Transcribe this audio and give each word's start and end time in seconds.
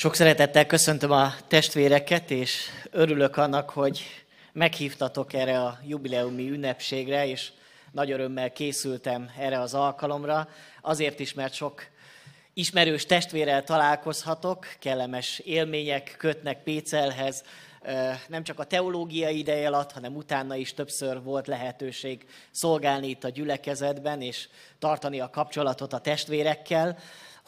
Sok 0.00 0.14
szeretettel 0.14 0.66
köszöntöm 0.66 1.10
a 1.10 1.34
testvéreket, 1.48 2.30
és 2.30 2.66
örülök 2.90 3.36
annak, 3.36 3.70
hogy 3.70 4.02
meghívtatok 4.52 5.32
erre 5.32 5.60
a 5.60 5.78
jubileumi 5.86 6.50
ünnepségre, 6.50 7.26
és 7.26 7.52
nagy 7.92 8.10
örömmel 8.10 8.52
készültem 8.52 9.30
erre 9.38 9.60
az 9.60 9.74
alkalomra. 9.74 10.48
Azért 10.82 11.20
is, 11.20 11.34
mert 11.34 11.52
sok 11.52 11.82
ismerős 12.54 13.06
testvérrel 13.06 13.64
találkozhatok, 13.64 14.66
kellemes 14.78 15.38
élmények 15.38 16.14
kötnek 16.18 16.62
Pécelhez, 16.62 17.44
nem 18.28 18.42
csak 18.42 18.58
a 18.58 18.64
teológiai 18.64 19.38
ideje 19.38 19.66
alatt, 19.66 19.92
hanem 19.92 20.16
utána 20.16 20.54
is 20.54 20.74
többször 20.74 21.22
volt 21.22 21.46
lehetőség 21.46 22.26
szolgálni 22.50 23.08
itt 23.08 23.24
a 23.24 23.28
gyülekezetben, 23.28 24.22
és 24.22 24.48
tartani 24.78 25.20
a 25.20 25.30
kapcsolatot 25.30 25.92
a 25.92 25.98
testvérekkel. 25.98 26.98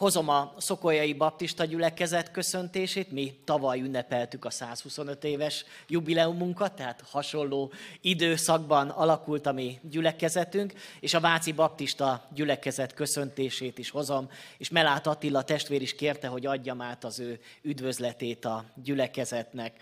Hozom 0.03 0.29
a 0.29 0.53
Szokolyai 0.57 1.13
Baptista 1.13 1.65
gyülekezet 1.65 2.31
köszöntését. 2.31 3.11
Mi 3.11 3.33
tavaly 3.43 3.79
ünnepeltük 3.79 4.45
a 4.45 4.49
125 4.49 5.23
éves 5.23 5.65
jubileumunkat, 5.87 6.75
tehát 6.75 7.03
hasonló 7.09 7.71
időszakban 8.01 8.89
alakult 8.89 9.45
a 9.45 9.51
mi 9.51 9.79
gyülekezetünk, 9.81 10.73
és 10.99 11.13
a 11.13 11.19
Váci 11.19 11.51
Baptista 11.51 12.27
gyülekezet 12.33 12.93
köszöntését 12.93 13.77
is 13.77 13.89
hozom, 13.89 14.29
és 14.57 14.69
Melát 14.69 15.07
Attila 15.07 15.41
testvér 15.41 15.81
is 15.81 15.95
kérte, 15.95 16.27
hogy 16.27 16.45
adjam 16.45 16.81
át 16.81 17.03
az 17.03 17.19
ő 17.19 17.39
üdvözletét 17.61 18.45
a 18.45 18.65
gyülekezetnek. 18.83 19.81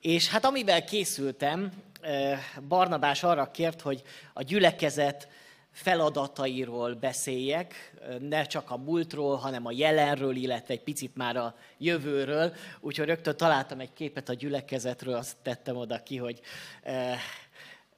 És 0.00 0.28
hát 0.28 0.44
amivel 0.44 0.84
készültem, 0.84 1.72
eh, 2.00 2.38
Barnabás 2.68 3.22
arra 3.22 3.50
kért, 3.50 3.80
hogy 3.80 4.02
a 4.32 4.42
gyülekezet 4.42 5.28
feladatairól 5.72 6.94
beszéljek, 6.94 7.92
ne 8.20 8.44
csak 8.44 8.70
a 8.70 8.76
múltról, 8.76 9.36
hanem 9.36 9.66
a 9.66 9.72
jelenről, 9.72 10.36
illetve 10.36 10.74
egy 10.74 10.82
picit 10.82 11.16
már 11.16 11.36
a 11.36 11.54
jövőről. 11.78 12.54
Úgyhogy 12.80 13.06
rögtön 13.06 13.36
találtam 13.36 13.80
egy 13.80 13.92
képet 13.92 14.28
a 14.28 14.34
gyülekezetről, 14.34 15.14
azt 15.14 15.36
tettem 15.42 15.76
oda 15.76 16.02
ki, 16.02 16.16
hogy 16.16 16.40
eh, 16.82 17.18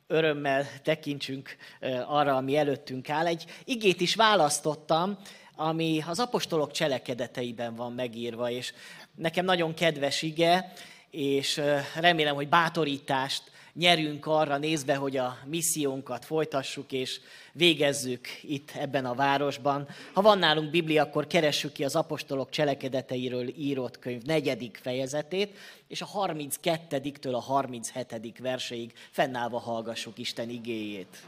örömmel 0.07 0.67
tekintsünk 0.83 1.57
eh, 1.81 2.13
arra, 2.13 2.37
ami 2.37 2.57
előttünk 2.57 3.09
áll. 3.09 3.27
Egy 3.27 3.45
igét 3.65 4.01
is 4.01 4.15
választottam, 4.15 5.19
ami 5.57 6.05
az 6.09 6.19
apostolok 6.19 6.71
cselekedeteiben 6.71 7.75
van 7.75 7.93
megírva, 7.93 8.51
és 8.51 8.73
nekem 9.15 9.45
nagyon 9.45 9.75
kedves 9.75 10.23
ige, 10.23 10.73
és 11.11 11.59
eh, 11.59 11.85
remélem, 11.95 12.35
hogy 12.35 12.49
bátorítást 12.49 13.51
nyerünk 13.75 14.27
arra 14.27 14.59
nézve, 14.59 14.95
hogy 14.95 15.17
a 15.17 15.39
missziónkat 15.47 16.25
folytassuk 16.25 16.93
és 16.93 17.21
végezzük 17.53 18.27
itt 18.43 18.71
ebben 18.71 19.05
a 19.05 19.15
városban. 19.15 19.89
Ha 20.13 20.23
van 20.23 20.39
nálunk 20.39 20.71
Biblia, 20.71 21.03
akkor 21.03 21.27
keressük 21.27 21.73
ki 21.73 21.85
az 21.85 21.97
apostolok 21.97 22.51
cselekedeteiről 22.51 23.49
írott 23.49 23.99
könyv 23.99 24.23
negyedik 24.23 24.79
fejezetét, 24.83 25.59
és 25.89 26.03
a 26.03 26.07
32-től 26.07 27.33
a 27.33 27.41
37. 27.41 28.39
verseig 28.39 28.93
fennállva 29.11 29.59
hallgassuk 29.59 30.19
Isten 30.19 30.49
igéjét. 30.49 31.23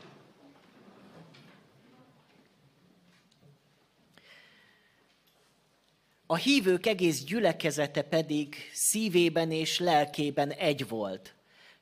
A 6.26 6.36
hívők 6.36 6.86
egész 6.86 7.24
gyülekezete 7.24 8.02
pedig 8.02 8.54
szívében 8.72 9.50
és 9.50 9.78
lelkében 9.78 10.50
egy 10.50 10.88
volt– 10.88 11.33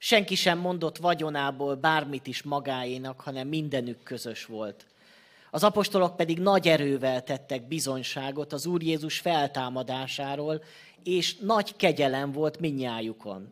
Senki 0.04 0.34
sem 0.34 0.58
mondott 0.58 0.96
vagyonából 0.96 1.74
bármit 1.74 2.26
is 2.26 2.42
magáénak, 2.42 3.20
hanem 3.20 3.48
mindenük 3.48 4.02
közös 4.02 4.44
volt. 4.44 4.86
Az 5.50 5.64
apostolok 5.64 6.16
pedig 6.16 6.38
nagy 6.38 6.68
erővel 6.68 7.24
tettek 7.24 7.68
bizonyságot 7.68 8.52
az 8.52 8.66
Úr 8.66 8.82
Jézus 8.82 9.18
feltámadásáról, 9.18 10.62
és 11.04 11.36
nagy 11.36 11.76
kegyelem 11.76 12.32
volt 12.32 12.60
minnyájukon. 12.60 13.48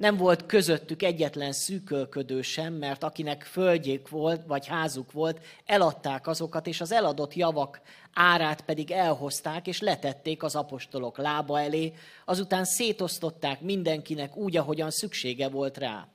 Nem 0.00 0.16
volt 0.16 0.46
közöttük 0.46 1.02
egyetlen 1.02 1.52
szűkölködő 1.52 2.42
sem, 2.42 2.72
mert 2.72 3.02
akinek 3.02 3.42
földjék 3.42 4.08
volt, 4.08 4.40
vagy 4.46 4.66
házuk 4.66 5.12
volt, 5.12 5.40
eladták 5.66 6.26
azokat, 6.26 6.66
és 6.66 6.80
az 6.80 6.92
eladott 6.92 7.34
javak 7.34 7.80
árát 8.14 8.60
pedig 8.60 8.90
elhozták, 8.90 9.66
és 9.66 9.80
letették 9.80 10.42
az 10.42 10.56
apostolok 10.56 11.18
lába 11.18 11.60
elé, 11.60 11.92
azután 12.24 12.64
szétosztották 12.64 13.60
mindenkinek 13.60 14.36
úgy, 14.36 14.56
ahogyan 14.56 14.90
szüksége 14.90 15.48
volt 15.48 15.78
rá. 15.78 16.08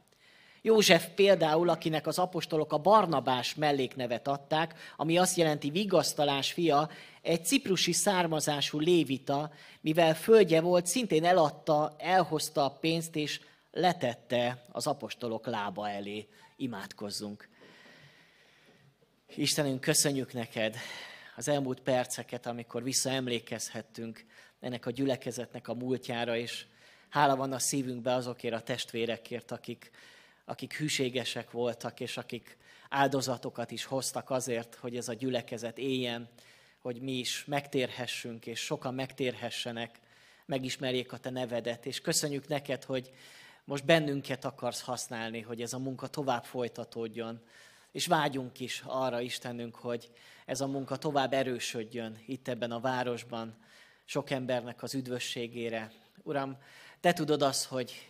József 0.62 1.07
például, 1.16 1.69
akinek 1.69 2.07
az 2.07 2.19
apostolok 2.19 2.74
a 2.74 2.78
Barnabás 2.78 3.56
melléknevet 3.56 4.28
adták, 4.28 4.74
ami 4.97 5.18
azt 5.18 5.38
jelenti 5.38 5.69
vigasztalás 5.69 6.51
fia, 6.51 6.90
egy 7.22 7.45
ciprusi 7.45 7.91
származású 7.91 8.79
lévita, 8.79 9.51
mivel 9.81 10.16
földje 10.16 10.62
volt, 10.62 10.85
szintén 10.85 11.25
eladta, 11.25 11.95
elhozta 11.97 12.66
a 12.66 12.78
pénzt, 12.79 13.16
és 13.16 13.40
letette 13.75 14.66
az 14.72 14.88
apostolok 14.88 15.46
lába 15.46 15.90
elé. 15.90 16.28
Imádkozzunk. 16.56 17.50
Istenünk, 19.36 19.81
köszönjük 19.81 20.34
neked 20.34 20.75
az 21.36 21.47
elmúlt 21.47 21.80
perceket, 21.80 22.46
amikor 22.46 22.84
visszaemlékezhettünk 22.84 24.25
ennek 24.59 24.86
a 24.86 24.91
gyülekezetnek 24.91 25.68
a 25.68 25.74
múltjára, 25.74 26.38
és 26.38 26.66
hála 27.09 27.36
van 27.36 27.52
a 27.52 27.59
szívünkbe 27.59 28.13
azokért 28.13 28.53
a 28.53 28.62
testvérekért, 28.62 29.52
akik, 29.52 29.92
akik 30.46 30.78
hűségesek 30.78 31.52
voltak, 31.52 32.00
és 32.00 32.18
akik 32.18 32.57
áldozatokat 32.90 33.72
is 33.72 33.86
hoztak 33.86 34.30
azért, 34.30 34.75
hogy 34.75 34.96
ez 34.96 35.07
a 35.07 35.13
gyülekezet 35.13 35.78
éljen, 35.78 36.30
hogy 36.81 37.02
mi 37.02 37.12
is 37.12 37.46
megtérhessünk, 37.46 38.46
és 38.46 38.59
sokan 38.59 38.94
megtérhessenek, 38.94 40.00
megismerjék 40.46 41.12
a 41.12 41.18
te 41.18 41.30
nevedet. 41.30 41.86
És 41.86 42.02
köszönjük 42.02 42.47
neked, 42.47 42.84
hogy 42.84 43.12
most 43.66 43.86
bennünket 43.86 44.46
akarsz 44.46 44.81
használni, 44.81 45.42
hogy 45.42 45.62
ez 45.62 45.74
a 45.74 45.80
munka 45.80 46.08
tovább 46.08 46.44
folytatódjon. 46.44 47.40
És 47.92 48.08
vágyunk 48.08 48.59
is 48.59 48.84
arra, 48.86 49.22
Istenünk, 49.22 49.76
hogy 49.76 50.12
ez 50.46 50.62
a 50.62 50.68
munka 50.68 50.98
tovább 50.98 51.34
erősödjön 51.34 52.18
itt 52.25 52.48
ebben 52.48 52.72
a 52.72 52.80
városban, 52.80 53.58
sok 54.06 54.30
embernek 54.30 54.84
az 54.84 54.94
üdvösségére. 54.94 55.92
Uram, 56.24 56.58
Te 57.00 57.14
tudod 57.14 57.42
azt, 57.42 57.66
hogy 57.66 58.09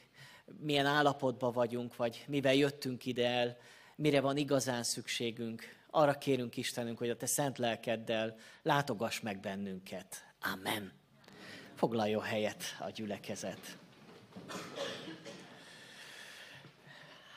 milyen 0.59 0.85
állapotban 0.85 1.51
vagyunk, 1.51 1.95
vagy 1.95 2.23
mivel 2.27 2.53
jöttünk 2.53 3.05
ide 3.05 3.27
el, 3.27 3.57
mire 3.95 4.21
van 4.21 4.37
igazán 4.37 4.83
szükségünk. 4.83 5.63
Arra 5.89 6.17
kérünk 6.17 6.57
Istenünk, 6.57 6.97
hogy 6.97 7.09
a 7.09 7.15
Te 7.15 7.25
szent 7.25 7.57
lelkeddel 7.57 8.37
látogass 8.61 9.19
meg 9.19 9.39
bennünket. 9.39 10.33
Amen. 10.53 10.91
Foglaljon 11.75 12.23
helyet 12.23 12.63
a 12.79 12.89
gyülekezet 12.89 13.77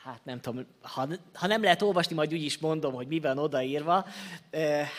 hát 0.09 0.25
nem 0.25 0.41
tudom, 0.41 0.65
ha, 0.81 1.07
ha 1.33 1.47
nem 1.47 1.63
lehet 1.63 1.81
olvasni, 1.81 2.15
majd 2.15 2.33
úgy 2.33 2.43
is 2.43 2.57
mondom, 2.57 2.93
hogy 2.93 3.07
mi 3.07 3.19
van 3.19 3.37
odaírva. 3.37 4.05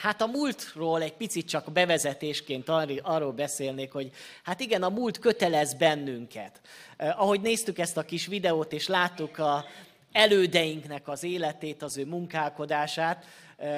Hát 0.02 0.22
a 0.22 0.26
múltról 0.26 1.02
egy 1.02 1.12
picit 1.12 1.48
csak 1.48 1.72
bevezetésként 1.72 2.68
arról 3.02 3.32
beszélnék, 3.32 3.92
hogy 3.92 4.10
hát 4.42 4.60
igen, 4.60 4.82
a 4.82 4.88
múlt 4.88 5.18
kötelez 5.18 5.74
bennünket. 5.74 6.60
Ahogy 6.98 7.40
néztük 7.40 7.78
ezt 7.78 7.96
a 7.96 8.02
kis 8.02 8.26
videót, 8.26 8.72
és 8.72 8.86
láttuk 8.86 9.38
a 9.38 9.64
elődeinknek 10.12 11.08
az 11.08 11.22
életét, 11.22 11.82
az 11.82 11.96
ő 11.96 12.06
munkálkodását, 12.06 13.26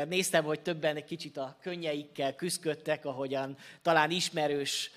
Néztem, 0.09 0.45
hogy 0.45 0.61
többen 0.61 0.97
egy 0.97 1.05
kicsit 1.05 1.37
a 1.37 1.57
könnyeikkel 1.61 2.35
küzdöttek, 2.35 3.05
ahogyan 3.05 3.57
talán 3.83 4.11
ismerős 4.11 4.91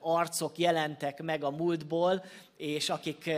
arcok 0.00 0.58
jelentek 0.58 1.22
meg 1.22 1.44
a 1.44 1.50
múltból, 1.50 2.24
és 2.56 2.88
akik, 2.88 3.30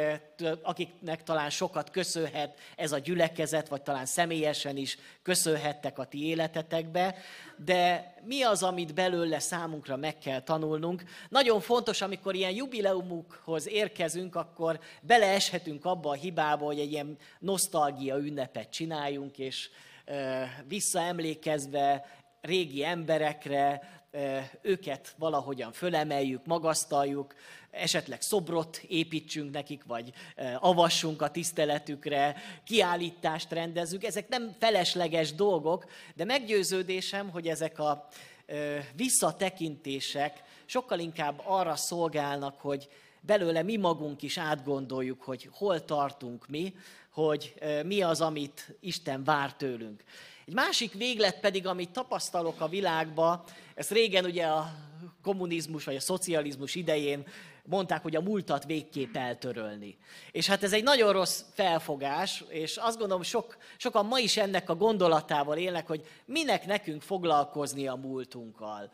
akiknek 0.62 1.22
talán 1.22 1.50
sokat 1.50 1.90
köszönhet 1.90 2.58
ez 2.76 2.93
a 2.93 2.99
gyülekezet, 2.99 3.69
vagy 3.69 3.82
talán 3.82 4.06
személyesen 4.06 4.76
is 4.76 4.99
köszönhettek 5.23 5.99
a 5.99 6.05
ti 6.05 6.26
életetekbe, 6.26 7.17
de 7.56 8.14
mi 8.25 8.43
az, 8.43 8.62
amit 8.62 8.94
belőle 8.94 9.38
számunkra 9.38 9.96
meg 9.96 10.19
kell 10.19 10.40
tanulnunk? 10.40 11.02
Nagyon 11.28 11.61
fontos, 11.61 12.00
amikor 12.00 12.35
ilyen 12.35 12.55
jubileumukhoz 12.55 13.69
érkezünk, 13.69 14.35
akkor 14.35 14.81
beleeshetünk 15.00 15.85
abba 15.85 16.11
a 16.11 16.14
hibába, 16.14 16.64
hogy 16.64 16.78
egy 16.78 16.93
ilyen 16.93 17.19
nosztalgia 17.38 18.17
ünnepet 18.17 18.70
csináljunk, 18.70 19.38
és 19.38 19.70
visszaemlékezve 20.69 22.06
régi 22.40 22.84
emberekre, 22.84 23.81
őket 24.62 25.14
valahogyan 25.19 25.72
fölemeljük, 25.72 26.46
magasztaljuk, 26.46 27.34
esetleg 27.70 28.22
szobrot 28.22 28.76
építsünk 28.88 29.52
nekik, 29.52 29.84
vagy 29.84 30.12
avassunk 30.58 31.22
a 31.22 31.31
tiszteletükre, 31.31 32.37
kiállítást 32.64 33.52
rendezzük. 33.52 34.04
Ezek 34.04 34.28
nem 34.28 34.54
felesleges 34.58 35.34
dolgok, 35.34 35.84
de 36.14 36.25
meggyőződésem, 36.25 37.31
hogy 37.31 37.49
ezek 37.49 37.78
a 37.78 38.08
visszatekintések 38.94 40.43
sokkal 40.66 40.99
inkább 40.99 41.40
arra 41.44 41.76
szolgálnak, 41.76 42.60
hogy 42.60 42.88
belőle 43.26 43.62
mi 43.62 43.76
magunk 43.76 44.22
is 44.22 44.38
átgondoljuk, 44.38 45.22
hogy 45.22 45.48
hol 45.52 45.84
tartunk 45.84 46.48
mi, 46.48 46.74
hogy 47.10 47.54
mi 47.84 48.02
az, 48.02 48.20
amit 48.20 48.76
Isten 48.80 49.24
vár 49.24 49.54
tőlünk. 49.54 50.02
Egy 50.46 50.54
másik 50.54 50.92
véglet 50.92 51.40
pedig, 51.40 51.66
amit 51.66 51.90
tapasztalok 51.90 52.60
a 52.60 52.69
világba, 52.69 53.44
ezt 53.74 53.90
régen 53.90 54.24
ugye 54.24 54.46
a 54.46 54.72
kommunizmus 55.22 55.84
vagy 55.84 55.96
a 55.96 56.00
szocializmus 56.00 56.74
idején 56.74 57.26
mondták, 57.64 58.02
hogy 58.02 58.16
a 58.16 58.20
múltat 58.20 58.64
végképp 58.64 59.16
eltörölni. 59.16 59.98
És 60.30 60.46
hát 60.46 60.62
ez 60.62 60.72
egy 60.72 60.82
nagyon 60.82 61.12
rossz 61.12 61.42
felfogás, 61.52 62.44
és 62.48 62.76
azt 62.76 62.98
gondolom, 62.98 63.22
sok, 63.22 63.56
sokan 63.76 64.06
ma 64.06 64.18
is 64.18 64.36
ennek 64.36 64.70
a 64.70 64.76
gondolatával 64.76 65.56
élnek, 65.56 65.86
hogy 65.86 66.06
minek 66.25 66.66
nekünk 66.66 67.02
foglalkozni 67.02 67.86
a 67.86 67.94
múltunkkal. 67.94 68.92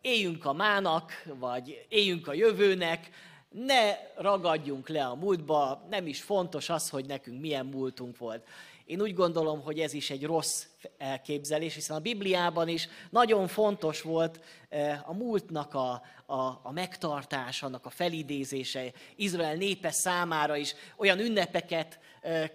Éljünk 0.00 0.44
a 0.44 0.52
mának, 0.52 1.12
vagy 1.38 1.86
éljünk 1.88 2.28
a 2.28 2.32
jövőnek, 2.32 3.10
ne 3.50 3.96
ragadjunk 4.16 4.88
le 4.88 5.06
a 5.06 5.14
múltba, 5.14 5.86
nem 5.90 6.06
is 6.06 6.22
fontos 6.22 6.68
az, 6.68 6.90
hogy 6.90 7.06
nekünk 7.06 7.40
milyen 7.40 7.66
múltunk 7.66 8.18
volt. 8.18 8.46
Én 8.84 9.00
úgy 9.00 9.14
gondolom, 9.14 9.60
hogy 9.60 9.78
ez 9.78 9.92
is 9.92 10.10
egy 10.10 10.24
rossz 10.24 10.66
elképzelés, 10.98 11.74
hiszen 11.74 11.96
a 11.96 12.00
Bibliában 12.00 12.68
is 12.68 12.88
nagyon 13.10 13.46
fontos 13.46 14.02
volt 14.02 14.40
eh, 14.68 15.08
a 15.08 15.12
múltnak 15.12 15.74
a, 15.74 16.02
a, 16.26 16.60
a 16.62 16.72
megtartása, 16.72 17.66
annak 17.66 17.86
a 17.86 17.90
felidézése. 17.90 18.92
Izrael 19.16 19.54
népe 19.54 19.90
számára 19.90 20.56
is 20.56 20.74
olyan 20.96 21.18
ünnepeket 21.18 21.98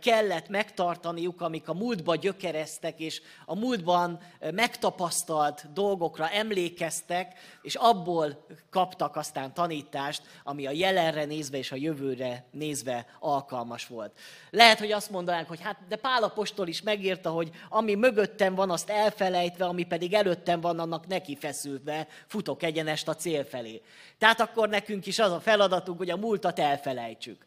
kellett 0.02 0.50
megtartaniuk, 0.50 1.42
amik 1.42 1.70
a 1.70 1.74
múltba 1.74 2.16
gyökereztek, 2.16 3.00
és 3.00 3.22
a 3.46 3.56
múltban 3.56 4.20
megtapasztalt 4.54 5.74
dolgokra 5.74 6.30
emlékeztek, 6.30 7.40
és 7.62 7.76
abból 7.76 8.46
kaptak 8.70 9.16
aztán 9.16 9.54
tanítást, 9.54 10.22
ami 10.44 10.68
a 10.68 10.72
jelenre 10.72 11.26
nézve 11.26 11.58
és 11.58 11.72
a 11.72 11.76
jövőre 11.76 12.46
nézve 12.52 13.06
alkalmas 13.20 13.88
volt. 13.88 14.18
Lehet, 14.50 14.80
hogy 14.80 14.92
azt 14.92 15.10
mondanánk, 15.10 15.48
hogy 15.48 15.62
hát 15.62 15.78
de 15.88 15.96
Pálapostól 15.96 16.68
is 16.68 16.82
megírta, 16.82 17.30
hogy 17.30 17.52
ami 17.70 17.96
mögöttem 17.96 18.56
van, 18.56 18.70
azt 18.70 18.90
elfelejtve, 18.90 19.66
ami 19.66 19.84
pedig 19.84 20.14
előttem 20.14 20.62
van, 20.62 20.80
annak 20.80 21.08
neki 21.08 21.36
feszülve 21.36 22.08
futok 22.28 22.64
egyenest 22.64 23.08
a 23.08 23.16
cél 23.16 23.44
felé. 23.44 23.82
Tehát 24.18 24.40
akkor 24.40 24.70
nekünk 24.70 25.06
is 25.06 25.20
az 25.20 25.32
a 25.32 25.40
feladatunk, 25.40 25.98
hogy 25.98 26.10
a 26.10 26.18
múltat 26.18 26.60
elfelejtsük 26.60 27.46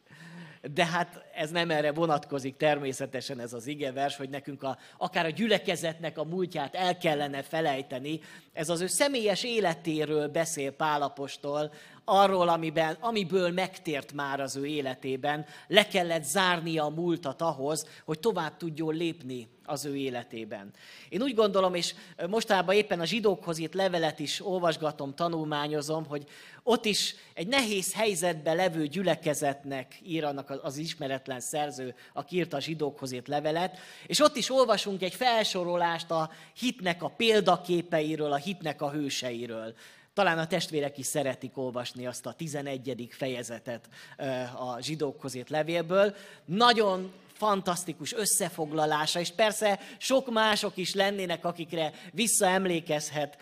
de 0.74 0.86
hát 0.86 1.24
ez 1.34 1.50
nem 1.50 1.70
erre 1.70 1.92
vonatkozik 1.92 2.56
természetesen 2.56 3.40
ez 3.40 3.52
az 3.52 3.66
igevers, 3.66 4.16
hogy 4.16 4.28
nekünk 4.28 4.62
a, 4.62 4.78
akár 4.98 5.24
a 5.24 5.30
gyülekezetnek 5.30 6.18
a 6.18 6.24
múltját 6.24 6.74
el 6.74 6.98
kellene 6.98 7.42
felejteni. 7.42 8.20
Ez 8.52 8.68
az 8.68 8.80
ő 8.80 8.86
személyes 8.86 9.44
életéről 9.44 10.28
beszél 10.28 10.70
Pálapostól, 10.70 11.72
arról, 12.08 12.48
amiben, 12.48 12.96
amiből 13.00 13.50
megtért 13.50 14.12
már 14.12 14.40
az 14.40 14.56
ő 14.56 14.66
életében, 14.66 15.46
le 15.68 15.86
kellett 15.86 16.24
zárnia 16.24 16.84
a 16.84 16.90
múltat 16.90 17.42
ahhoz, 17.42 17.86
hogy 18.04 18.18
tovább 18.18 18.56
tudjon 18.56 18.94
lépni 18.94 19.48
az 19.64 19.84
ő 19.84 19.96
életében. 19.96 20.70
Én 21.08 21.22
úgy 21.22 21.34
gondolom, 21.34 21.74
és 21.74 21.94
mostában 22.28 22.74
éppen 22.74 23.00
a 23.00 23.04
zsidókhoz 23.04 23.58
írt 23.58 23.74
levelet 23.74 24.18
is 24.18 24.46
olvasgatom, 24.46 25.14
tanulmányozom, 25.14 26.06
hogy 26.06 26.24
ott 26.62 26.84
is 26.84 27.14
egy 27.34 27.46
nehéz 27.46 27.94
helyzetben 27.94 28.56
levő 28.56 28.86
gyülekezetnek 28.86 29.98
ír 30.02 30.24
annak 30.24 30.60
az 30.62 30.76
ismeretlen 30.76 31.40
szerző, 31.40 31.94
aki 32.12 32.36
írta 32.36 32.56
a 32.56 32.60
zsidókhoz 32.60 33.12
írt 33.12 33.28
levelet, 33.28 33.78
és 34.06 34.20
ott 34.20 34.36
is 34.36 34.50
olvasunk 34.50 35.02
egy 35.02 35.14
felsorolást 35.14 36.10
a 36.10 36.30
hitnek 36.58 37.02
a 37.02 37.08
példaképeiről, 37.08 38.32
a 38.32 38.36
hitnek 38.36 38.82
a 38.82 38.90
hőseiről. 38.90 39.74
Talán 40.16 40.38
a 40.38 40.46
testvérek 40.46 40.98
is 40.98 41.06
szeretik 41.06 41.56
olvasni 41.58 42.06
azt 42.06 42.26
a 42.26 42.32
11. 42.32 43.08
fejezetet 43.10 43.88
a 44.56 44.80
zsidókhoz 44.80 45.34
írt 45.34 45.50
levélből. 45.50 46.14
Nagyon 46.44 47.12
fantasztikus 47.32 48.12
összefoglalása, 48.12 49.20
és 49.20 49.30
persze 49.30 49.80
sok 49.98 50.30
mások 50.30 50.76
is 50.76 50.94
lennének, 50.94 51.44
akikre 51.44 51.92
visszaemlékezhet 52.12 53.36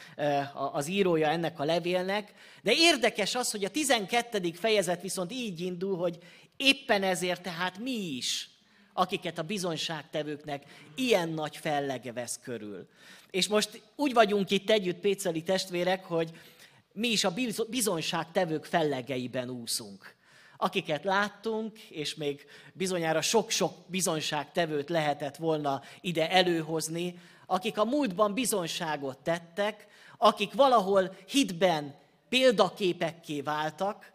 az 0.73 0.89
írója 0.89 1.29
ennek 1.29 1.61
a 1.61 1.65
levélnek, 1.65 2.33
de 2.63 2.73
érdekes 2.73 3.35
az, 3.35 3.51
hogy 3.51 3.65
a 3.65 3.71
12. 3.71 4.53
fejezet 4.53 5.03
viszont 5.03 5.33
így 5.33 5.61
indul, 5.61 5.97
hogy 5.97 6.19
éppen 6.57 7.03
ezért 7.03 7.43
tehát 7.43 7.79
mi 7.79 8.17
is, 8.17 8.49
akiket 8.93 9.39
a 9.39 9.43
bizonyságtevőknek 9.43 10.63
ilyen 10.95 11.29
nagy 11.29 11.57
fellege 11.57 12.13
vesz 12.13 12.39
körül. 12.43 12.89
És 13.31 13.49
most 13.49 13.83
úgy 13.97 14.13
vagyunk 14.13 14.51
itt 14.51 14.71
együtt, 14.71 14.99
Péceli 14.99 15.43
testvérek, 15.43 16.05
hogy 16.05 16.31
mi 16.95 17.09
is 17.09 17.25
a 17.25 17.35
bizonyságtevők 17.69 18.65
fellegeiben 18.65 19.51
úszunk. 19.51 20.15
Akiket 20.57 21.05
láttunk, 21.05 21.79
és 21.79 22.15
még 22.15 22.47
bizonyára 22.73 23.21
sok-sok 23.21 23.75
bizonyságtevőt 23.87 24.89
lehetett 24.89 25.37
volna 25.37 25.83
ide 26.01 26.31
előhozni, 26.31 27.19
akik 27.47 27.79
a 27.79 27.85
múltban 27.85 28.35
bizonyságot 28.35 29.19
tettek, 29.19 29.87
akik 30.19 30.53
valahol 30.53 31.17
hitben 31.27 31.95
példaképekké 32.29 33.41
váltak, 33.41 34.13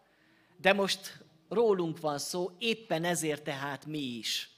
de 0.61 0.73
most 0.73 1.23
rólunk 1.49 1.99
van 1.99 2.17
szó, 2.17 2.51
éppen 2.57 3.03
ezért 3.03 3.43
tehát 3.43 3.85
mi 3.85 4.17
is. 4.17 4.49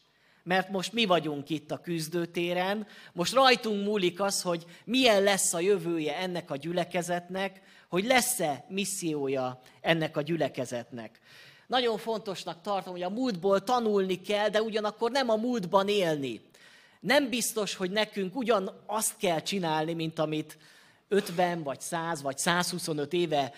Mert 0.43 0.69
most 0.69 0.93
mi 0.93 1.05
vagyunk 1.05 1.49
itt 1.49 1.71
a 1.71 1.81
küzdőtéren, 1.81 2.87
most 3.13 3.33
rajtunk 3.33 3.85
múlik 3.85 4.21
az, 4.21 4.41
hogy 4.41 4.65
milyen 4.85 5.23
lesz 5.23 5.53
a 5.53 5.59
jövője 5.59 6.17
ennek 6.17 6.51
a 6.51 6.55
gyülekezetnek, 6.55 7.61
hogy 7.91 8.05
lesz-e 8.05 8.65
missziója 8.67 9.61
ennek 9.81 10.17
a 10.17 10.21
gyülekezetnek. 10.21 11.19
Nagyon 11.67 11.97
fontosnak 11.97 12.61
tartom, 12.61 12.93
hogy 12.93 13.01
a 13.01 13.09
múltból 13.09 13.63
tanulni 13.63 14.21
kell, 14.21 14.49
de 14.49 14.61
ugyanakkor 14.61 15.11
nem 15.11 15.29
a 15.29 15.35
múltban 15.35 15.87
élni. 15.87 16.41
Nem 16.99 17.29
biztos, 17.29 17.75
hogy 17.75 17.91
nekünk 17.91 18.35
ugyan 18.35 18.83
azt 18.85 19.17
kell 19.17 19.41
csinálni, 19.41 19.93
mint 19.93 20.19
amit 20.19 20.57
50 21.07 21.63
vagy 21.63 21.81
100 21.81 22.21
vagy 22.21 22.37
125 22.37 23.13
éve 23.13 23.53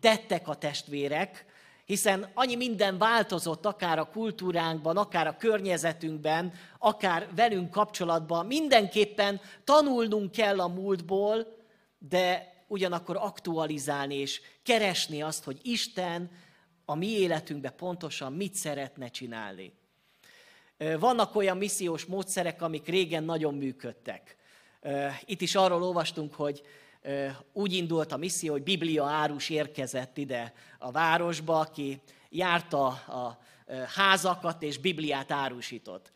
tettek 0.00 0.48
a 0.48 0.54
testvérek, 0.54 1.44
hiszen 1.84 2.30
annyi 2.34 2.56
minden 2.56 2.98
változott 2.98 3.66
akár 3.66 3.98
a 3.98 4.10
kultúránkban, 4.10 4.96
akár 4.96 5.26
a 5.26 5.36
környezetünkben, 5.36 6.52
akár 6.78 7.28
velünk 7.34 7.70
kapcsolatban. 7.70 8.46
Mindenképpen 8.46 9.40
tanulnunk 9.64 10.30
kell 10.30 10.60
a 10.60 10.68
múltból, 10.68 11.56
de 11.98 12.56
ugyanakkor 12.68 13.16
aktualizálni 13.16 14.14
és 14.14 14.40
keresni 14.62 15.22
azt, 15.22 15.44
hogy 15.44 15.60
Isten 15.62 16.30
a 16.84 16.94
mi 16.94 17.06
életünkben 17.06 17.76
pontosan 17.76 18.32
mit 18.32 18.54
szeretne 18.54 19.08
csinálni. 19.08 19.72
Vannak 20.98 21.34
olyan 21.34 21.56
missziós 21.56 22.04
módszerek, 22.04 22.62
amik 22.62 22.86
régen 22.86 23.24
nagyon 23.24 23.54
működtek. 23.54 24.36
Itt 25.24 25.40
is 25.40 25.54
arról 25.54 25.82
olvastunk, 25.82 26.34
hogy 26.34 26.62
úgy 27.52 27.72
indult 27.72 28.12
a 28.12 28.16
misszió, 28.16 28.52
hogy 28.52 28.62
Biblia 28.62 29.04
árus 29.04 29.48
érkezett 29.48 30.18
ide 30.18 30.52
a 30.78 30.90
városba, 30.90 31.58
aki 31.58 32.00
járta 32.28 32.86
a 32.86 33.38
házakat 33.94 34.62
és 34.62 34.78
Bibliát 34.78 35.30
árusított. 35.30 36.12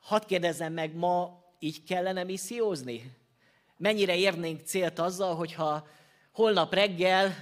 Hadd 0.00 0.26
kérdezzem 0.26 0.72
meg, 0.72 0.94
ma 0.94 1.44
így 1.58 1.84
kellene 1.84 2.24
missziózni? 2.24 3.16
Mennyire 3.78 4.16
érnénk 4.16 4.60
célt 4.60 4.98
azzal, 4.98 5.34
hogyha 5.34 5.86
holnap 6.32 6.74
reggel 6.74 7.34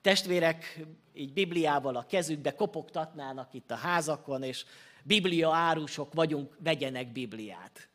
testvérek 0.00 0.86
így 1.14 1.32
Bibliával 1.32 1.96
a 1.96 2.06
kezükbe 2.06 2.54
kopogtatnának 2.54 3.54
itt 3.54 3.70
a 3.70 3.74
házakon, 3.74 4.42
és 4.42 4.64
Biblia 5.04 5.54
árusok 5.54 6.14
vagyunk, 6.14 6.56
vegyenek 6.58 7.12
Bibliát. 7.12 7.88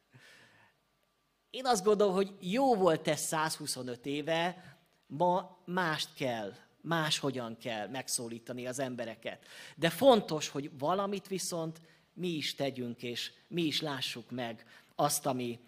Én 1.49 1.65
azt 1.65 1.83
gondolom, 1.83 2.13
hogy 2.13 2.33
jó 2.39 2.75
volt 2.75 3.07
ez 3.07 3.19
125 3.19 4.05
éve, 4.05 4.75
ma 5.07 5.57
mást 5.65 6.13
kell, 6.13 6.53
máshogyan 6.81 7.57
kell 7.57 7.87
megszólítani 7.87 8.67
az 8.67 8.79
embereket. 8.79 9.45
De 9.75 9.89
fontos, 9.89 10.47
hogy 10.47 10.77
valamit 10.77 11.27
viszont 11.27 11.81
mi 12.13 12.27
is 12.27 12.55
tegyünk, 12.55 13.03
és 13.03 13.31
mi 13.47 13.61
is 13.61 13.81
lássuk 13.81 14.31
meg, 14.31 14.65
azt, 14.95 15.25
ami, 15.25 15.59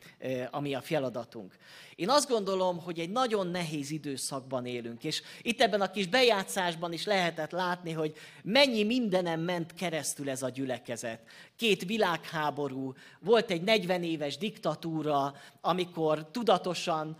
ami 0.51 0.73
a 0.73 0.81
feladatunk. 0.81 1.57
Én 1.95 2.09
azt 2.09 2.29
gondolom, 2.29 2.79
hogy 2.79 2.99
egy 2.99 3.09
nagyon 3.09 3.47
nehéz 3.47 3.91
időszakban 3.91 4.65
élünk, 4.65 5.03
és 5.03 5.21
itt 5.41 5.61
ebben 5.61 5.81
a 5.81 5.91
kis 5.91 6.07
bejátszásban 6.07 6.93
is 6.93 7.05
lehetett 7.05 7.51
látni, 7.51 7.91
hogy 7.91 8.13
mennyi 8.43 8.83
mindenem 8.83 9.39
ment 9.39 9.73
keresztül 9.73 10.29
ez 10.29 10.43
a 10.43 10.49
gyülekezet. 10.49 11.21
Két 11.55 11.85
világháború, 11.85 12.93
volt 13.19 13.51
egy 13.51 13.61
40 13.61 14.03
éves 14.03 14.37
diktatúra, 14.37 15.33
amikor 15.61 16.29
tudatosan 16.31 17.17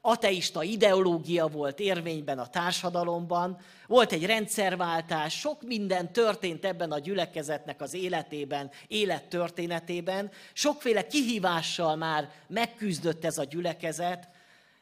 ateista 0.00 0.62
ideológia 0.62 1.46
volt 1.46 1.80
érvényben 1.80 2.38
a 2.38 2.46
társadalomban, 2.46 3.58
volt 3.92 4.12
egy 4.12 4.26
rendszerváltás, 4.26 5.38
sok 5.38 5.62
minden 5.62 6.12
történt 6.12 6.64
ebben 6.64 6.92
a 6.92 6.98
gyülekezetnek 6.98 7.80
az 7.80 7.94
életében, 7.94 8.70
élettörténetében, 8.86 10.30
sokféle 10.52 11.06
kihívással 11.06 11.96
már 11.96 12.30
megküzdött 12.46 13.24
ez 13.24 13.38
a 13.38 13.44
gyülekezet, 13.44 14.28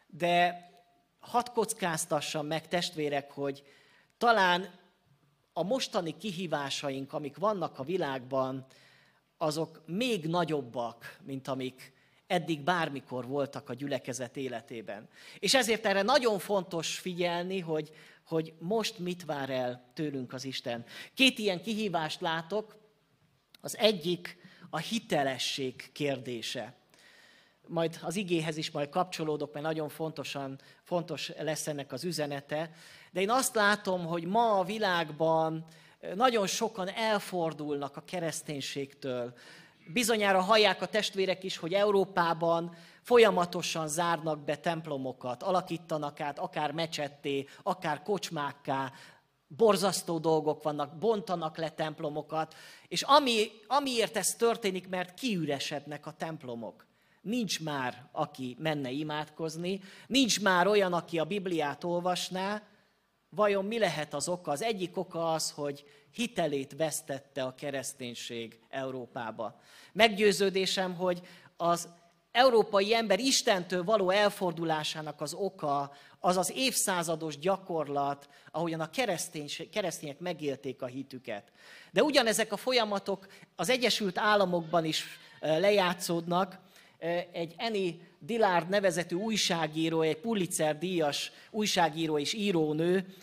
de 0.07 0.69
hadd 1.21 1.53
kockáztassam 1.53 2.47
meg, 2.47 2.69
testvérek, 2.69 3.33
hogy 3.33 3.63
talán 4.19 4.71
a 5.53 5.63
mostani 5.63 6.17
kihívásaink, 6.17 7.13
amik 7.13 7.37
vannak 7.37 7.79
a 7.79 7.85
világban, 7.85 8.67
azok 9.39 9.83
még 9.87 10.27
nagyobbak, 10.27 11.19
mint 11.23 11.49
amik 11.49 11.93
eddig 12.27 12.61
bármikor 12.61 13.27
voltak 13.27 13.69
a 13.69 13.75
gyülekezet 13.75 14.37
életében. 14.37 15.09
És 15.39 15.55
ezért 15.55 15.87
erre 15.87 16.03
nagyon 16.03 16.39
fontos 16.39 16.99
figyelni, 16.99 17.61
hogy, 17.61 17.91
hogy 18.31 18.53
most 18.59 18.99
mit 18.99 19.25
vár 19.25 19.51
el 19.51 19.91
tőlünk 19.95 20.33
az 20.33 20.45
Isten. 20.45 20.85
Két 21.15 21.39
ilyen 21.39 21.63
kihívást 21.63 22.21
látok. 22.21 22.77
Az 23.61 23.77
egyik 23.77 24.37
a 24.71 24.79
hitelesség 24.79 25.91
kérdése. 25.93 26.75
Majd 27.67 27.99
az 28.03 28.17
igéhez 28.17 28.57
is 28.57 28.71
majd 28.71 28.89
kapcsolódok, 28.89 29.53
mert 29.53 29.65
nagyon 29.65 29.89
fontosan, 29.89 30.61
fontos 30.83 31.33
lesz 31.39 31.67
ennek 31.67 31.93
az 31.93 32.05
üzenete. 32.05 32.71
De 33.13 33.21
én 33.21 33.31
azt 33.31 33.55
látom, 33.55 34.07
hogy 34.07 34.25
ma 34.25 34.59
a 34.59 34.65
világban 34.65 35.67
nagyon 36.15 36.47
sokan 36.47 36.89
elfordulnak 36.89 37.97
a 37.97 38.05
kereszténységtől. 38.05 39.33
Bizonyára 39.93 40.41
hallják 40.41 40.83
a 40.83 40.87
testvérek 40.87 41.45
is, 41.45 41.57
hogy 41.57 41.75
Európában 41.75 42.75
folyamatosan 43.03 43.89
zárnak 43.89 44.45
be 44.45 44.57
templomokat, 44.57 45.43
alakítanak 45.43 46.21
át 46.21 46.39
akár 46.39 46.73
mecsetté, 46.73 47.47
akár 47.63 48.03
kocsmákká, 48.03 48.93
borzasztó 49.47 50.19
dolgok 50.19 50.63
vannak, 50.63 50.99
bontanak 50.99 51.57
le 51.57 51.71
templomokat, 51.71 52.55
és 52.89 53.03
ami, 53.03 53.51
amiért 53.67 54.17
ez 54.17 54.35
történik, 54.35 54.89
mert 54.89 55.15
kiüresednek 55.15 56.07
a 56.07 56.13
templomok. 56.13 56.87
Nincs 57.21 57.61
már, 57.61 58.09
aki 58.13 58.57
menne 58.59 58.91
imádkozni, 58.91 59.81
nincs 60.07 60.41
már 60.41 60.67
olyan, 60.67 60.93
aki 60.93 61.19
a 61.19 61.25
Bibliát 61.25 61.85
olvasná, 61.85 62.63
Vajon 63.31 63.65
mi 63.65 63.79
lehet 63.79 64.15
az 64.15 64.29
oka? 64.29 64.51
Az 64.51 64.63
egyik 64.63 64.97
oka 64.97 65.33
az, 65.33 65.51
hogy 65.51 65.85
hitelét 66.13 66.77
vesztette 66.77 67.43
a 67.43 67.55
kereszténység 67.55 68.59
Európába. 68.69 69.61
Meggyőződésem, 69.93 70.95
hogy 70.95 71.21
az 71.57 71.89
európai 72.33 72.95
ember 72.95 73.19
Istentől 73.19 73.85
való 73.85 74.11
elfordulásának 74.11 75.21
az 75.21 75.35
oka 75.35 75.93
az 76.21 76.37
az 76.37 76.53
évszázados 76.55 77.39
gyakorlat, 77.39 78.29
ahogyan 78.51 78.81
a 78.81 78.91
keresztények 79.71 80.19
megélték 80.19 80.83
a 80.83 80.87
hitüket. 80.87 81.53
De 81.93 82.03
ugyanezek 82.03 82.53
a 82.53 82.57
folyamatok 82.57 83.27
az 83.57 83.69
Egyesült 83.69 84.19
Államokban 84.19 84.85
is 84.85 85.05
lejátszódnak. 85.41 86.59
Egy 87.33 87.55
Eni 87.57 88.09
Dillard 88.19 88.69
nevezetű 88.69 89.17
újságíró, 89.17 90.01
egy 90.01 90.17
Pulitzer 90.17 90.79
díjas 90.79 91.33
újságíró 91.51 92.19
és 92.19 92.33
írónő, 92.33 93.15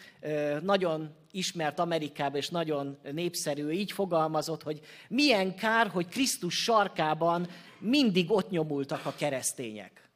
nagyon 0.62 1.16
ismert 1.32 1.80
Amerikában, 1.80 2.38
és 2.38 2.50
nagyon 2.50 2.98
népszerű, 3.12 3.70
így 3.70 3.92
fogalmazott, 3.92 4.64
hogy 4.64 4.80
milyen 5.08 5.56
kár, 5.56 5.88
hogy 5.88 6.08
Krisztus 6.08 6.64
sarkában 6.64 7.48
mindig 7.80 8.32
ott 8.32 8.50
nyomultak 8.50 9.06
a 9.06 9.14
keresztények. 9.18 10.10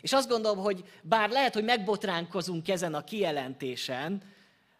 És 0.00 0.12
azt 0.12 0.28
gondolom, 0.28 0.58
hogy 0.58 0.84
bár 1.02 1.30
lehet, 1.30 1.54
hogy 1.54 1.64
megbotránkozunk 1.64 2.68
ezen 2.68 2.94
a 2.94 3.04
kijelentésen, 3.04 4.22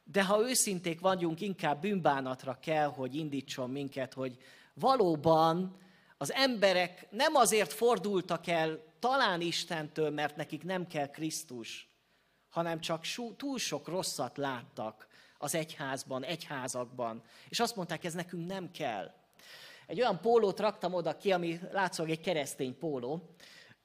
de 0.05 0.25
ha 0.25 0.49
őszinték 0.49 1.01
vagyunk, 1.01 1.41
inkább 1.41 1.81
bűnbánatra 1.81 2.59
kell, 2.61 2.87
hogy 2.87 3.15
indítson 3.15 3.71
minket, 3.71 4.15
hogy 4.15 4.37
valóban 4.75 5.77
az 6.17 6.33
emberek 6.33 7.07
nem 7.11 7.35
azért 7.35 7.73
fordultak 7.73 8.47
el 8.47 8.83
talán 8.99 9.41
Istentől, 9.41 10.11
mert 10.11 10.37
nekik 10.37 10.65
nem 10.65 10.87
kell 10.87 11.11
Krisztus, 11.11 11.89
hanem 12.49 12.81
csak 12.81 13.05
túl 13.37 13.59
sok 13.59 13.89
rosszat 13.89 14.37
láttak 14.37 15.09
az 15.39 15.55
egyházban, 15.55 16.25
egyházakban. 16.25 17.23
És 17.49 17.61
azt 17.61 17.77
mondták, 17.77 18.05
ez 18.05 18.15
nekünk 18.15 18.47
nem 18.47 18.71
kell. 18.71 19.15
Egy 19.91 20.01
olyan 20.01 20.21
pólót 20.21 20.61
raktam 20.61 20.95
oda 20.95 21.17
ki, 21.17 21.33
ami 21.33 21.61
látszólag 21.73 22.11
egy 22.11 22.21
keresztény 22.21 22.79
póló, 22.79 23.35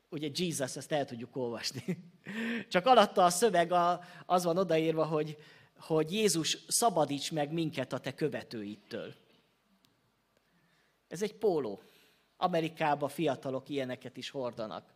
ugye 0.10 0.30
Jesus, 0.34 0.76
ezt 0.76 0.92
el 0.92 1.06
tudjuk 1.06 1.36
olvasni. 1.36 1.98
Csak 2.70 2.86
alatta 2.86 3.24
a 3.24 3.30
szöveg 3.30 3.72
az 4.26 4.44
van 4.44 4.58
odaírva, 4.58 5.06
hogy, 5.06 5.38
hogy 5.80 6.14
Jézus 6.14 6.58
szabadíts 6.68 7.32
meg 7.32 7.52
minket 7.52 7.94
a 7.94 8.00
te 8.00 8.14
követőittől. 8.14 9.14
Ez 11.08 11.22
egy 11.22 11.34
póló. 11.34 11.82
Amerikában 12.38 13.10
fiatalok 13.10 13.70
ilyeneket 13.70 14.18
is 14.18 14.30
hordanak. 14.30 14.94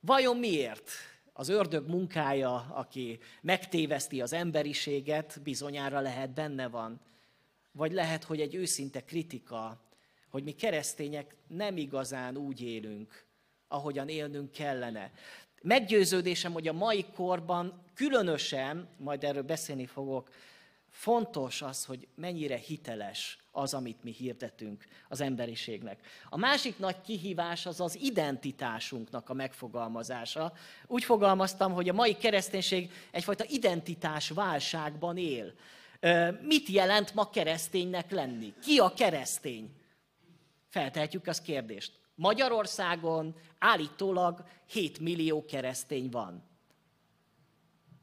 Vajon 0.00 0.36
miért? 0.36 0.90
Az 1.32 1.48
ördög 1.48 1.88
munkája, 1.88 2.54
aki 2.54 3.18
megtéveszti 3.40 4.20
az 4.20 4.32
emberiséget, 4.32 5.40
bizonyára 5.42 6.00
lehet 6.00 6.30
benne 6.30 6.68
van. 6.68 7.00
Vagy 7.72 7.92
lehet, 7.92 8.24
hogy 8.24 8.40
egy 8.40 8.54
őszinte 8.54 9.04
kritika, 9.04 9.86
hogy 10.30 10.42
mi 10.42 10.52
keresztények 10.52 11.34
nem 11.46 11.76
igazán 11.76 12.36
úgy 12.36 12.62
élünk, 12.62 13.24
ahogyan 13.68 14.08
élnünk 14.08 14.52
kellene. 14.52 15.12
Meggyőződésem, 15.62 16.52
hogy 16.52 16.68
a 16.68 16.72
mai 16.72 17.04
korban 17.14 17.84
különösen, 17.94 18.88
majd 18.96 19.24
erről 19.24 19.42
beszélni 19.42 19.86
fogok, 19.86 20.28
fontos 20.90 21.62
az, 21.62 21.84
hogy 21.84 22.08
mennyire 22.14 22.56
hiteles 22.56 23.38
az, 23.50 23.74
amit 23.74 24.02
mi 24.02 24.12
hirdetünk 24.12 24.84
az 25.08 25.20
emberiségnek. 25.20 26.00
A 26.28 26.36
másik 26.36 26.78
nagy 26.78 27.00
kihívás 27.00 27.66
az 27.66 27.80
az 27.80 27.96
identitásunknak 28.00 29.28
a 29.28 29.34
megfogalmazása. 29.34 30.52
Úgy 30.86 31.04
fogalmaztam, 31.04 31.72
hogy 31.72 31.88
a 31.88 31.92
mai 31.92 32.16
kereszténység 32.16 32.92
egyfajta 33.10 33.44
identitás 33.48 34.28
válságban 34.28 35.16
él. 35.16 35.52
Mit 36.42 36.68
jelent 36.68 37.14
ma 37.14 37.30
kereszténynek 37.30 38.10
lenni? 38.10 38.54
Ki 38.62 38.78
a 38.78 38.92
keresztény? 38.94 39.70
Feltehetjük 40.68 41.26
azt 41.26 41.42
kérdést. 41.42 42.00
Magyarországon 42.14 43.34
állítólag 43.58 44.44
7 44.66 44.98
millió 44.98 45.44
keresztény 45.44 46.10
van 46.10 46.48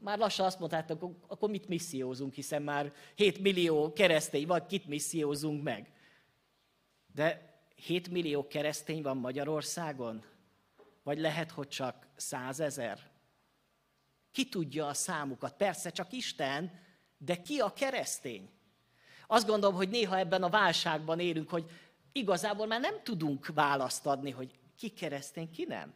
már 0.06 0.18
lassan 0.18 0.46
azt 0.46 0.58
mondták, 0.58 0.90
akkor, 1.26 1.50
mit 1.50 1.68
missziózunk, 1.68 2.34
hiszen 2.34 2.62
már 2.62 2.92
7 3.14 3.38
millió 3.38 3.92
keresztény 3.92 4.46
van, 4.46 4.66
kit 4.66 4.86
missziózunk 4.86 5.62
meg. 5.62 5.92
De 7.14 7.54
7 7.74 8.10
millió 8.10 8.46
keresztény 8.46 9.02
van 9.02 9.16
Magyarországon? 9.16 10.24
Vagy 11.02 11.18
lehet, 11.18 11.50
hogy 11.50 11.68
csak 11.68 12.06
százezer? 12.16 13.10
Ki 14.32 14.48
tudja 14.48 14.86
a 14.86 14.94
számukat? 14.94 15.56
Persze 15.56 15.90
csak 15.90 16.12
Isten, 16.12 16.80
de 17.18 17.42
ki 17.42 17.58
a 17.58 17.72
keresztény? 17.72 18.50
Azt 19.26 19.46
gondolom, 19.46 19.76
hogy 19.76 19.88
néha 19.88 20.18
ebben 20.18 20.42
a 20.42 20.48
válságban 20.48 21.20
élünk, 21.20 21.50
hogy 21.50 21.70
igazából 22.16 22.66
már 22.66 22.80
nem 22.80 22.94
tudunk 23.02 23.46
választ 23.54 24.06
adni, 24.06 24.30
hogy 24.30 24.50
ki 24.78 24.88
keresztény, 24.88 25.50
ki 25.50 25.64
nem. 25.68 25.94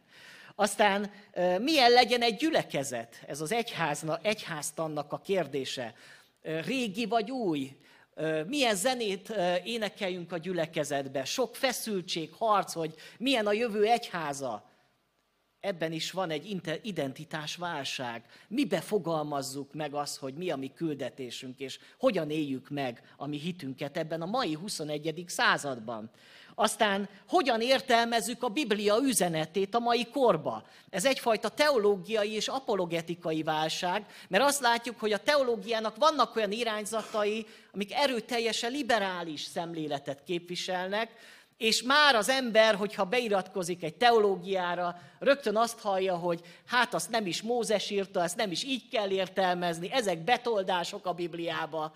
Aztán 0.55 1.11
milyen 1.59 1.91
legyen 1.91 2.21
egy 2.21 2.35
gyülekezet? 2.35 3.23
Ez 3.27 3.41
az 3.41 3.51
egyházna, 3.51 4.19
egyháztannak 4.21 5.13
a 5.13 5.19
kérdése. 5.19 5.93
Régi 6.41 7.05
vagy 7.05 7.31
új? 7.31 7.77
Milyen 8.47 8.75
zenét 8.75 9.33
énekeljünk 9.63 10.31
a 10.31 10.37
gyülekezetbe? 10.37 11.25
Sok 11.25 11.55
feszültség, 11.55 12.33
harc, 12.37 12.73
hogy 12.73 12.95
milyen 13.17 13.47
a 13.47 13.53
jövő 13.53 13.85
egyháza? 13.85 14.70
Ebben 15.61 15.91
is 15.91 16.11
van 16.11 16.29
egy 16.29 16.61
identitásválság. 16.81 18.23
Mibe 18.47 18.81
fogalmazzuk 18.81 19.73
meg 19.73 19.93
azt, 19.93 20.17
hogy 20.17 20.33
mi 20.33 20.49
a 20.49 20.55
mi 20.55 20.71
küldetésünk, 20.75 21.59
és 21.59 21.79
hogyan 21.99 22.29
éljük 22.29 22.69
meg 22.69 23.01
a 23.17 23.27
mi 23.27 23.37
hitünket 23.37 23.97
ebben 23.97 24.21
a 24.21 24.25
mai 24.25 24.53
21. 24.53 25.23
században. 25.27 26.09
Aztán 26.55 27.09
hogyan 27.27 27.61
értelmezzük 27.61 28.43
a 28.43 28.49
Biblia 28.49 28.97
üzenetét 29.01 29.75
a 29.75 29.79
mai 29.79 30.05
korba? 30.05 30.63
Ez 30.89 31.05
egyfajta 31.05 31.49
teológiai 31.49 32.31
és 32.31 32.47
apologetikai 32.47 33.43
válság, 33.43 34.05
mert 34.27 34.43
azt 34.43 34.61
látjuk, 34.61 34.99
hogy 34.99 35.11
a 35.11 35.23
teológiának 35.23 35.95
vannak 35.95 36.35
olyan 36.35 36.51
irányzatai, 36.51 37.45
amik 37.73 37.93
erőteljesen 37.93 38.71
liberális 38.71 39.41
szemléletet 39.41 40.23
képviselnek, 40.23 41.11
és 41.61 41.81
már 41.81 42.15
az 42.15 42.29
ember, 42.29 42.75
hogyha 42.75 43.05
beiratkozik 43.05 43.83
egy 43.83 43.95
teológiára, 43.95 45.01
rögtön 45.19 45.57
azt 45.57 45.79
hallja, 45.79 46.15
hogy 46.15 46.41
hát 46.65 46.93
azt 46.93 47.09
nem 47.09 47.25
is 47.25 47.41
Mózes 47.41 47.89
írta, 47.89 48.23
ezt 48.23 48.35
nem 48.35 48.51
is 48.51 48.63
így 48.63 48.89
kell 48.89 49.09
értelmezni, 49.09 49.91
ezek 49.91 50.23
betoldások 50.23 51.05
a 51.05 51.13
Bibliába. 51.13 51.95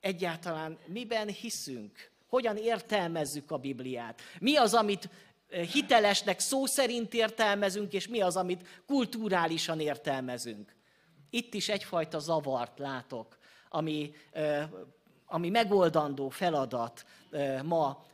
Egyáltalán 0.00 0.78
miben 0.86 1.28
hiszünk? 1.28 2.10
Hogyan 2.26 2.56
értelmezzük 2.56 3.50
a 3.50 3.56
Bibliát? 3.56 4.20
Mi 4.40 4.56
az, 4.56 4.74
amit 4.74 5.08
eh, 5.48 5.66
hitelesnek 5.66 6.40
szó 6.40 6.66
szerint 6.66 7.14
értelmezünk, 7.14 7.92
és 7.92 8.08
mi 8.08 8.20
az, 8.20 8.36
amit 8.36 8.82
kulturálisan 8.86 9.80
értelmezünk? 9.80 10.74
Itt 11.30 11.54
is 11.54 11.68
egyfajta 11.68 12.18
zavart 12.18 12.78
látok, 12.78 13.38
ami, 13.68 14.14
eh, 14.32 14.68
ami 15.26 15.48
megoldandó 15.48 16.28
feladat 16.28 17.04
ma 17.62 18.04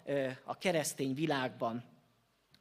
a 0.45 0.59
keresztény 0.59 1.15
világban. 1.15 1.85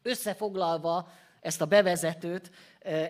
Összefoglalva 0.01 1.11
ezt 1.41 1.61
a 1.61 1.65
bevezetőt, 1.65 2.51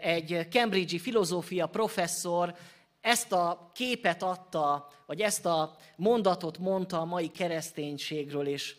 egy 0.02 0.48
Cambridge-i 0.50 1.00
filozófia 1.00 1.68
professzor 1.68 2.56
ezt 3.02 3.32
a 3.32 3.72
képet 3.74 4.24
adta, 4.24 4.90
vagy 5.06 5.22
ezt 5.22 5.46
a 5.46 5.76
mondatot 5.96 6.58
mondta 6.58 7.00
a 7.00 7.06
mai 7.06 7.32
kereszténységről 7.32 8.48
és 8.48 8.76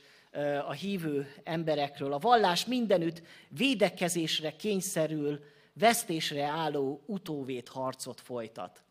a 0.67 0.73
hívő 0.73 1.35
emberekről. 1.45 2.13
A 2.13 2.19
vallás 2.19 2.67
mindenütt 2.67 3.23
védekezésre 3.49 4.57
kényszerül, 4.57 5.41
vesztésre 5.73 6.45
álló 6.45 7.03
utóvét 7.07 7.69
harcot 7.69 8.21
folytat. 8.21 8.83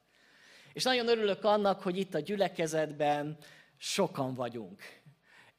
És 0.74 0.84
nagyon 0.84 1.08
örülök 1.08 1.44
annak, 1.44 1.82
hogy 1.82 1.98
itt 1.98 2.14
a 2.14 2.20
gyülekezetben 2.20 3.38
sokan 3.80 4.34
vagyunk. 4.34 4.82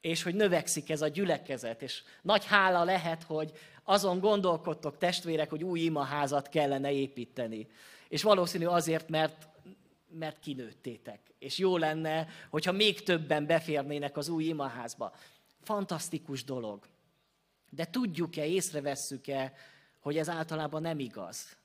És 0.00 0.23
hogy 0.23 0.35
növekszik 0.35 0.91
ez 0.91 1.03
a 1.03 1.09
gyülekezet. 1.09 1.83
És 1.83 2.03
nagy 2.23 2.45
hála 2.45 2.85
lehet, 2.85 3.23
hogy 3.23 3.53
azon 3.85 4.21
gondolkodtok 4.21 4.99
testvérek, 4.99 5.50
hogy 5.50 5.65
új 5.65 5.81
imaházat 5.81 6.49
kellene 6.49 6.93
építeni. 6.93 7.69
És 8.09 8.23
valószínű 8.23 8.65
azért, 8.65 9.09
mert, 9.09 9.49
mert 10.09 10.39
kinőttétek. 10.39 11.21
És 11.39 11.59
jó 11.59 11.77
lenne, 11.77 12.29
hogyha 12.50 12.73
még 12.73 13.03
többen 13.03 13.47
beférnének 13.47 14.17
az 14.17 14.29
új 14.29 14.45
imaházba. 14.45 15.12
Fantasztikus 15.62 16.45
dolog. 16.45 16.87
De 17.71 17.85
tudjuk-e, 17.85 18.47
észrevesszük-e, 18.47 19.53
hogy 20.00 20.17
ez 20.17 20.29
általában 20.29 20.83
nem 20.83 20.99
igaz? 20.99 21.57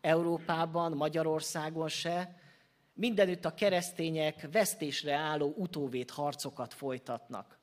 Európában, 0.00 0.92
Magyarországon 0.92 1.88
se, 1.88 2.39
mindenütt 3.00 3.44
a 3.44 3.54
keresztények 3.54 4.48
vesztésre 4.52 5.14
álló 5.14 5.54
utóvét 5.56 6.10
harcokat 6.10 6.74
folytatnak. 6.74 7.58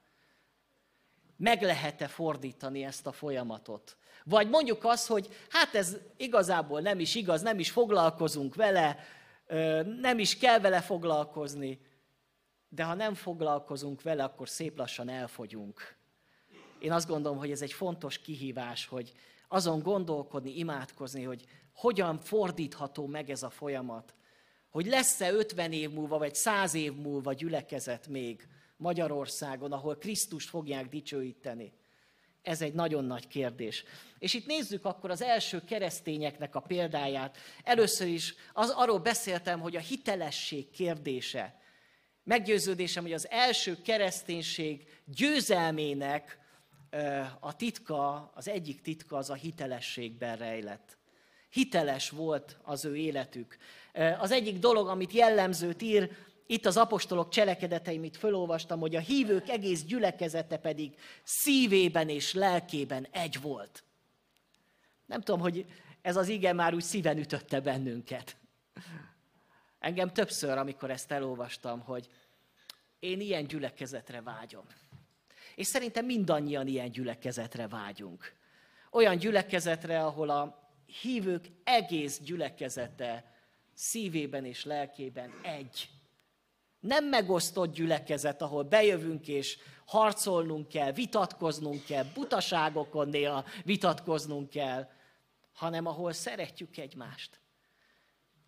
Meg 1.36 1.62
lehet-e 1.62 2.08
fordítani 2.08 2.84
ezt 2.84 3.08
a 3.08 3.12
folyamatot? 3.12 3.98
Vagy 4.24 4.50
mondjuk 4.50 4.84
azt, 4.84 5.08
hogy 5.08 5.27
hát 5.50 5.75
ez 5.75 5.98
igazából 6.15 6.82
nem 6.82 7.00
is 7.00 7.15
igaz, 7.15 7.41
nem 7.41 7.60
is 7.60 7.72
foglalkozunk 7.72 8.56
vele, 8.56 9.00
nem 10.01 10.20
is 10.20 10.38
kell 10.38 10.60
vele 10.60 10.82
foglalkozni, 10.82 11.82
de 12.70 12.84
ha 12.84 12.94
nem 12.94 13.13
foglalkozunk 13.13 14.01
vele, 14.01 14.24
akkor 14.24 14.50
szép 14.50 14.77
lassan 14.77 15.10
elfogyunk. 15.10 15.96
Én 16.79 16.91
azt 16.91 17.08
gondolom, 17.08 17.38
hogy 17.38 17.51
ez 17.51 17.62
egy 17.62 17.74
fontos 17.74 18.20
kihívás, 18.20 18.86
hogy 18.86 19.13
azon 19.48 19.79
gondolkodni, 19.79 20.58
imádkozni, 20.58 21.24
hogy 21.24 21.46
hogyan 21.74 22.20
fordítható 22.20 23.08
meg 23.08 23.29
ez 23.29 23.44
a 23.44 23.50
folyamat. 23.50 24.15
Hogy 24.69 24.86
lesz-e 24.86 25.31
50 25.31 25.71
év 25.71 25.89
múlva, 25.89 26.17
vagy 26.17 26.36
100 26.36 26.74
év 26.74 26.93
múlva 26.93 27.33
gyülekezet 27.33 28.07
még 28.07 28.47
Magyarországon, 28.77 29.71
ahol 29.71 29.97
Krisztust 29.97 30.50
fogják 30.50 30.89
dicsőíteni. 30.89 31.74
Ez 32.41 32.62
egy 32.62 32.74
nagyon 32.74 33.05
nagy 33.05 33.27
kérdés. 33.27 33.83
És 34.19 34.33
itt 34.33 34.45
nézzük 34.45 34.86
akkor 34.86 35.09
az 35.09 35.21
első 35.21 35.63
keresztényeknek 35.63 36.55
a 36.55 36.59
példáját. 36.59 37.38
Először 37.63 38.07
is 38.07 38.36
az, 38.53 38.69
arról 38.69 39.00
beszéltem, 39.00 39.59
hogy 39.59 39.75
a 39.75 39.79
hitelesség 39.79 40.69
kérdése. 40.69 41.62
Meggyőződésem, 42.24 43.03
hogy 43.03 43.13
az 43.13 43.29
első 43.29 43.81
kereszténység 43.81 44.88
győzelmének 45.05 46.39
a 47.39 47.55
titka, 47.55 48.31
az 48.36 48.47
egyik 48.47 48.81
titka 48.81 49.17
az 49.17 49.29
a 49.29 49.33
hitelességben 49.33 50.38
rejlett. 50.38 50.96
Hiteles 51.57 52.09
volt 52.09 52.57
az 52.63 52.85
ő 52.85 52.95
életük. 52.95 53.57
Az 54.19 54.31
egyik 54.31 54.59
dolog, 54.59 54.87
amit 54.87 55.11
jellemzőt 55.11 55.81
ír, 55.81 56.11
itt 56.47 56.65
az 56.65 56.77
apostolok 56.77 57.29
cselekedeteim, 57.29 58.03
itt 58.03 58.15
fölolvastam, 58.15 58.79
hogy 58.79 58.95
a 58.95 58.99
hívők 58.99 59.49
egész 59.49 59.83
gyülekezete 59.83 60.57
pedig 60.57 60.95
szívében 61.23 62.09
és 62.09 62.33
lelkében 62.33 63.07
egy 63.11 63.41
volt. 63.41 63.83
Nem 65.05 65.21
tudom, 65.21 65.39
hogy 65.39 65.65
ez 66.01 66.15
az 66.15 66.27
ige 66.27 66.53
már 66.53 66.73
úgy 66.73 66.83
szíven 66.83 67.17
ütötte 67.17 67.59
bennünket. 67.59 68.35
Engem 69.79 70.13
többször, 70.13 70.57
amikor 70.57 70.91
ezt 70.91 71.11
elolvastam, 71.11 71.79
hogy 71.79 72.09
én 72.99 73.19
ilyen 73.19 73.47
gyülekezetre 73.47 74.21
vágyom. 74.21 74.65
És 75.55 75.67
szerintem 75.67 76.05
mindannyian 76.05 76.67
ilyen 76.67 76.91
gyülekezetre 76.91 77.67
vágyunk. 77.67 78.33
Olyan 78.91 79.17
gyülekezetre, 79.17 80.03
ahol 80.05 80.29
a 80.29 80.65
hívők 81.02 81.45
egész 81.63 82.19
gyülekezete 82.19 83.36
szívében 83.73 84.45
és 84.45 84.65
lelkében 84.65 85.39
egy. 85.43 85.89
Nem 86.80 87.06
megosztott 87.06 87.73
gyülekezet, 87.73 88.41
ahol 88.41 88.63
bejövünk 88.63 89.28
és 89.28 89.58
harcolnunk 89.86 90.67
kell, 90.67 90.91
vitatkoznunk 90.91 91.86
kell, 91.86 92.04
butaságokon 92.13 93.10
néha 93.10 93.45
vitatkoznunk 93.63 94.50
kell, 94.50 94.89
hanem 95.54 95.86
ahol 95.86 96.13
szeretjük 96.13 96.78
egymást. 96.78 97.39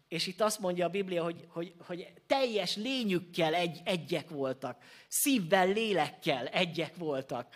És 0.08 0.28
itt 0.28 0.42
azt 0.42 0.60
mondja 0.60 0.86
a 0.86 0.90
Biblia, 0.90 1.24
hogy, 1.24 1.46
hogy, 1.50 1.74
hogy 1.80 2.14
teljes 2.28 2.76
lényükkel 2.76 3.54
egy, 3.54 3.82
egyek 3.84 4.30
voltak, 4.30 4.84
szívvel, 5.08 5.68
lélekkel 5.68 6.48
egyek 6.48 6.96
voltak. 6.96 7.56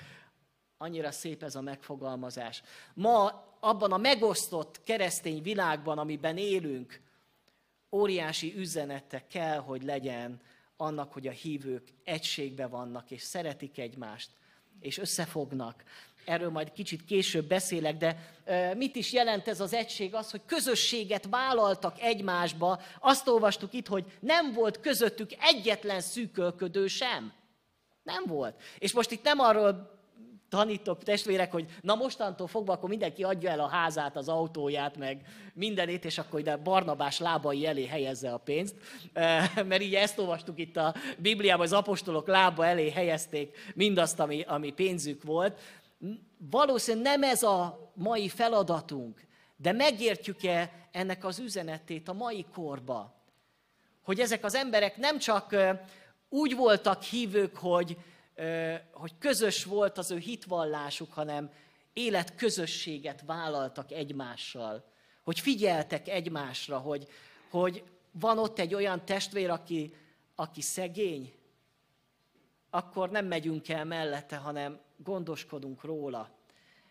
Annyira 0.83 1.11
szép 1.11 1.43
ez 1.43 1.55
a 1.55 1.61
megfogalmazás. 1.61 2.63
Ma 2.93 3.45
abban 3.59 3.91
a 3.91 3.97
megosztott 3.97 4.83
keresztény 4.83 5.41
világban, 5.41 5.97
amiben 5.97 6.37
élünk, 6.37 7.01
óriási 7.91 8.53
üzenete 8.57 9.27
kell, 9.27 9.57
hogy 9.57 9.83
legyen 9.83 10.41
annak, 10.77 11.13
hogy 11.13 11.27
a 11.27 11.31
hívők 11.31 11.87
egységbe 12.03 12.67
vannak, 12.67 13.11
és 13.11 13.21
szeretik 13.21 13.77
egymást, 13.77 14.29
és 14.79 14.97
összefognak. 14.97 15.83
Erről 16.25 16.49
majd 16.49 16.71
kicsit 16.71 17.05
később 17.05 17.47
beszélek, 17.47 17.97
de 17.97 18.35
mit 18.77 18.95
is 18.95 19.13
jelent 19.13 19.47
ez 19.47 19.59
az 19.59 19.73
egység? 19.73 20.13
Az, 20.13 20.31
hogy 20.31 20.41
közösséget 20.45 21.27
vállaltak 21.29 22.01
egymásba. 22.01 22.81
Azt 22.99 23.27
olvastuk 23.27 23.73
itt, 23.73 23.87
hogy 23.87 24.17
nem 24.19 24.53
volt 24.53 24.79
közöttük 24.79 25.29
egyetlen 25.39 26.01
szűkölködő 26.01 26.87
sem. 26.87 27.33
Nem 28.03 28.23
volt. 28.25 28.61
És 28.77 28.93
most 28.93 29.11
itt 29.11 29.23
nem 29.23 29.39
arról 29.39 29.91
tanítok 30.53 31.03
testvérek, 31.03 31.51
hogy 31.51 31.65
na 31.81 31.95
mostantól 31.95 32.47
fogva 32.47 32.73
akkor 32.73 32.89
mindenki 32.89 33.23
adja 33.23 33.49
el 33.49 33.59
a 33.59 33.67
házát, 33.67 34.15
az 34.15 34.29
autóját, 34.29 34.97
meg 34.97 35.21
mindenét, 35.53 36.05
és 36.05 36.17
akkor 36.17 36.39
ide 36.39 36.55
Barnabás 36.55 37.19
lábai 37.19 37.65
elé 37.65 37.85
helyezze 37.85 38.33
a 38.33 38.37
pénzt. 38.37 38.75
Mert 39.55 39.81
így 39.81 39.95
ezt 39.95 40.19
olvastuk 40.19 40.59
itt 40.59 40.77
a 40.77 40.93
Bibliában, 41.17 41.65
az 41.65 41.73
apostolok 41.73 42.27
lába 42.27 42.65
elé 42.65 42.89
helyezték 42.89 43.57
mindazt, 43.75 44.19
ami, 44.19 44.41
ami 44.41 44.71
pénzük 44.71 45.23
volt. 45.23 45.59
Valószínűleg 46.37 47.19
nem 47.19 47.29
ez 47.29 47.43
a 47.43 47.91
mai 47.95 48.29
feladatunk, 48.29 49.21
de 49.55 49.71
megértjük-e 49.71 50.71
ennek 50.91 51.25
az 51.25 51.39
üzenetét 51.39 52.07
a 52.07 52.13
mai 52.13 52.45
korba? 52.53 53.13
Hogy 54.03 54.19
ezek 54.19 54.45
az 54.45 54.55
emberek 54.55 54.97
nem 54.97 55.19
csak 55.19 55.55
úgy 56.29 56.55
voltak 56.55 57.01
hívők, 57.01 57.57
hogy, 57.57 57.97
hogy 58.91 59.17
közös 59.19 59.63
volt 59.63 59.97
az 59.97 60.11
ő 60.11 60.17
hitvallásuk, 60.17 61.13
hanem 61.13 61.51
életközösséget 61.93 63.21
vállaltak 63.25 63.91
egymással, 63.91 64.83
hogy 65.23 65.39
figyeltek 65.39 66.07
egymásra, 66.07 66.77
hogy, 66.77 67.07
hogy 67.49 67.83
van 68.11 68.37
ott 68.37 68.59
egy 68.59 68.73
olyan 68.73 69.05
testvér, 69.05 69.49
aki, 69.49 69.93
aki 70.35 70.61
szegény, 70.61 71.33
akkor 72.69 73.09
nem 73.09 73.25
megyünk 73.25 73.69
el 73.69 73.85
mellette, 73.85 74.35
hanem 74.35 74.79
gondoskodunk 74.97 75.83
róla. 75.83 76.29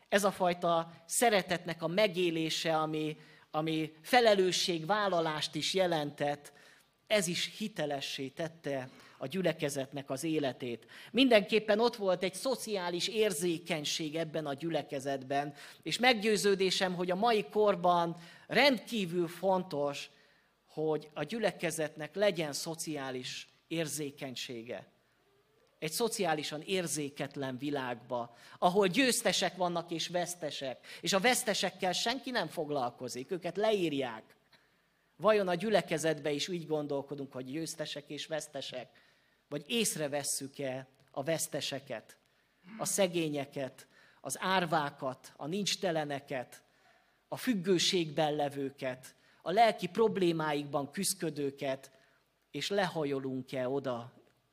Ez 0.09 0.25
a 0.25 0.31
fajta 0.31 0.93
szeretetnek 1.07 1.83
a 1.83 1.87
megélése, 1.87 2.77
ami, 2.77 3.17
ami 3.51 3.93
felelősségvállalást 4.03 5.55
is 5.55 5.75
jelentett, 5.75 6.53
ez 7.07 7.27
is 7.27 7.57
hitelessé 7.57 8.29
tette 8.29 8.89
a 9.23 9.27
gyülekezetnek 9.27 10.11
az 10.11 10.25
életét. 10.25 10.87
Mindenképpen 11.11 11.81
ott 11.81 11.97
volt 11.97 12.23
egy 12.23 12.35
szociális 12.35 13.09
érzékenység 13.09 14.17
ebben 14.17 14.47
a 14.47 14.55
gyülekezetben, 14.55 15.55
és 15.83 15.99
meggyőződésem, 15.99 16.95
hogy 16.95 17.11
a 17.11 17.15
mai 17.15 17.45
korban 17.51 18.17
rendkívül 18.47 19.29
fontos, 19.29 20.11
hogy 20.67 21.09
a 21.15 21.23
gyülekezetnek 21.23 22.15
legyen 22.15 22.53
szociális 22.53 23.49
érzékenysége 23.69 24.91
egy 25.79 25.93
szociálisan 25.93 26.61
érzéketlen 26.61 27.59
világba, 27.59 28.37
ahol 28.59 28.87
győztesek 28.87 29.57
vannak 29.57 29.91
és 29.91 30.09
vesztesek, 30.09 30.87
és 31.01 31.13
a 31.13 31.21
vesztesekkel 31.21 31.93
senki 31.93 32.31
nem 32.31 32.49
foglalkozik, 32.49 33.31
őket 33.31 33.57
leírják. 33.57 34.37
Vajon 35.17 35.49
a 35.49 35.55
gyülekezetbe 35.55 36.31
is 36.31 36.49
úgy 36.49 36.67
gondolkodunk, 36.67 37.33
hogy 37.33 37.45
győztesek 37.45 38.05
és 38.09 38.27
vesztesek? 38.27 39.02
Vagy 39.53 39.65
észrevesszük-e 39.67 40.87
a 41.11 41.23
veszteseket, 41.23 42.17
a 42.79 42.85
szegényeket, 42.85 43.87
az 44.21 44.37
árvákat, 44.41 45.33
a 45.37 45.47
nincsteleneket, 45.47 46.63
a 47.29 47.37
függőségben 47.37 48.35
levőket, 48.35 49.15
a 49.43 49.51
lelki 49.51 49.87
problémáikban 49.87 50.91
küzdködőket, 50.91 51.91
és 52.51 52.69
lehajolunk-e 52.69 53.69
oda 53.69 54.13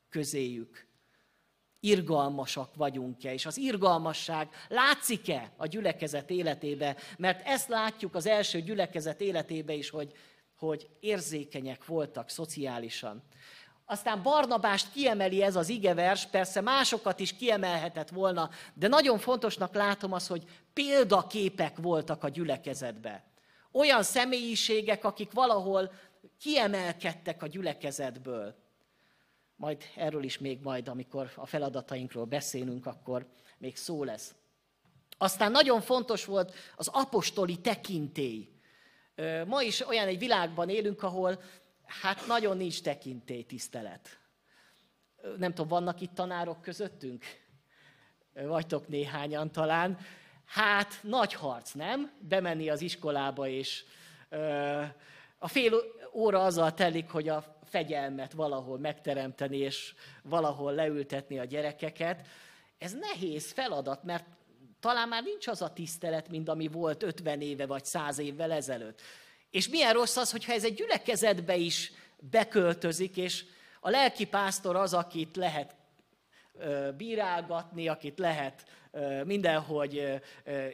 közéjük? 0.09 0.87
irgalmasak 1.79 2.75
vagyunk-e, 2.75 3.33
és 3.33 3.45
az 3.45 3.57
irgalmasság 3.57 4.49
látszik-e 4.67 5.51
a 5.57 5.65
gyülekezet 5.65 6.29
életébe, 6.29 6.97
mert 7.17 7.47
ezt 7.47 7.67
látjuk 7.67 8.15
az 8.15 8.25
első 8.25 8.61
gyülekezet 8.61 9.21
életébe 9.21 9.73
is, 9.73 9.89
hogy, 9.89 10.13
hogy 10.55 10.89
érzékenyek 10.99 11.85
voltak 11.85 12.29
szociálisan. 12.29 13.23
Aztán 13.91 14.21
Barnabást 14.21 14.91
kiemeli 14.91 15.43
ez 15.43 15.55
az 15.55 15.69
igevers, 15.69 16.25
persze 16.25 16.61
másokat 16.61 17.19
is 17.19 17.35
kiemelhetett 17.35 18.09
volna, 18.09 18.49
de 18.73 18.87
nagyon 18.87 19.17
fontosnak 19.17 19.73
látom 19.73 20.13
az, 20.13 20.27
hogy 20.27 20.43
példaképek 20.73 21.77
voltak 21.77 22.23
a 22.23 22.29
gyülekezetbe. 22.29 23.23
Olyan 23.71 24.03
személyiségek, 24.03 25.05
akik 25.05 25.31
valahol 25.31 25.91
kiemelkedtek 26.39 27.43
a 27.43 27.47
gyülekezetből. 27.47 28.55
Majd 29.55 29.83
erről 29.95 30.23
is 30.23 30.37
még 30.37 30.61
majd, 30.61 30.87
amikor 30.87 31.31
a 31.35 31.45
feladatainkról 31.45 32.25
beszélünk, 32.25 32.85
akkor 32.85 33.25
még 33.57 33.77
szó 33.77 34.03
lesz. 34.03 34.35
Aztán 35.17 35.51
nagyon 35.51 35.81
fontos 35.81 36.25
volt 36.25 36.53
az 36.75 36.87
apostoli 36.87 37.57
tekintély. 37.57 38.49
Ma 39.45 39.61
is 39.61 39.87
olyan 39.87 40.07
egy 40.07 40.19
világban 40.19 40.69
élünk, 40.69 41.03
ahol 41.03 41.41
hát 41.89 42.27
nagyon 42.27 42.57
nincs 42.57 42.81
tekintély 42.81 43.43
tisztelet. 43.43 44.19
Nem 45.37 45.53
tudom, 45.53 45.67
vannak 45.67 46.01
itt 46.01 46.13
tanárok 46.13 46.61
közöttünk? 46.61 47.25
Vagytok 48.33 48.87
néhányan 48.87 49.51
talán. 49.51 49.99
Hát 50.45 50.99
nagy 51.01 51.33
harc, 51.33 51.71
nem? 51.71 52.11
Bemenni 52.19 52.69
az 52.69 52.81
iskolába, 52.81 53.47
és 53.47 53.83
a 55.37 55.47
fél 55.47 55.73
óra 56.13 56.43
azzal 56.43 56.73
telik, 56.73 57.09
hogy 57.09 57.29
a 57.29 57.57
fegyelmet 57.63 58.31
valahol 58.31 58.79
megteremteni, 58.79 59.57
és 59.57 59.93
valahol 60.23 60.73
leültetni 60.73 61.39
a 61.39 61.45
gyerekeket. 61.45 62.27
Ez 62.77 62.93
nehéz 62.93 63.51
feladat, 63.51 64.03
mert 64.03 64.25
talán 64.79 65.07
már 65.07 65.23
nincs 65.23 65.47
az 65.47 65.61
a 65.61 65.73
tisztelet, 65.73 66.29
mint 66.29 66.49
ami 66.49 66.67
volt 66.67 67.03
50 67.03 67.41
éve 67.41 67.65
vagy 67.65 67.85
100 67.85 68.17
évvel 68.17 68.51
ezelőtt. 68.51 69.01
És 69.51 69.69
milyen 69.69 69.93
rossz 69.93 70.17
az, 70.17 70.31
hogyha 70.31 70.53
ez 70.53 70.63
egy 70.63 70.73
gyülekezetbe 70.73 71.55
is 71.55 71.91
beköltözik, 72.17 73.17
és 73.17 73.45
a 73.79 73.89
lelki 73.89 74.25
pásztor 74.25 74.75
az, 74.75 74.93
akit 74.93 75.35
lehet 75.35 75.75
bírálgatni, 76.97 77.87
akit 77.87 78.19
lehet 78.19 78.65
mindenhogy 79.23 80.21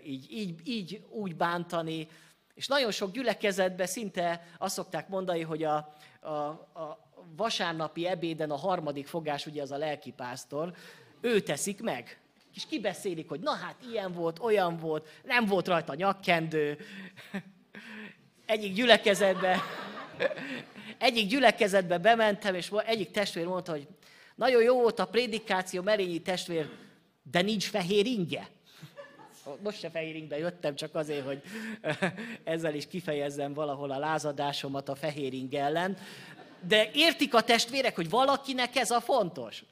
így, 0.03 0.31
így, 0.31 0.67
így 0.67 1.05
úgy 1.09 1.35
bántani. 1.35 2.07
És 2.53 2.67
nagyon 2.67 2.91
sok 2.91 3.11
gyülekezetben 3.11 3.88
szinte 3.88 4.47
azt 4.57 4.73
szokták 4.73 5.07
mondani, 5.07 5.41
hogy 5.41 5.63
a, 5.63 5.93
a, 6.21 6.29
a 6.29 7.05
vasárnapi 7.35 8.07
ebéden 8.07 8.51
a 8.51 8.55
harmadik 8.55 9.07
fogás, 9.07 9.45
ugye 9.45 9.61
az 9.61 9.71
a 9.71 9.77
lelkipásztor, 9.77 10.73
ő 11.21 11.39
teszik 11.39 11.81
meg. 11.81 12.19
És 12.53 12.65
kibeszélik, 12.65 13.29
hogy 13.29 13.39
na 13.39 13.51
hát 13.51 13.75
ilyen 13.91 14.13
volt, 14.13 14.39
olyan 14.39 14.77
volt, 14.77 15.07
nem 15.23 15.45
volt 15.45 15.67
rajta 15.67 15.95
nyakkendő. 15.95 16.77
Egyik 18.45 18.73
gyülekezetbe, 18.73 19.62
egyik 20.97 21.27
gyülekezetbe 21.27 21.97
bementem, 21.97 22.55
és 22.55 22.71
egyik 22.86 23.12
testvér 23.12 23.45
mondta, 23.45 23.71
hogy 23.71 23.88
nagyon 24.36 24.62
jó 24.62 24.81
volt 24.81 24.99
a 24.99 25.05
prédikáció, 25.05 25.81
Merényi 25.81 26.21
testvér, 26.21 26.69
de 27.31 27.41
nincs 27.41 27.69
fehér 27.69 28.05
inge. 28.05 28.47
Most 29.63 29.79
se 29.79 29.89
fehér 29.89 30.15
ingbe 30.15 30.38
jöttem, 30.38 30.75
csak 30.75 30.95
azért, 30.95 31.25
hogy 31.25 31.41
ezzel 32.43 32.73
is 32.73 32.88
kifejezzem 32.88 33.53
valahol 33.53 33.91
a 33.91 33.97
lázadásomat 33.97 34.89
a 34.89 34.95
fehér 34.95 35.34
ing 35.34 35.53
ellen. 35.53 35.97
De 36.67 36.89
értik 36.93 37.34
a 37.34 37.41
testvérek, 37.41 37.95
hogy 37.95 38.10
valakinek 38.10 38.75
ez 38.75 38.91
a 38.91 39.01
fontos. 39.01 39.63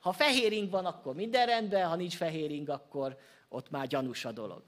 Ha 0.00 0.12
fehér 0.12 0.52
ing 0.52 0.70
van, 0.70 0.84
akkor 0.84 1.14
minden 1.14 1.46
rendben, 1.46 1.88
ha 1.88 1.96
nincs 1.96 2.16
fehér 2.16 2.50
ing, 2.50 2.68
akkor 2.68 3.18
ott 3.48 3.70
már 3.70 3.86
gyanús 3.86 4.24
a 4.24 4.32
dolog. 4.32 4.62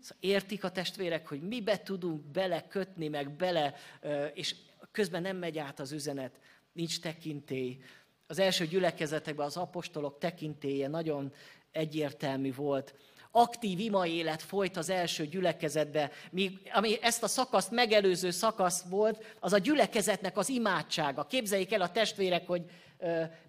Szóval 0.00 0.16
értik 0.20 0.64
a 0.64 0.70
testvérek, 0.70 1.28
hogy 1.28 1.42
mibe 1.42 1.78
tudunk 1.78 2.24
belekötni, 2.24 3.08
meg 3.08 3.30
bele, 3.30 3.74
és 4.34 4.54
közben 4.92 5.22
nem 5.22 5.36
megy 5.36 5.58
át 5.58 5.80
az 5.80 5.92
üzenet, 5.92 6.40
nincs 6.72 7.00
tekintély. 7.00 7.78
Az 8.26 8.38
első 8.38 8.66
gyülekezetekben 8.66 9.46
az 9.46 9.56
apostolok 9.56 10.18
tekintélye 10.18 10.88
nagyon 10.88 11.32
egyértelmű 11.70 12.54
volt. 12.54 12.94
Aktív 13.30 13.78
ima 13.78 14.06
élet 14.06 14.42
folyt 14.42 14.76
az 14.76 14.90
első 14.90 15.26
gyülekezetbe, 15.26 16.10
ami 16.72 16.98
ezt 17.02 17.22
a 17.22 17.28
szakaszt 17.28 17.70
megelőző 17.70 18.30
szakasz 18.30 18.82
volt, 18.82 19.36
az 19.40 19.52
a 19.52 19.58
gyülekezetnek 19.58 20.36
az 20.36 20.48
imádsága. 20.48 21.26
Képzeljék 21.26 21.72
el 21.72 21.80
a 21.80 21.92
testvérek, 21.92 22.46
hogy 22.46 22.62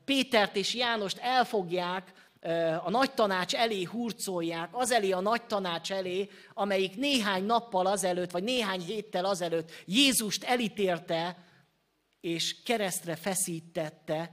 Pétert 0.05 0.55
és 0.55 0.75
Jánost 0.75 1.17
elfogják, 1.17 2.26
a 2.83 2.89
nagy 2.89 3.13
tanács 3.13 3.55
elé 3.55 3.83
hurcolják, 3.83 4.69
az 4.71 4.91
elé 4.91 5.11
a 5.11 5.19
nagy 5.19 5.45
tanács 5.45 5.91
elé, 5.91 6.29
amelyik 6.53 6.95
néhány 6.95 7.43
nappal 7.43 7.85
azelőtt, 7.85 8.31
vagy 8.31 8.43
néhány 8.43 8.81
héttel 8.81 9.25
azelőtt 9.25 9.71
Jézust 9.85 10.43
elítérte, 10.43 11.37
és 12.21 12.63
keresztre 12.63 13.15
feszítette. 13.15 14.31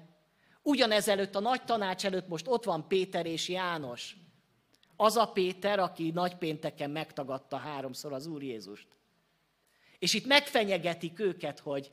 Ugyanezelőtt 0.62 1.34
a 1.34 1.40
nagy 1.40 1.64
tanács 1.64 2.04
előtt 2.04 2.28
most 2.28 2.48
ott 2.48 2.64
van 2.64 2.88
Péter 2.88 3.26
és 3.26 3.48
János. 3.48 4.16
Az 4.96 5.16
a 5.16 5.26
Péter, 5.26 5.78
aki 5.78 6.10
nagypénteken 6.10 6.90
megtagadta 6.90 7.56
háromszor 7.56 8.12
az 8.12 8.26
Úr 8.26 8.42
Jézust. 8.42 8.88
És 9.98 10.14
itt 10.14 10.26
megfenyegetik 10.26 11.20
őket, 11.20 11.58
hogy 11.58 11.90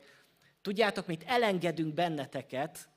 tudjátok, 0.62 1.06
mit 1.06 1.24
elengedünk 1.26 1.94
benneteket, 1.94 2.88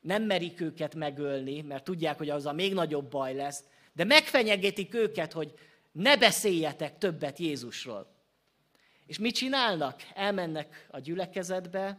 nem 0.00 0.22
merik 0.22 0.60
őket 0.60 0.94
megölni, 0.94 1.60
mert 1.60 1.84
tudják, 1.84 2.18
hogy 2.18 2.30
az 2.30 2.46
a 2.46 2.52
még 2.52 2.74
nagyobb 2.74 3.10
baj 3.10 3.34
lesz, 3.34 3.64
de 3.92 4.04
megfenyegetik 4.04 4.94
őket, 4.94 5.32
hogy 5.32 5.54
ne 5.92 6.16
beszéljetek 6.16 6.98
többet 6.98 7.38
Jézusról. 7.38 8.18
És 9.06 9.18
mit 9.18 9.34
csinálnak? 9.34 10.00
Elmennek 10.14 10.86
a 10.90 10.98
gyülekezetbe, 10.98 11.98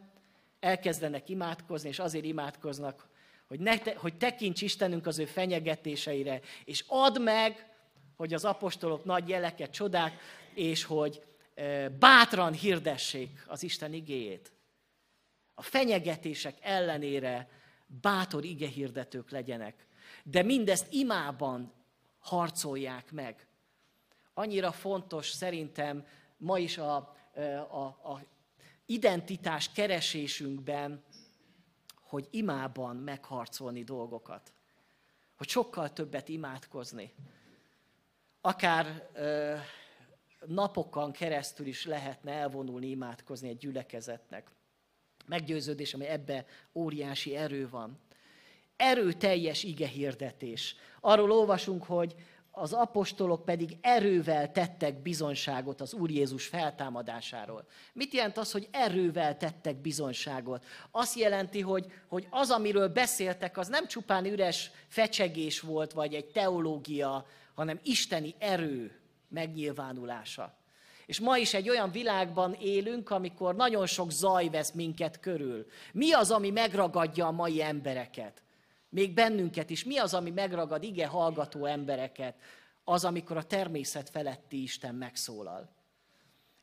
elkezdenek 0.60 1.30
imádkozni, 1.30 1.90
és 1.90 2.00
azért 2.00 2.26
imádkoznak, 2.26 3.10
hogy, 3.48 3.60
ne 3.60 3.78
te, 3.78 3.96
hogy 3.96 4.18
tekints 4.18 4.62
Istenünk 4.62 5.08
az 5.08 5.20
ő 5.20 5.26
fenyegetéseire, 5.26 6.40
és 6.66 6.84
add 6.88 7.22
meg, 7.22 7.66
hogy 8.16 8.34
az 8.34 8.46
apostolok 8.46 9.06
nagy 9.06 9.30
jeleket, 9.30 9.72
csodák, 9.72 10.14
és 10.54 10.84
hogy 10.84 11.24
bátran 12.00 12.54
hirdessék 12.54 13.46
az 13.48 13.64
Isten 13.64 13.94
igéjét. 13.94 14.52
A 15.54 15.62
fenyegetések 15.62 16.56
ellenére 16.62 17.50
bátor 18.02 18.44
igehirdetők 18.44 19.30
legyenek. 19.30 19.88
De 20.24 20.44
mindezt 20.44 20.94
imában 20.94 21.74
harcolják 22.20 23.12
meg. 23.12 23.48
Annyira 24.34 24.72
fontos 24.72 25.30
szerintem 25.30 26.06
ma 26.38 26.58
is 26.58 26.78
a, 26.78 26.96
a, 27.70 27.84
a 27.84 28.24
identitás 28.86 29.72
keresésünkben, 29.72 31.04
hogy 32.02 32.28
imában 32.30 32.96
megharcolni 32.96 33.84
dolgokat. 33.84 34.54
Hogy 35.38 35.48
sokkal 35.48 35.94
többet 35.94 36.30
imádkozni. 36.30 37.14
Akár 38.42 39.10
ö, 39.14 39.56
napokon 40.46 41.12
keresztül 41.12 41.66
is 41.66 41.86
lehetne 41.86 42.32
elvonulni, 42.32 42.88
imádkozni 42.88 43.50
egy 43.50 43.58
gyülekezetnek 43.58 44.52
meggyőződés, 45.26 45.92
hogy 45.92 46.02
ebbe 46.02 46.46
óriási 46.74 47.36
erő 47.36 47.70
van. 47.70 48.00
Erőteljes 48.76 49.64
ige 49.64 49.88
hirdetés. 49.88 50.76
Arról 51.00 51.32
olvasunk, 51.32 51.84
hogy 51.84 52.16
az 52.52 52.74
apostolok 52.74 53.46
pedig 53.46 53.78
erővel 53.82 54.52
tettek 54.52 55.02
bizonságot 55.02 55.82
az 55.82 55.94
Úr 55.94 56.10
Jézus 56.10 56.48
feltámadásáról. 56.48 57.66
Mit 57.94 58.14
jelent 58.14 58.38
az, 58.38 58.52
hogy 58.52 58.68
erővel 58.72 59.38
tettek 59.38 59.76
bizonságot? 59.76 60.66
Azt 60.92 61.20
jelenti, 61.20 61.62
hogy, 61.62 61.92
hogy 62.08 62.28
az, 62.30 62.50
amiről 62.50 62.88
beszéltek, 62.88 63.58
az 63.58 63.68
nem 63.68 63.88
csupán 63.88 64.26
üres 64.26 64.72
fecsegés 64.88 65.60
volt, 65.60 65.92
vagy 65.92 66.14
egy 66.14 66.26
teológia, 66.26 67.26
hanem 67.54 67.80
isteni 67.84 68.36
erő 68.38 69.00
megnyilvánulása. 69.28 70.61
És 71.12 71.20
ma 71.20 71.38
is 71.38 71.54
egy 71.54 71.70
olyan 71.70 71.92
világban 71.92 72.54
élünk, 72.54 73.10
amikor 73.10 73.56
nagyon 73.56 73.86
sok 73.86 74.12
zaj 74.12 74.50
vesz 74.50 74.72
minket 74.72 75.20
körül. 75.20 75.66
Mi 75.94 76.12
az, 76.12 76.32
ami 76.32 76.50
megragadja 76.50 77.28
a 77.28 77.32
mai 77.32 77.62
embereket? 77.62 78.44
Még 78.90 79.14
bennünket 79.14 79.70
is. 79.70 79.84
Mi 79.84 79.98
az, 79.98 80.14
ami 80.14 80.30
megragad 80.30 80.84
ige 80.84 81.08
hallgató 81.08 81.66
embereket? 81.66 82.36
Az, 82.84 83.06
amikor 83.06 83.38
a 83.38 83.44
természet 83.44 84.10
feletti 84.10 84.62
Isten 84.62 84.96
megszólal. 84.96 85.70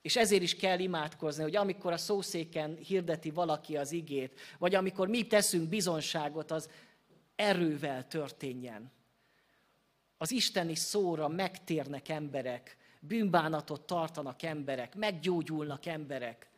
És 0.03 0.17
ezért 0.17 0.43
is 0.43 0.57
kell 0.57 0.79
imádkozni, 0.79 1.43
hogy 1.43 1.57
amikor 1.57 1.93
a 1.93 1.97
szószéken 1.97 2.77
hirdeti 2.77 3.31
valaki 3.31 3.77
az 3.77 3.93
igét, 3.93 4.41
vagy 4.59 4.75
amikor 4.75 5.09
mi 5.09 5.27
teszünk 5.27 5.69
bizonságot, 5.69 6.51
az 6.51 6.71
erővel 7.37 8.07
történjen. 8.07 8.93
Az 10.17 10.31
isteni 10.31 10.75
szóra 10.75 11.29
megtérnek 11.29 12.09
emberek, 12.09 12.78
bűnbánatot 13.01 13.81
tartanak 13.81 14.43
emberek, 14.43 14.95
meggyógyulnak 14.95 15.87
emberek. 15.87 16.49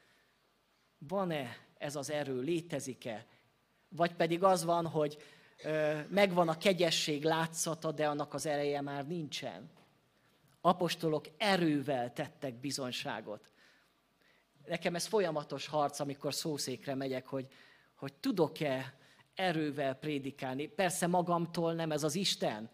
Van-e 0.98 1.56
ez 1.78 1.96
az 1.96 2.10
erő, 2.10 2.40
létezik-e? 2.40 3.26
Vagy 3.88 4.14
pedig 4.14 4.42
az 4.42 4.64
van, 4.64 4.86
hogy 4.86 5.22
ö, 5.64 6.00
megvan 6.08 6.48
a 6.48 6.58
kegyesség 6.58 7.24
látszata, 7.24 7.92
de 7.92 8.08
annak 8.08 8.34
az 8.34 8.46
ereje 8.46 8.80
már 8.80 9.06
nincsen. 9.06 9.70
Apostolok 10.60 11.26
erővel 11.36 12.12
tettek 12.12 12.54
bizonságot. 12.54 13.52
nekem 14.66 14.94
ez 14.94 15.06
folyamatos 15.06 15.66
harc, 15.66 16.00
amikor 16.00 16.34
szószékre 16.34 16.94
megyek, 16.94 17.26
hogy, 17.26 17.46
hogy 17.94 18.12
tudok-e 18.14 18.94
erővel 19.34 19.94
prédikálni. 19.94 20.66
Persze 20.66 21.06
magamtól 21.06 21.74
nem 21.74 21.92
ez 21.92 22.02
az 22.02 22.14
Isten, 22.14 22.70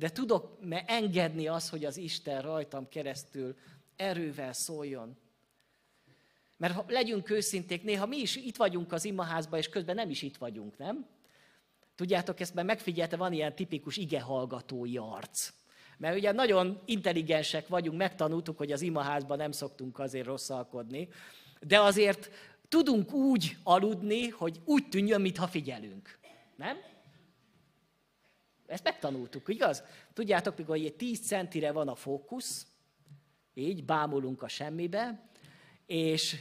de 0.00 0.10
tudok 0.10 0.58
engedni 0.86 1.46
az, 1.46 1.68
hogy 1.68 1.84
az 1.84 1.96
Isten 1.96 2.42
rajtam 2.42 2.88
keresztül 2.88 3.56
erővel 3.96 4.52
szóljon. 4.52 5.16
Mert 6.56 6.74
ha 6.74 6.84
legyünk 6.88 7.30
őszinték, 7.30 7.82
néha 7.82 8.06
mi 8.06 8.16
is 8.16 8.36
itt 8.36 8.56
vagyunk 8.56 8.92
az 8.92 9.04
imaházban, 9.04 9.58
és 9.58 9.68
közben 9.68 9.94
nem 9.94 10.10
is 10.10 10.22
itt 10.22 10.36
vagyunk, 10.36 10.78
nem? 10.78 11.06
Tudjátok, 11.94 12.40
ezt 12.40 12.54
már 12.54 12.64
megfigyelte, 12.64 13.16
van 13.16 13.32
ilyen 13.32 13.54
tipikus 13.54 13.96
igehallgatói 13.96 14.96
arc. 14.96 15.52
Mert 15.98 16.16
ugye 16.16 16.32
nagyon 16.32 16.80
intelligensek 16.84 17.68
vagyunk, 17.68 17.98
megtanultuk, 17.98 18.56
hogy 18.58 18.72
az 18.72 18.82
imaházban 18.82 19.36
nem 19.36 19.52
szoktunk 19.52 19.98
azért 19.98 20.26
rosszalkodni, 20.26 21.08
de 21.60 21.80
azért 21.80 22.30
tudunk 22.68 23.12
úgy 23.12 23.56
aludni, 23.62 24.28
hogy 24.28 24.60
úgy 24.64 24.88
tűnjön, 24.88 25.20
mintha 25.20 25.46
figyelünk. 25.46 26.18
Nem? 26.56 26.76
Ezt 28.70 28.84
megtanultuk, 28.84 29.48
igaz? 29.48 29.82
Tudjátok, 30.12 30.56
mikor 30.56 30.76
egy 30.76 30.94
10 30.94 31.26
centire 31.26 31.72
van 31.72 31.88
a 31.88 31.94
fókusz, 31.94 32.66
így 33.54 33.84
bámulunk 33.84 34.42
a 34.42 34.48
semmibe, 34.48 35.28
és 35.86 36.36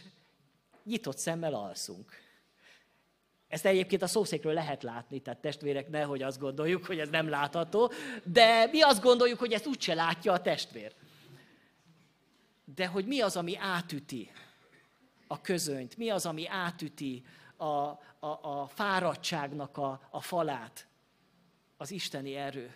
nyitott 0.83 1.17
szemmel 1.17 1.53
alszunk. 1.53 2.11
Ezt 3.47 3.65
egyébként 3.65 4.01
a 4.01 4.07
szószékről 4.07 4.53
lehet 4.53 4.83
látni, 4.83 5.19
tehát 5.19 5.39
testvérek, 5.39 5.89
nehogy 5.89 6.21
azt 6.21 6.39
gondoljuk, 6.39 6.85
hogy 6.85 6.99
ez 6.99 7.09
nem 7.09 7.29
látható, 7.29 7.91
de 8.23 8.65
mi 8.65 8.81
azt 8.81 9.01
gondoljuk, 9.01 9.39
hogy 9.39 9.53
ezt 9.53 9.67
úgyse 9.67 9.93
látja 9.93 10.33
a 10.33 10.41
testvér. 10.41 10.93
De 12.75 12.87
hogy 12.87 13.05
mi 13.05 13.21
az, 13.21 13.35
ami 13.37 13.57
átüti 13.57 14.31
a 15.27 15.41
közönyt, 15.41 15.97
mi 15.97 16.09
az, 16.09 16.25
ami 16.25 16.47
átüti 16.47 17.23
a, 17.57 17.65
a, 17.65 17.99
a 18.41 18.67
fáradtságnak 18.67 19.77
a, 19.77 20.07
a 20.09 20.21
falát, 20.21 20.87
az 21.81 21.91
isteni 21.91 22.35
erő, 22.35 22.75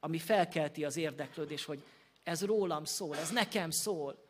ami 0.00 0.18
felkelti 0.18 0.84
az 0.84 0.96
érdeklődés, 0.96 1.64
hogy 1.64 1.84
ez 2.22 2.44
rólam 2.44 2.84
szól, 2.84 3.16
ez 3.16 3.30
nekem 3.30 3.70
szól. 3.70 4.24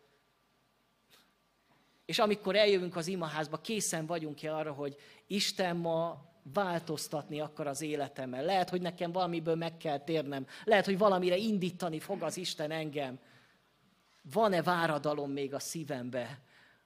És 2.05 2.19
amikor 2.19 2.57
eljövünk 2.57 2.97
az 2.97 3.07
imaházba, 3.07 3.61
készen 3.61 4.07
vagyunk-e 4.07 4.57
arra, 4.57 4.73
hogy 4.73 4.97
Isten 5.27 5.77
ma 5.77 6.31
változtatni 6.43 7.41
akar 7.41 7.67
az 7.67 7.81
életemmel. 7.81 8.45
Lehet, 8.45 8.71
hogy 8.71 8.81
nekem 8.81 9.13
valamiből 9.13 9.55
meg 9.55 9.77
kell 9.77 9.99
térnem. 9.99 10.47
Lehet, 10.65 10.85
hogy 10.85 10.99
valamire 10.99 11.37
indítani 11.37 12.01
fog 12.01 12.23
az 12.23 12.37
Isten 12.37 12.71
engem. 12.71 13.19
Van-e 14.33 14.63
váradalom 14.63 15.31
még 15.31 15.55
a 15.55 15.59
szívembe? 15.59 16.41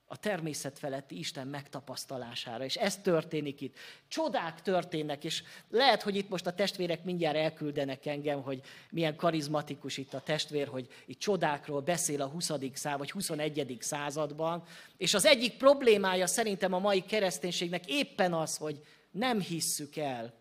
A 0.09 0.17
természet 0.17 0.79
feletti 0.79 1.17
Isten 1.17 1.47
megtapasztalására. 1.47 2.63
És 2.63 2.75
ez 2.75 2.97
történik 2.97 3.61
itt. 3.61 3.75
Csodák 4.07 4.61
történnek, 4.61 5.23
és 5.23 5.43
lehet, 5.69 6.01
hogy 6.01 6.15
itt 6.15 6.29
most 6.29 6.45
a 6.45 6.53
testvérek 6.53 7.03
mindjárt 7.03 7.35
elküldenek 7.35 8.05
engem, 8.05 8.41
hogy 8.41 8.61
milyen 8.89 9.15
karizmatikus 9.15 9.97
itt 9.97 10.13
a 10.13 10.21
testvér, 10.21 10.67
hogy 10.67 10.87
itt 11.05 11.19
csodákról 11.19 11.81
beszél 11.81 12.21
a 12.21 12.27
20. 12.27 12.51
század, 12.73 12.97
vagy 12.97 13.11
21. 13.11 13.77
században. 13.79 14.63
És 14.97 15.13
az 15.13 15.25
egyik 15.25 15.57
problémája 15.57 16.27
szerintem 16.27 16.73
a 16.73 16.79
mai 16.79 17.01
kereszténységnek 17.01 17.85
éppen 17.87 18.33
az, 18.33 18.57
hogy 18.57 18.83
nem 19.11 19.41
hisszük 19.41 19.95
el, 19.95 20.33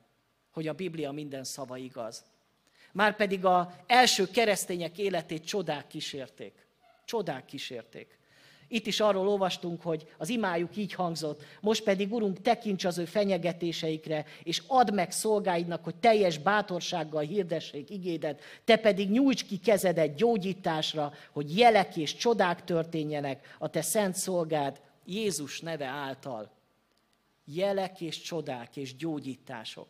hogy 0.51 0.69
a 0.69 0.73
Biblia 0.73 1.13
minden 1.13 1.45
szava 1.45 1.77
igaz. 1.77 2.25
Márpedig 2.93 3.45
a 3.45 3.75
első 3.87 4.31
keresztények 4.31 4.99
életét 4.99 5.45
csodák 5.45 5.87
kísérték. 5.87 6.67
Csodák 7.05 7.45
kísérték. 7.45 8.19
Itt 8.69 8.87
is 8.87 9.01
arról 9.01 9.29
olvastunk, 9.29 9.83
hogy 9.83 10.07
az 10.19 10.29
imájuk 10.29 10.77
így 10.77 10.93
hangzott, 10.93 11.43
most 11.61 11.83
pedig, 11.83 12.13
Urunk, 12.13 12.41
tekints 12.41 12.85
az 12.85 12.99
ő 12.99 13.05
fenyegetéseikre, 13.05 14.25
és 14.43 14.63
add 14.67 14.95
meg 14.95 15.11
szolgáidnak, 15.11 15.85
hogy 15.85 15.95
teljes 15.97 16.39
bátorsággal 16.39 17.23
hirdessék 17.23 17.91
igédet, 17.91 18.41
te 18.65 18.77
pedig 18.77 19.11
nyújts 19.11 19.45
ki 19.45 19.57
kezedet 19.59 20.15
gyógyításra, 20.15 21.13
hogy 21.33 21.59
jelek 21.59 21.97
és 21.97 22.15
csodák 22.15 22.65
történjenek 22.65 23.57
a 23.59 23.69
te 23.69 23.83
szent 23.83 24.15
szolgád 24.15 24.81
Jézus 25.05 25.61
neve 25.61 25.87
által. 25.87 26.51
Jelek 27.45 28.01
és 28.01 28.21
csodák 28.21 28.77
és 28.77 28.97
gyógyítások. 28.97 29.89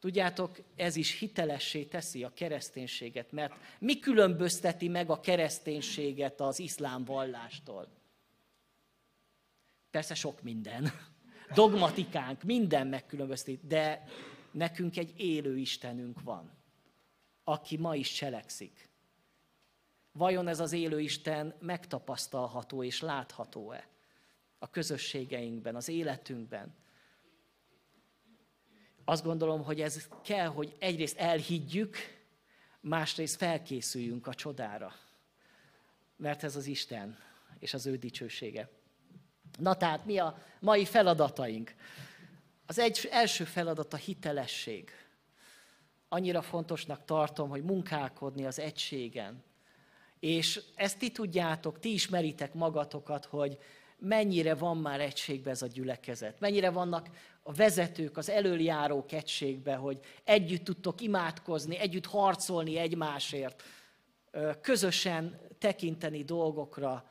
Tudjátok, 0.00 0.58
ez 0.76 0.96
is 0.96 1.18
hitelessé 1.18 1.84
teszi 1.84 2.24
a 2.24 2.32
kereszténységet, 2.34 3.32
mert 3.32 3.54
mi 3.78 3.98
különbözteti 3.98 4.88
meg 4.88 5.10
a 5.10 5.20
kereszténységet 5.20 6.40
az 6.40 6.58
iszlám 6.58 7.04
vallástól? 7.04 7.88
Persze 9.90 10.14
sok 10.14 10.42
minden. 10.42 10.90
Dogmatikánk, 11.54 12.42
minden 12.42 12.86
megkülönbözteti, 12.86 13.60
de 13.62 14.04
nekünk 14.50 14.96
egy 14.96 15.14
élő 15.16 15.58
Istenünk 15.58 16.22
van, 16.22 16.50
aki 17.44 17.76
ma 17.76 17.94
is 17.94 18.12
cselekszik. 18.12 18.88
Vajon 20.12 20.48
ez 20.48 20.60
az 20.60 20.72
élő 20.72 21.00
Isten 21.00 21.54
megtapasztalható 21.60 22.82
és 22.84 23.00
látható-e 23.00 23.88
a 24.58 24.70
közösségeinkben, 24.70 25.76
az 25.76 25.88
életünkben? 25.88 26.74
Azt 29.08 29.24
gondolom, 29.24 29.64
hogy 29.64 29.80
ez 29.80 30.08
kell, 30.22 30.46
hogy 30.46 30.76
egyrészt 30.78 31.18
elhiggyük, 31.18 31.96
másrészt 32.80 33.36
felkészüljünk 33.36 34.26
a 34.26 34.34
csodára. 34.34 34.94
Mert 36.16 36.44
ez 36.44 36.56
az 36.56 36.66
Isten 36.66 37.18
és 37.58 37.74
az 37.74 37.86
ő 37.86 37.96
dicsősége. 37.96 38.68
Na 39.58 39.76
tehát 39.76 40.04
mi 40.04 40.18
a 40.18 40.42
mai 40.60 40.84
feladataink? 40.84 41.74
Az 42.66 42.78
egy, 42.78 43.08
első 43.10 43.44
feladat 43.44 43.92
a 43.92 43.96
hitelesség. 43.96 44.90
Annyira 46.08 46.42
fontosnak 46.42 47.04
tartom, 47.04 47.48
hogy 47.48 47.62
munkálkodni 47.62 48.44
az 48.44 48.58
egységen. 48.58 49.42
És 50.20 50.60
ezt 50.74 50.98
ti 50.98 51.10
tudjátok, 51.10 51.78
ti 51.78 51.92
ismeritek 51.92 52.54
magatokat, 52.54 53.24
hogy 53.24 53.58
mennyire 53.98 54.54
van 54.54 54.76
már 54.76 55.00
egységbe 55.00 55.50
ez 55.50 55.62
a 55.62 55.66
gyülekezet. 55.66 56.40
Mennyire 56.40 56.70
vannak 56.70 57.08
a 57.42 57.52
vezetők, 57.52 58.16
az 58.16 58.30
előjárók 58.30 59.12
egységbe, 59.12 59.74
hogy 59.74 59.98
együtt 60.24 60.64
tudtok 60.64 61.00
imádkozni, 61.00 61.78
együtt 61.78 62.06
harcolni 62.06 62.76
egymásért, 62.76 63.62
közösen 64.60 65.40
tekinteni 65.58 66.24
dolgokra. 66.24 67.10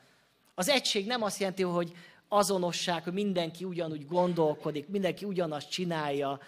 Az 0.56 0.70
egység 0.70 1.06
nem 1.06 1.24
azt 1.24 1.40
jelenti, 1.40 1.64
hogy 1.64 1.94
azonosság, 2.28 3.04
hogy 3.04 3.14
mindenki 3.14 3.64
ugyanúgy 3.64 4.06
gondolkodik, 4.06 4.88
mindenki 4.88 5.26
ugyanazt 5.26 5.70
csinálja, 5.70 6.40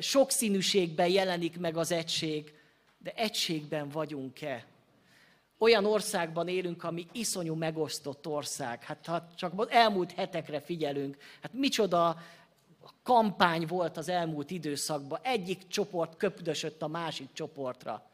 sokszínűségben 0.00 1.08
jelenik 1.08 1.58
meg 1.58 1.76
az 1.76 1.92
egység, 1.92 2.54
de 2.98 3.12
egységben 3.16 3.88
vagyunk-e? 3.88 4.66
Olyan 5.64 5.84
országban 5.84 6.48
élünk, 6.48 6.84
ami 6.84 7.06
iszonyú 7.12 7.54
megosztott 7.54 8.26
ország. 8.26 8.82
Hát 8.82 9.06
ha 9.06 9.28
csak 9.34 9.66
elmúlt 9.68 10.12
hetekre 10.12 10.60
figyelünk, 10.60 11.16
hát 11.40 11.52
micsoda 11.52 12.16
kampány 13.02 13.66
volt 13.66 13.96
az 13.96 14.08
elmúlt 14.08 14.50
időszakban. 14.50 15.18
Egyik 15.22 15.66
csoport 15.66 16.16
köpdösött 16.16 16.82
a 16.82 16.86
másik 16.86 17.32
csoportra. 17.32 18.10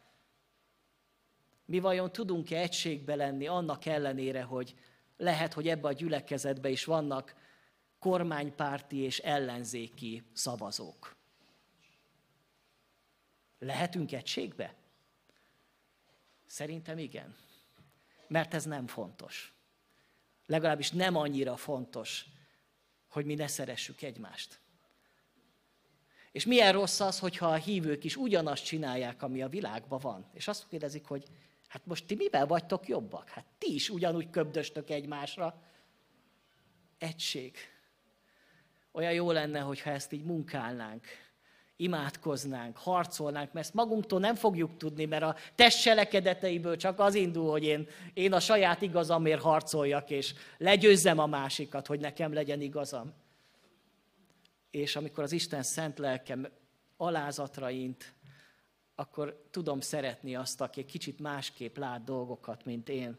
Mi 1.65 1.79
vajon 1.79 2.13
tudunk-e 2.13 2.59
egységbe 2.59 3.15
lenni 3.15 3.47
annak 3.47 3.87
ellenére, 3.87 4.43
hogy 4.43 4.75
lehet, 5.17 5.53
hogy 5.53 5.69
ebbe 5.69 5.89
a 5.89 5.93
gyülekezetbe 5.93 6.69
is 6.69 6.85
vannak 6.85 7.35
kormánypárti 7.99 8.97
és 8.97 9.19
ellenzéki 9.19 10.23
szavazók. 10.33 11.17
Lehetünk 13.59 14.13
egységbe? 14.13 14.75
Szerintem 16.51 16.99
igen. 16.99 17.37
Mert 18.29 18.55
ez 18.55 18.65
nem 18.65 18.87
fontos. 18.87 19.55
Legalábbis 20.47 20.91
nem 20.91 21.17
annyira 21.17 21.57
fontos, 21.57 22.27
hogy 23.09 23.25
mi 23.25 23.35
ne 23.35 23.47
szeressük 23.47 24.03
egymást. 24.03 24.61
És 26.33 26.47
milyen 26.47 26.73
rossz 26.73 27.01
az, 27.01 27.19
hogyha 27.19 27.47
a 27.47 27.55
hívők 27.55 28.05
is 28.05 28.17
ugyanazt 28.17 28.65
csinálják, 28.65 29.23
ami 29.23 29.43
a 29.43 29.49
világban 29.49 29.99
van. 29.99 30.31
És 30.33 30.49
azt 30.49 30.69
kérdezik, 30.69 31.05
hogy 31.05 31.27
hát 31.69 31.87
most 31.87 32.07
ti 32.07 32.15
mivel 32.15 32.47
vagytok 32.47 32.89
jobbak? 32.89 33.29
Hát 33.29 33.47
ti 33.59 33.75
is 33.75 33.89
ugyanúgy 33.89 34.31
köbdöstök 34.31 34.91
egymásra. 34.91 35.63
Egység. 36.99 37.57
Olyan 38.93 39.13
jó 39.13 39.31
lenne, 39.31 39.61
hogyha 39.61 39.91
ezt 39.91 40.13
így 40.13 40.25
munkálnánk, 40.25 41.07
imádkoznánk, 41.81 42.77
harcolnánk, 42.77 43.53
mert 43.53 43.67
ezt 43.67 43.75
magunktól 43.75 44.21
nem 44.21 44.35
fogjuk 44.35 44.77
tudni, 44.77 45.05
mert 45.05 45.23
a 45.23 45.37
test 45.55 45.83
cselekedeteiből 45.83 46.77
csak 46.77 47.01
az 47.01 47.15
indul, 47.15 47.51
hogy 47.51 47.65
én, 47.65 47.89
én 48.15 48.33
a 48.33 48.41
saját 48.41 48.83
igazamért 48.83 49.43
harcoljak, 49.43 50.11
és 50.11 50.35
legyőzzem 50.59 51.19
a 51.19 51.27
másikat, 51.27 51.87
hogy 51.87 52.01
nekem 52.01 52.33
legyen 52.33 52.61
igazam 52.61 53.13
és 54.71 54.97
amikor 54.97 55.25
az 55.25 55.33
Isten 55.33 55.63
szent 55.63 55.99
lelkem 55.99 56.49
alázatra 56.97 57.71
int, 57.71 58.15
akkor 58.95 59.43
tudom 59.51 59.81
szeretni 59.81 60.35
azt, 60.35 60.61
aki 60.61 60.85
kicsit 60.85 61.21
másképp 61.21 61.77
lát 61.77 62.05
dolgokat, 62.05 62.65
mint 62.65 62.89
én. 62.89 63.19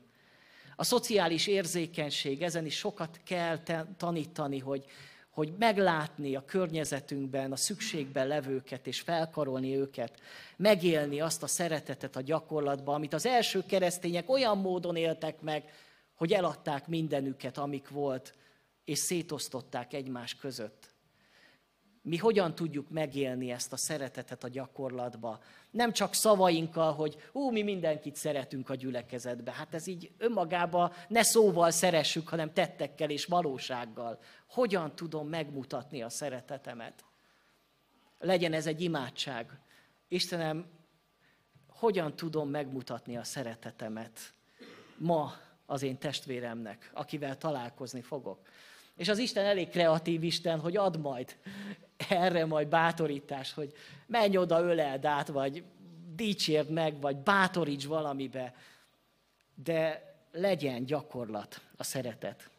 A 0.75 0.83
szociális 0.83 1.47
érzékenység, 1.47 2.41
ezen 2.41 2.65
is 2.65 2.77
sokat 2.77 3.19
kell 3.23 3.59
tanítani, 3.97 4.59
hogy, 4.59 4.85
hogy 5.31 5.53
meglátni 5.59 6.35
a 6.35 6.45
környezetünkben 6.45 7.51
a 7.51 7.55
szükségben 7.55 8.27
levőket, 8.27 8.87
és 8.87 8.99
felkarolni 8.99 9.75
őket, 9.75 10.19
megélni 10.57 11.21
azt 11.21 11.43
a 11.43 11.47
szeretetet 11.47 12.15
a 12.15 12.21
gyakorlatban, 12.21 12.95
amit 12.95 13.13
az 13.13 13.25
első 13.25 13.63
keresztények 13.65 14.29
olyan 14.29 14.57
módon 14.57 14.95
éltek 14.95 15.41
meg, 15.41 15.63
hogy 16.15 16.33
eladták 16.33 16.87
mindenüket, 16.87 17.57
amik 17.57 17.89
volt, 17.89 18.33
és 18.85 18.97
szétosztották 18.97 19.93
egymás 19.93 20.35
között. 20.35 20.90
Mi 22.03 22.17
hogyan 22.17 22.55
tudjuk 22.55 22.89
megélni 22.89 23.51
ezt 23.51 23.73
a 23.73 23.77
szeretetet 23.77 24.43
a 24.43 24.47
gyakorlatba? 24.47 25.39
Nem 25.71 25.91
csak 25.91 26.13
szavainkkal, 26.13 26.93
hogy 26.93 27.15
ú, 27.31 27.51
mi 27.51 27.61
mindenkit 27.61 28.15
szeretünk 28.15 28.69
a 28.69 28.75
gyülekezetbe. 28.75 29.51
Hát 29.51 29.73
ez 29.73 29.87
így 29.87 30.11
önmagában 30.17 30.91
ne 31.07 31.23
szóval 31.23 31.71
szeressük, 31.71 32.27
hanem 32.27 32.53
tettekkel 32.53 33.09
és 33.09 33.25
valósággal. 33.25 34.19
Hogyan 34.47 34.95
tudom 34.95 35.27
megmutatni 35.27 36.01
a 36.01 36.09
szeretetemet? 36.09 37.05
Legyen 38.19 38.53
ez 38.53 38.67
egy 38.67 38.81
imádság. 38.81 39.59
Istenem, 40.07 40.65
hogyan 41.67 42.15
tudom 42.15 42.49
megmutatni 42.49 43.17
a 43.17 43.23
szeretetemet 43.23 44.33
ma 44.97 45.33
az 45.65 45.81
én 45.81 45.97
testvéremnek, 45.97 46.91
akivel 46.93 47.37
találkozni 47.37 48.01
fogok? 48.01 48.39
És 48.95 49.09
az 49.09 49.17
Isten 49.17 49.45
elég 49.45 49.69
kreatív 49.69 50.23
Isten, 50.23 50.59
hogy 50.59 50.77
ad 50.77 50.99
majd 50.99 51.37
erre 52.09 52.45
majd 52.45 52.67
bátorítás, 52.67 53.53
hogy 53.53 53.73
menj 54.07 54.37
oda, 54.37 54.61
öleld 54.61 55.05
át, 55.05 55.27
vagy 55.27 55.63
dicsérd 56.15 56.69
meg, 56.69 57.01
vagy 57.01 57.17
bátoríts 57.17 57.85
valamibe, 57.85 58.55
de 59.63 60.09
legyen 60.31 60.85
gyakorlat 60.85 61.61
a 61.77 61.83
szeretet. 61.83 62.49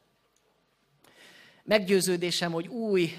Meggyőződésem, 1.65 2.53
hogy 2.53 2.67
új 2.67 3.11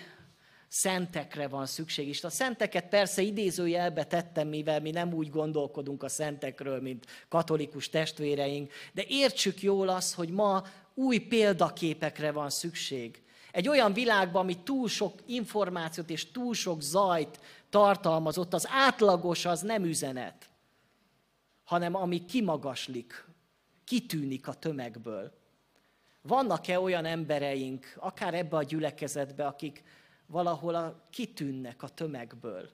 szentekre 0.68 1.48
van 1.48 1.66
szükség. 1.66 2.08
És 2.08 2.24
a 2.24 2.30
szenteket 2.30 2.90
persze 2.90 3.22
idézőjelbe 3.22 4.04
tettem, 4.04 4.48
mivel 4.48 4.80
mi 4.80 4.92
nem 4.92 5.14
úgy 5.14 5.30
gondolkodunk 5.30 6.04
a 6.04 6.10
szentekről, 6.10 6.82
mint 6.82 7.06
katolikus 7.28 7.90
testvéreink, 7.90 8.72
de 8.94 9.04
értsük 9.08 9.62
jól 9.62 9.90
azt, 9.90 10.14
hogy 10.14 10.30
ma 10.30 10.64
új 10.94 11.18
példaképekre 11.18 12.32
van 12.32 12.50
szükség. 12.50 13.23
Egy 13.54 13.68
olyan 13.68 13.94
világban, 13.94 14.42
ami 14.42 14.58
túl 14.64 14.88
sok 14.88 15.14
információt 15.26 16.10
és 16.10 16.32
túl 16.32 16.54
sok 16.54 16.82
zajt 16.82 17.40
tartalmazott, 17.70 18.54
az 18.54 18.68
átlagos 18.70 19.46
az 19.46 19.62
nem 19.62 19.84
üzenet, 19.84 20.50
hanem 21.64 21.96
ami 21.96 22.26
kimagaslik, 22.26 23.26
kitűnik 23.84 24.48
a 24.48 24.54
tömegből. 24.54 25.32
Vannak-e 26.22 26.80
olyan 26.80 27.06
embereink, 27.06 27.94
akár 27.96 28.34
ebbe 28.34 28.58
a 28.58 28.64
gyülekezetbe, 28.64 29.46
akik 29.46 29.84
valahol 30.26 30.76
a, 30.76 31.08
kitűnnek 31.10 31.84
a 31.84 31.88
tömegből? 31.88 32.70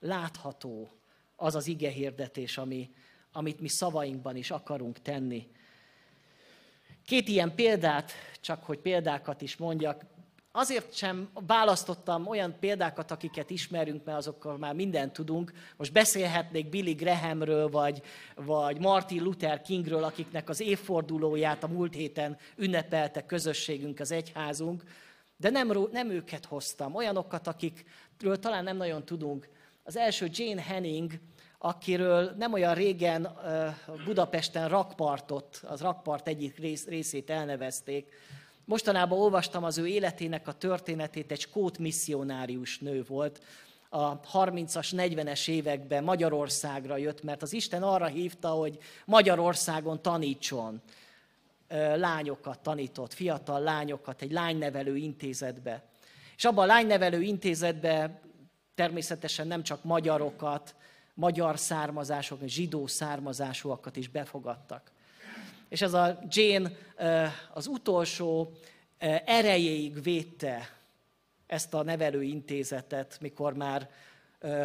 Látható 0.00 0.90
az 1.36 1.54
az 1.54 1.66
ige 1.66 1.90
hirdetés, 1.90 2.58
ami, 2.58 2.90
amit 3.32 3.60
mi 3.60 3.68
szavainkban 3.68 4.36
is 4.36 4.50
akarunk 4.50 5.02
tenni. 5.02 5.50
Két 7.08 7.28
ilyen 7.28 7.54
példát, 7.54 8.12
csak 8.40 8.64
hogy 8.64 8.78
példákat 8.78 9.42
is 9.42 9.56
mondjak, 9.56 10.02
Azért 10.52 10.94
sem 10.94 11.28
választottam 11.46 12.26
olyan 12.26 12.56
példákat, 12.60 13.10
akiket 13.10 13.50
ismerünk, 13.50 14.04
mert 14.04 14.18
azokkal 14.18 14.58
már 14.58 14.74
mindent 14.74 15.12
tudunk. 15.12 15.52
Most 15.76 15.92
beszélhetnék 15.92 16.68
Billy 16.68 16.92
Grahamről, 16.92 17.68
vagy, 17.68 18.02
vagy 18.34 18.78
Martin 18.78 19.22
Luther 19.22 19.62
Kingről, 19.62 20.04
akiknek 20.04 20.48
az 20.48 20.60
évfordulóját 20.60 21.64
a 21.64 21.68
múlt 21.68 21.94
héten 21.94 22.36
ünnepelte 22.56 23.26
közösségünk, 23.26 24.00
az 24.00 24.10
egyházunk. 24.10 24.82
De 25.36 25.50
nem, 25.50 25.72
nem 25.92 26.10
őket 26.10 26.44
hoztam, 26.44 26.94
olyanokat, 26.94 27.46
akikről 27.46 28.38
talán 28.38 28.64
nem 28.64 28.76
nagyon 28.76 29.04
tudunk. 29.04 29.48
Az 29.82 29.96
első 29.96 30.28
Jane 30.32 30.62
Henning, 30.62 31.12
akiről 31.58 32.34
nem 32.38 32.52
olyan 32.52 32.74
régen 32.74 33.28
Budapesten 34.04 34.68
rakpartot, 34.68 35.60
az 35.66 35.80
rakpart 35.80 36.28
egyik 36.28 36.58
rész, 36.58 36.86
részét 36.86 37.30
elnevezték. 37.30 38.12
Mostanában 38.64 39.18
olvastam 39.18 39.64
az 39.64 39.78
ő 39.78 39.86
életének 39.86 40.48
a 40.48 40.52
történetét, 40.52 41.30
egy 41.30 41.40
skót 41.40 41.78
misszionárius 41.78 42.78
nő 42.78 43.04
volt, 43.08 43.40
a 43.88 44.20
30-as, 44.20 44.92
40-es 44.96 45.48
években 45.48 46.04
Magyarországra 46.04 46.96
jött, 46.96 47.22
mert 47.22 47.42
az 47.42 47.52
Isten 47.52 47.82
arra 47.82 48.06
hívta, 48.06 48.48
hogy 48.48 48.78
Magyarországon 49.04 50.02
tanítson. 50.02 50.82
Lányokat 51.94 52.58
tanított, 52.58 53.12
fiatal 53.12 53.60
lányokat 53.60 54.22
egy 54.22 54.32
lánynevelő 54.32 54.96
intézetbe. 54.96 55.82
És 56.36 56.44
abban 56.44 56.64
a 56.64 56.66
lánynevelő 56.66 57.22
intézetbe 57.22 58.20
természetesen 58.74 59.46
nem 59.46 59.62
csak 59.62 59.84
magyarokat, 59.84 60.74
magyar 61.18 61.58
származások, 61.58 62.40
zsidó 62.46 62.86
származásúakat 62.86 63.96
is 63.96 64.08
befogadtak. 64.08 64.90
És 65.68 65.82
ez 65.82 65.92
a 65.92 66.18
Jane 66.28 66.70
az 67.52 67.66
utolsó 67.66 68.52
erejéig 69.24 70.02
védte 70.02 70.76
ezt 71.46 71.74
a 71.74 71.82
nevelőintézetet, 71.82 73.18
mikor 73.20 73.54
már 73.54 73.90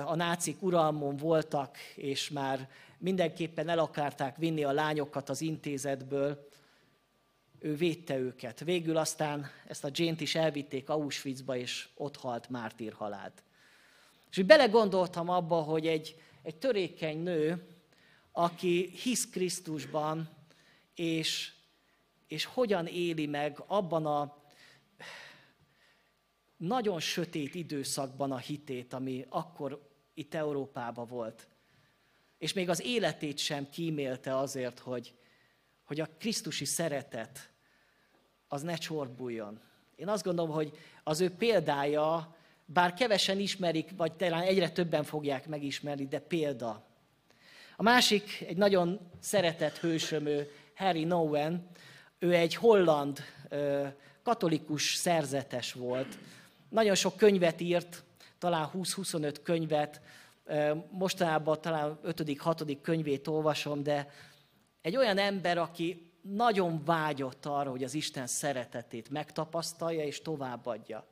a 0.06 0.16
nácik 0.16 0.62
uralmon 0.62 1.16
voltak, 1.16 1.78
és 1.96 2.30
már 2.30 2.70
mindenképpen 2.98 3.70
el 3.70 3.80
akarták 3.80 4.38
vinni 4.38 4.64
a 4.64 4.72
lányokat 4.72 5.30
az 5.30 5.42
intézetből, 5.42 6.48
ő 7.60 7.76
védte 7.76 8.18
őket. 8.18 8.60
Végül 8.60 8.98
aztán 8.98 9.48
ezt 9.68 9.84
a 9.84 9.90
Jane-t 9.92 10.22
is 10.22 10.36
elvitték 10.36 10.90
Auschwitzba, 10.90 11.56
és 11.56 11.88
ott 11.96 12.18
halt 12.18 12.50
mártír 12.50 12.94
halált. 12.94 13.44
És 14.30 14.38
úgy 14.38 14.46
belegondoltam 14.46 15.30
abba, 15.30 15.56
hogy 15.56 15.88
egy, 15.88 16.16
egy 16.44 16.56
törékeny 16.56 17.18
nő, 17.18 17.68
aki 18.32 18.90
hisz 18.90 19.30
Krisztusban, 19.30 20.30
és, 20.96 21.54
és 22.28 22.46
hogyan 22.46 22.86
éli 22.88 23.26
meg 23.26 23.64
abban 23.68 24.06
a 24.06 24.42
nagyon 26.58 27.00
sötét 27.00 27.56
időszakban 27.56 28.32
a 28.32 28.38
hitét, 28.38 28.94
ami 28.94 29.26
akkor 29.30 29.90
itt 30.14 30.34
Európában 30.34 31.08
volt. 31.08 31.48
És 32.38 32.54
még 32.54 32.70
az 32.70 32.82
életét 32.82 33.38
sem 33.38 33.70
kímélte 33.70 34.38
azért, 34.38 34.80
hogy, 34.80 35.14
hogy 35.84 36.00
a 36.00 36.10
Krisztusi 36.18 36.66
szeretet 36.66 37.52
az 38.48 38.62
ne 38.62 38.76
csorbuljon. 38.76 39.60
Én 39.96 40.08
azt 40.08 40.24
gondolom, 40.24 40.52
hogy 40.52 40.78
az 41.04 41.22
ő 41.22 41.30
példája, 41.30 42.36
bár 42.74 42.94
kevesen 42.94 43.40
ismerik, 43.40 43.90
vagy 43.98 44.14
talán 44.14 44.42
egyre 44.42 44.70
többen 44.70 45.04
fogják 45.04 45.48
megismerni, 45.48 46.08
de 46.08 46.20
példa. 46.20 46.86
A 47.76 47.84
másik, 47.84 48.46
egy 48.48 48.58
nagyon 48.58 49.00
szeretett 49.20 49.78
hősömő, 49.78 50.52
Harry 50.76 51.04
Nowen, 51.04 51.68
ő 52.20 52.34
egy 52.34 52.56
holland 52.56 53.20
katolikus 54.24 54.96
szerzetes 54.96 55.74
volt. 55.74 56.18
Nagyon 56.70 56.96
sok 56.96 57.18
könyvet 57.18 57.62
írt, 57.62 58.04
talán 58.40 58.70
20-25 58.74 59.36
könyvet, 59.44 60.02
mostanában 60.90 61.62
talán 61.62 62.00
5.-6. 62.06 62.78
könyvét 62.82 63.28
olvasom, 63.28 63.84
de 63.84 64.10
egy 64.82 64.98
olyan 64.98 65.18
ember, 65.18 65.58
aki 65.58 66.12
nagyon 66.22 66.84
vágyott 66.86 67.46
arra, 67.46 67.70
hogy 67.70 67.84
az 67.84 67.94
Isten 67.94 68.28
szeretetét 68.28 69.10
megtapasztalja 69.10 70.04
és 70.04 70.22
továbbadja. 70.22 71.08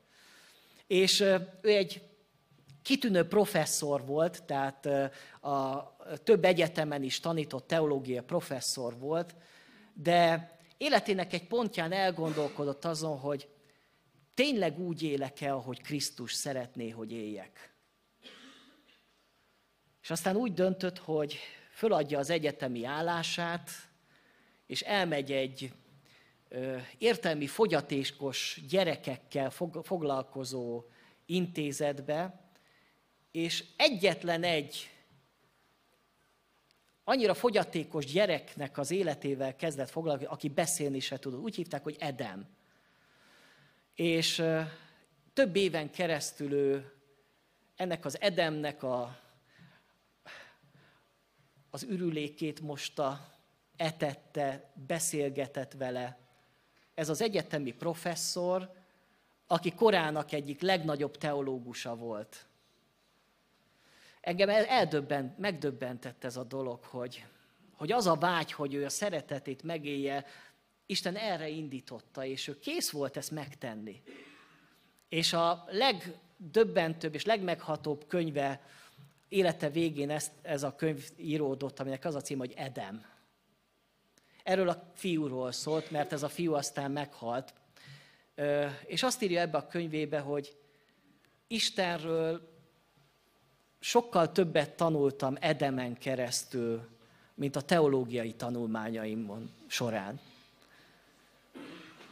És 0.91 1.19
ő 1.19 1.49
egy 1.61 2.01
kitűnő 2.81 3.27
professzor 3.27 4.05
volt, 4.05 4.43
tehát 4.43 4.85
a 5.41 5.95
több 6.23 6.45
egyetemen 6.45 7.03
is 7.03 7.19
tanított 7.19 7.67
teológia 7.67 8.23
professzor 8.23 8.97
volt, 8.97 9.35
de 9.93 10.51
életének 10.77 11.33
egy 11.33 11.47
pontján 11.47 11.91
elgondolkodott 11.91 12.85
azon, 12.85 13.19
hogy 13.19 13.47
tényleg 14.33 14.79
úgy 14.79 15.03
élek 15.03 15.41
el, 15.41 15.53
ahogy 15.53 15.81
Krisztus 15.81 16.33
szeretné, 16.33 16.89
hogy 16.89 17.11
éljek. 17.11 17.75
És 20.01 20.09
aztán 20.09 20.35
úgy 20.35 20.53
döntött, 20.53 20.97
hogy 20.97 21.37
föladja 21.73 22.19
az 22.19 22.29
egyetemi 22.29 22.85
állását, 22.85 23.69
és 24.65 24.81
elmegy 24.81 25.31
egy 25.31 25.71
értelmi 26.97 27.47
fogyatékos 27.47 28.61
gyerekekkel 28.69 29.49
fog, 29.49 29.79
foglalkozó 29.83 30.83
intézetbe, 31.25 32.49
és 33.31 33.63
egyetlen 33.77 34.43
egy 34.43 34.89
annyira 37.03 37.33
fogyatékos 37.33 38.05
gyereknek 38.05 38.77
az 38.77 38.91
életével 38.91 39.55
kezdett 39.55 39.89
foglalkozni, 39.89 40.31
aki 40.31 40.49
beszélni 40.49 40.99
se 40.99 41.19
tudott. 41.19 41.39
Úgy 41.39 41.55
hívták, 41.55 41.83
hogy 41.83 41.95
Edem. 41.99 42.47
És 43.95 44.43
több 45.33 45.55
éven 45.55 45.91
keresztül 45.91 46.51
ő 46.51 46.93
ennek 47.75 48.05
az 48.05 48.21
Edemnek 48.21 48.83
a, 48.83 49.19
az 51.69 51.83
ürülékét 51.83 52.59
mosta, 52.59 53.29
etette, 53.75 54.71
beszélgetett 54.87 55.73
vele. 55.73 56.19
Ez 57.01 57.09
az 57.09 57.21
egyetemi 57.21 57.71
professzor, 57.71 58.73
aki 59.47 59.73
korának 59.73 60.31
egyik 60.31 60.61
legnagyobb 60.61 61.17
teológusa 61.17 61.95
volt. 61.95 62.45
Engem 64.19 64.49
eldöbbent, 64.49 65.37
megdöbbentett 65.37 66.23
ez 66.23 66.37
a 66.37 66.43
dolog, 66.43 66.83
hogy, 66.83 67.25
hogy 67.73 67.91
az 67.91 68.07
a 68.07 68.15
vágy, 68.15 68.51
hogy 68.51 68.73
ő 68.73 68.85
a 68.85 68.89
szeretetét 68.89 69.63
megélje, 69.63 70.25
Isten 70.85 71.15
erre 71.15 71.47
indította, 71.47 72.25
és 72.25 72.47
ő 72.47 72.59
kész 72.59 72.89
volt 72.89 73.17
ezt 73.17 73.31
megtenni. 73.31 74.01
És 75.09 75.33
a 75.33 75.65
legdöbbentőbb 75.69 77.13
és 77.13 77.25
legmeghatóbb 77.25 78.07
könyve 78.07 78.61
élete 79.29 79.69
végén 79.69 80.09
ez, 80.09 80.31
ez 80.41 80.63
a 80.63 80.75
könyv 80.75 81.09
íródott, 81.17 81.79
aminek 81.79 82.05
az 82.05 82.15
a 82.15 82.21
cím, 82.21 82.37
hogy 82.37 82.53
Edem. 82.55 83.10
Erről 84.43 84.69
a 84.69 84.91
fiúról 84.95 85.51
szólt, 85.51 85.91
mert 85.91 86.13
ez 86.13 86.23
a 86.23 86.29
fiú 86.29 86.53
aztán 86.53 86.91
meghalt. 86.91 87.53
És 88.85 89.03
azt 89.03 89.21
írja 89.21 89.41
ebbe 89.41 89.57
a 89.57 89.67
könyvébe, 89.67 90.19
hogy 90.19 90.55
Istenről 91.47 92.49
sokkal 93.79 94.31
többet 94.31 94.75
tanultam 94.75 95.37
Edemen 95.39 95.97
keresztül, 95.97 96.89
mint 97.33 97.55
a 97.55 97.61
teológiai 97.61 98.33
tanulmányaimon 98.33 99.51
során. 99.67 100.19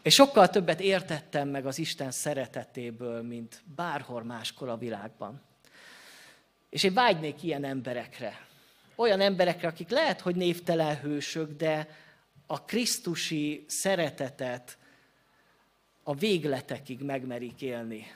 És 0.02 0.14
sokkal 0.14 0.50
többet 0.50 0.80
értettem 0.80 1.48
meg 1.48 1.66
az 1.66 1.78
Isten 1.78 2.12
szeretetéből, 2.12 3.22
mint 3.22 3.62
bárhol 3.76 4.24
máskor 4.24 4.70
a 4.70 4.78
világban. 4.78 5.42
És 6.70 6.84
én 6.84 6.94
vágynék 6.94 7.44
ilyen 7.44 7.64
emberekre. 7.64 8.48
Olyan 8.96 9.22
emberekre, 9.22 9.68
akik 9.68 9.90
lehet, 9.90 10.22
hogy 10.22 10.36
névtelen 10.36 11.00
hősök, 11.00 11.52
de 11.58 11.88
a 12.52 12.62
Krisztusi 12.66 13.66
szeretetet 13.68 14.78
a 16.04 16.16
végletekig 16.16 17.02
megmerik 17.02 17.62
élni. 17.62 18.12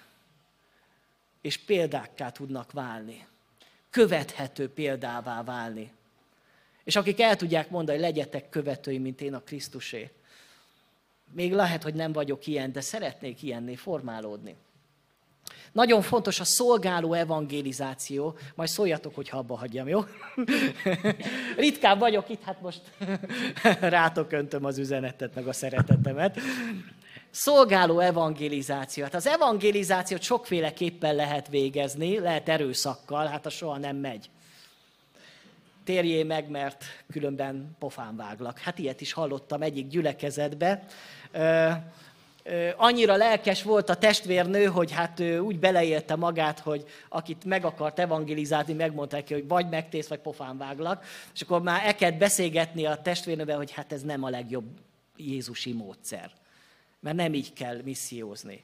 És 1.41 1.57
példákká 1.57 2.29
tudnak 2.29 2.71
válni. 2.71 3.27
Követhető 3.89 4.69
példává 4.69 5.43
válni. 5.43 5.91
És 6.83 6.95
akik 6.95 7.19
el 7.19 7.35
tudják 7.35 7.69
mondani, 7.69 7.97
hogy 7.97 8.07
legyetek 8.07 8.49
követői, 8.49 8.97
mint 8.97 9.21
én 9.21 9.33
a 9.33 9.43
Krisztusé. 9.43 10.11
Még 11.31 11.53
lehet, 11.53 11.83
hogy 11.83 11.93
nem 11.93 12.11
vagyok 12.11 12.47
ilyen, 12.47 12.71
de 12.71 12.81
szeretnék 12.81 13.41
ilyenné 13.41 13.75
formálódni. 13.75 14.55
Nagyon 15.73 16.01
fontos 16.01 16.39
a 16.39 16.43
szolgáló 16.43 17.13
evangelizáció. 17.13 18.37
Majd 18.55 18.69
szóljatok, 18.69 19.15
hogy 19.15 19.29
abba 19.31 19.57
hagyjam, 19.57 19.87
jó? 19.87 20.05
Ritkán 21.57 21.99
vagyok 21.99 22.29
itt, 22.29 22.43
hát 22.43 22.61
most 22.61 22.81
rátok 23.97 24.31
öntöm 24.31 24.65
az 24.65 24.77
üzenetet, 24.77 25.35
meg 25.35 25.47
a 25.47 25.53
szeretetemet. 25.53 26.39
Szolgáló 27.31 27.99
evangelizáció. 27.99 29.03
Hát 29.03 29.13
az 29.13 29.27
evangelizációt 29.27 30.21
sokféleképpen 30.21 31.15
lehet 31.15 31.47
végezni, 31.47 32.19
lehet 32.19 32.49
erőszakkal, 32.49 33.25
hát 33.25 33.45
a 33.45 33.49
soha 33.49 33.77
nem 33.77 33.95
megy. 33.95 34.29
Térjé 35.83 36.23
meg, 36.23 36.49
mert 36.49 36.83
különben 37.11 37.75
pofán 37.79 38.15
váglak. 38.15 38.59
Hát 38.59 38.79
ilyet 38.79 39.01
is 39.01 39.13
hallottam 39.13 39.61
egyik 39.61 39.87
gyülekezetbe 39.87 40.85
annyira 42.75 43.15
lelkes 43.15 43.63
volt 43.63 43.89
a 43.89 43.95
testvérnő, 43.95 44.65
hogy 44.65 44.91
hát 44.91 45.19
ő 45.19 45.39
úgy 45.39 45.59
beleélte 45.59 46.15
magát, 46.15 46.59
hogy 46.59 46.85
akit 47.09 47.45
meg 47.45 47.65
akart 47.65 47.99
evangelizálni, 47.99 48.73
megmondta 48.73 49.15
neki, 49.15 49.33
hogy 49.33 49.47
vagy 49.47 49.69
megtész, 49.69 50.07
vagy 50.07 50.19
pofán 50.19 50.57
váglak. 50.57 51.05
És 51.33 51.41
akkor 51.41 51.61
már 51.61 51.85
elkezd 51.85 52.17
beszélgetni 52.17 52.85
a 52.85 53.01
testvérnővel, 53.01 53.57
hogy 53.57 53.71
hát 53.71 53.93
ez 53.93 54.01
nem 54.01 54.23
a 54.23 54.29
legjobb 54.29 54.65
Jézusi 55.17 55.73
módszer. 55.73 56.31
Mert 56.99 57.15
nem 57.15 57.33
így 57.33 57.53
kell 57.53 57.81
missziózni. 57.83 58.63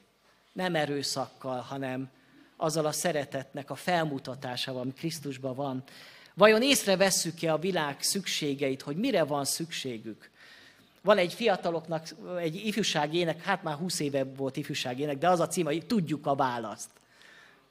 Nem 0.52 0.74
erőszakkal, 0.74 1.60
hanem 1.60 2.10
azzal 2.56 2.86
a 2.86 2.92
szeretetnek 2.92 3.70
a 3.70 3.74
felmutatásával, 3.74 4.80
ami 4.80 4.92
Krisztusban 4.92 5.54
van. 5.54 5.82
Vajon 6.34 6.62
észrevesszük-e 6.62 7.52
a 7.52 7.58
világ 7.58 8.02
szükségeit, 8.02 8.82
hogy 8.82 8.96
mire 8.96 9.24
van 9.24 9.44
szükségük? 9.44 10.29
Van 11.02 11.18
egy 11.18 11.34
fiataloknak 11.34 12.08
egy 12.38 12.54
ifjúsági 12.54 13.18
ének, 13.18 13.42
hát 13.42 13.62
már 13.62 13.74
20 13.74 14.00
éve 14.00 14.24
volt 14.24 14.56
ifjúsági 14.56 15.02
ének, 15.02 15.18
de 15.18 15.28
az 15.28 15.40
a 15.40 15.46
cím, 15.46 15.64
hogy 15.64 15.86
Tudjuk 15.86 16.26
a 16.26 16.34
választ. 16.34 16.90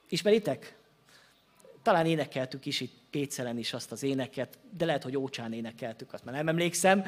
Ismeritek? 0.08 0.74
Talán 1.82 2.06
énekeltük 2.06 2.66
is 2.66 2.80
itt 2.80 2.92
Pécelen 3.10 3.58
is 3.58 3.72
azt 3.72 3.92
az 3.92 4.02
éneket, 4.02 4.58
de 4.76 4.84
lehet, 4.84 5.02
hogy 5.02 5.16
Ócsán 5.16 5.52
énekeltük, 5.52 6.12
azt 6.12 6.24
már 6.24 6.34
nem 6.34 6.48
emlékszem. 6.48 7.04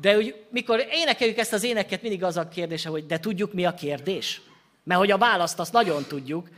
De 0.00 0.16
úgy, 0.16 0.44
mikor 0.50 0.86
énekeljük 0.90 1.38
ezt 1.38 1.52
az 1.52 1.62
éneket, 1.62 2.02
mindig 2.02 2.24
az 2.24 2.36
a 2.36 2.48
kérdése, 2.48 2.88
hogy 2.88 3.06
de 3.06 3.18
tudjuk, 3.18 3.52
mi 3.52 3.64
a 3.64 3.74
kérdés? 3.74 4.40
Mert 4.82 5.00
hogy 5.00 5.10
a 5.10 5.18
választ 5.18 5.58
azt 5.58 5.72
nagyon 5.72 6.04
tudjuk, 6.04 6.48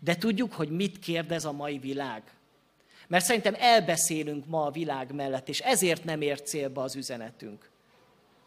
de 0.00 0.16
tudjuk, 0.16 0.52
hogy 0.52 0.70
mit 0.70 0.98
kérdez 0.98 1.44
a 1.44 1.52
mai 1.52 1.78
világ. 1.78 2.22
Mert 3.08 3.24
szerintem 3.24 3.54
elbeszélünk 3.58 4.46
ma 4.46 4.64
a 4.64 4.70
világ 4.70 5.14
mellett, 5.14 5.48
és 5.48 5.60
ezért 5.60 6.04
nem 6.04 6.20
ért 6.20 6.46
célba 6.46 6.82
az 6.82 6.96
üzenetünk. 6.96 7.70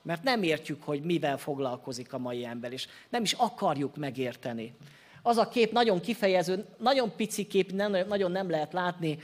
Mert 0.02 0.24
nem 0.24 0.44
értjük, 0.44 0.84
hogy 0.84 1.02
mivel 1.02 1.38
foglalkozik 1.38 2.14
a 2.14 2.18
mai 2.18 2.46
ember, 2.46 2.72
és 2.72 2.88
nem 3.10 3.24
is 3.24 3.34
akarjuk 3.34 3.96
megérteni. 3.96 4.76
Az 5.22 5.38
a 5.38 5.48
kép 5.48 5.72
nagyon 5.72 6.00
kifejező, 6.00 6.66
nagyon 6.78 7.16
pici 7.16 7.48
kép, 7.48 7.72
nem, 7.72 8.08
nagyon 8.08 8.32
nem 8.32 8.50
lehet 8.50 8.74
látni. 8.74 9.20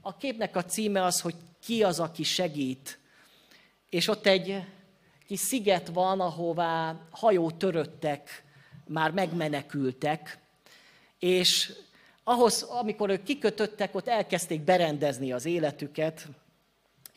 A 0.00 0.16
képnek 0.16 0.56
a 0.56 0.64
címe 0.64 1.04
az, 1.04 1.20
hogy 1.20 1.34
ki 1.62 1.82
az, 1.82 2.00
aki 2.00 2.22
segít. 2.22 2.98
És 3.90 4.08
ott 4.08 4.26
egy 4.26 4.64
kis 5.26 5.40
sziget 5.40 5.88
van, 5.88 6.20
ahová 6.20 6.96
hajó 7.10 7.50
töröttek, 7.50 8.44
már 8.86 9.10
megmenekültek, 9.10 10.38
és 11.18 11.72
ahhoz, 12.24 12.62
amikor 12.62 13.10
ők 13.10 13.22
kikötöttek, 13.22 13.94
ott 13.94 14.08
elkezdték 14.08 14.60
berendezni 14.60 15.32
az 15.32 15.44
életüket, 15.44 16.28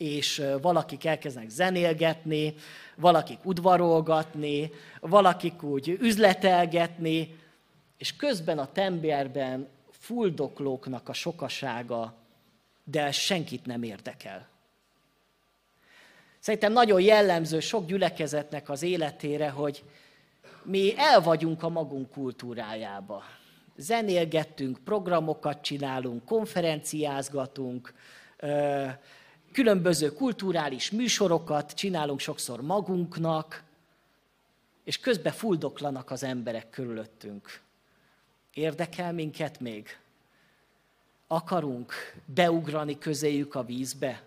és 0.02 0.42
valakik 0.60 1.04
elkezdenek 1.04 1.48
zenélgetni, 1.48 2.54
valakik 2.96 3.38
udvarolgatni, 3.44 4.70
valakik 5.00 5.62
úgy 5.62 5.88
üzletelgetni, 5.88 7.38
és 7.98 8.16
közben 8.16 8.58
a 8.58 8.72
tengerben 8.72 9.68
fuldoklóknak 9.90 11.08
a 11.08 11.12
sokasága, 11.12 12.14
de 12.84 13.10
senkit 13.10 13.66
nem 13.66 13.82
érdekel. 13.82 14.48
Szerintem 16.38 16.72
nagyon 16.72 17.00
jellemző 17.00 17.60
sok 17.60 17.86
gyülekezetnek 17.86 18.68
az 18.68 18.82
életére, 18.82 19.50
hogy 19.50 19.84
mi 20.62 20.94
el 20.96 21.20
vagyunk 21.20 21.62
a 21.62 21.68
magunk 21.68 22.10
kultúrájába. 22.10 23.22
Zenélgettünk, 23.76 24.78
programokat 24.84 25.62
csinálunk, 25.62 26.24
konferenciázgatunk, 26.24 27.94
különböző 29.52 30.12
kulturális 30.12 30.90
műsorokat 30.90 31.72
csinálunk 31.72 32.20
sokszor 32.20 32.60
magunknak, 32.60 33.62
és 34.84 34.98
közben 34.98 35.32
fuldoklanak 35.32 36.10
az 36.10 36.22
emberek 36.22 36.70
körülöttünk. 36.70 37.60
Érdekel 38.54 39.12
minket 39.12 39.60
még? 39.60 39.98
Akarunk 41.26 41.92
beugrani 42.24 42.98
közéjük 42.98 43.54
a 43.54 43.64
vízbe? 43.64 44.22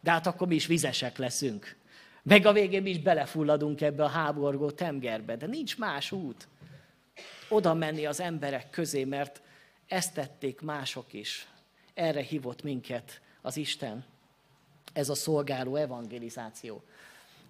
De 0.00 0.10
hát 0.10 0.26
akkor 0.26 0.46
mi 0.46 0.54
is 0.54 0.66
vizesek 0.66 1.16
leszünk. 1.16 1.76
Meg 2.22 2.46
a 2.46 2.52
végén 2.52 2.82
mi 2.82 2.90
is 2.90 2.98
belefulladunk 2.98 3.80
ebbe 3.80 4.04
a 4.04 4.08
háborgó 4.08 4.70
tengerbe. 4.70 5.36
De 5.36 5.46
nincs 5.46 5.78
más 5.78 6.12
út. 6.12 6.48
Oda 7.48 7.74
menni 7.74 8.06
az 8.06 8.20
emberek 8.20 8.70
közé, 8.70 9.04
mert 9.04 9.42
ezt 9.86 10.14
tették 10.14 10.60
mások 10.60 11.12
is. 11.12 11.48
Erre 11.94 12.20
hívott 12.20 12.62
minket 12.62 13.20
az 13.42 13.56
Isten 13.56 14.04
ez 14.94 15.08
a 15.08 15.14
szolgáló 15.14 15.76
evangelizáció. 15.76 16.82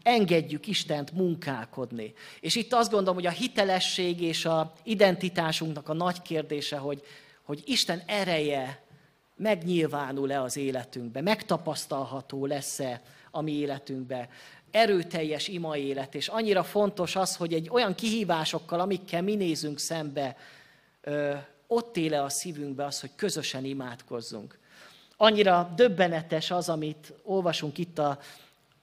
Engedjük 0.03 0.67
Istent 0.67 1.13
munkálkodni. 1.13 2.13
És 2.41 2.57
itt 2.57 2.73
azt 2.73 2.91
gondolom, 2.91 3.15
hogy 3.15 3.27
a 3.27 3.31
hitelesség 3.31 4.21
és 4.21 4.45
a 4.45 4.73
identitásunknak 4.83 5.89
a 5.89 5.93
nagy 5.93 6.23
kérdése, 6.23 6.77
hogy, 6.77 7.03
hogy 7.43 7.63
Isten 7.67 8.03
ereje 8.07 8.83
megnyilvánul-e 9.37 10.43
az 10.43 10.57
életünkbe, 10.57 11.21
megtapasztalható 11.21 12.47
lesz-e 12.47 13.03
a 13.31 13.41
mi 13.41 13.53
életünkbe, 13.53 14.29
erőteljes 14.71 15.49
ima 15.49 15.77
élet, 15.77 16.15
és 16.15 16.29
annyira 16.29 16.63
fontos 16.63 17.17
az, 17.17 17.37
hogy 17.37 17.53
egy 17.53 17.69
olyan 17.71 17.95
kihívásokkal, 17.95 18.81
amikkel 18.81 19.23
mi 19.23 19.35
nézünk 19.35 19.79
szembe, 19.79 20.37
ott 21.67 21.97
éle 21.97 22.23
a 22.23 22.29
szívünkbe 22.29 22.85
az, 22.85 23.01
hogy 23.01 23.11
közösen 23.17 23.65
imádkozzunk. 23.65 24.59
Annyira 25.17 25.73
döbbenetes 25.77 26.51
az, 26.51 26.69
amit 26.69 27.13
olvasunk 27.23 27.79
itt 27.79 27.99
a, 27.99 28.19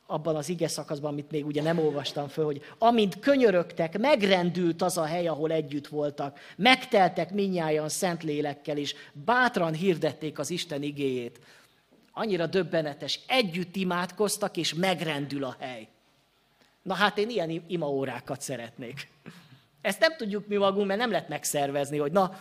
abban 0.06 0.36
az 0.36 0.50
ige 0.50 0.68
szakaszban, 0.68 1.12
amit 1.12 1.32
még 1.32 1.46
ugye 1.46 1.62
nem 1.62 1.80
olvastam 1.80 2.28
föl, 2.28 2.46
hogy 2.46 2.62
amint 2.78 3.20
könyörögtek, 3.20 3.98
megrendült 3.98 4.82
az 4.82 4.98
a 4.98 5.06
hely, 5.06 5.28
ahol 5.28 5.52
együtt 5.52 5.88
voltak, 5.88 6.40
megteltek 6.56 7.32
minnyáján 7.32 7.90
szent 7.90 8.24
lélekkel 8.24 8.78
is, 8.78 8.96
bátran 9.14 9.74
hirdették 9.74 10.40
az 10.40 10.50
Isten 10.50 10.84
igéjét. 10.84 11.40
Annyira 12.14 12.46
döbbenetes. 12.46 13.20
Együtt 13.28 13.76
imádkoztak, 13.76 14.58
és 14.58 14.74
megrendül 14.74 15.44
a 15.44 15.56
hely. 15.60 15.88
Na 16.82 16.94
hát 16.94 17.18
én 17.18 17.30
ilyen 17.30 17.64
imaórákat 17.68 18.42
szeretnék. 18.42 19.10
Ezt 19.82 20.00
nem 20.00 20.16
tudjuk 20.16 20.48
mi 20.48 20.56
magunk, 20.56 20.88
mert 20.88 21.00
nem 21.00 21.12
lehet 21.12 21.30
megszervezni, 21.30 21.98
hogy 21.98 22.12
na, 22.12 22.40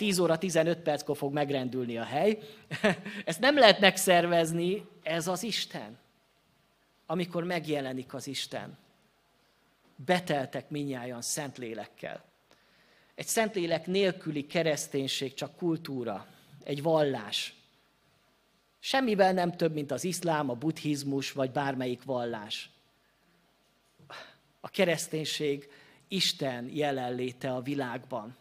10 0.00 0.18
óra 0.18 0.38
15 0.38 0.78
perckor 0.78 1.16
fog 1.16 1.32
megrendülni 1.32 1.98
a 1.98 2.04
hely. 2.04 2.38
Ezt 3.24 3.40
nem 3.40 3.58
lehet 3.58 3.80
megszervezni, 3.80 4.86
ez 5.02 5.26
az 5.26 5.42
Isten. 5.42 5.98
Amikor 7.06 7.44
megjelenik 7.44 8.14
az 8.14 8.26
Isten. 8.26 8.78
Beteltek 9.96 10.70
minnyáján 10.70 11.22
szent 11.22 11.58
lélekkel. 11.58 12.24
Egy 13.14 13.26
szentlélek 13.26 13.86
nélküli 13.86 14.46
kereszténység 14.46 15.34
csak 15.34 15.56
kultúra, 15.56 16.26
egy 16.64 16.82
vallás. 16.82 17.54
Semmivel 18.78 19.32
nem 19.32 19.52
több, 19.52 19.72
mint 19.72 19.90
az 19.90 20.04
iszlám, 20.04 20.50
a 20.50 20.54
buddhizmus, 20.54 21.32
vagy 21.32 21.50
bármelyik 21.50 22.04
vallás. 22.04 22.70
A 24.60 24.68
kereszténység 24.68 25.68
Isten 26.08 26.68
jelenléte 26.72 27.52
a 27.54 27.60
világban. 27.60 28.38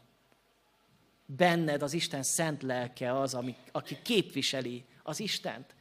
Benned 1.38 1.82
az 1.82 1.94
Isten 1.94 2.24
szent 2.24 2.64
lelke 2.64 3.20
az, 3.20 3.34
ami, 3.34 3.56
aki 3.72 3.98
képviseli 4.02 4.84
az 5.04 5.20
Istent, 5.20 5.76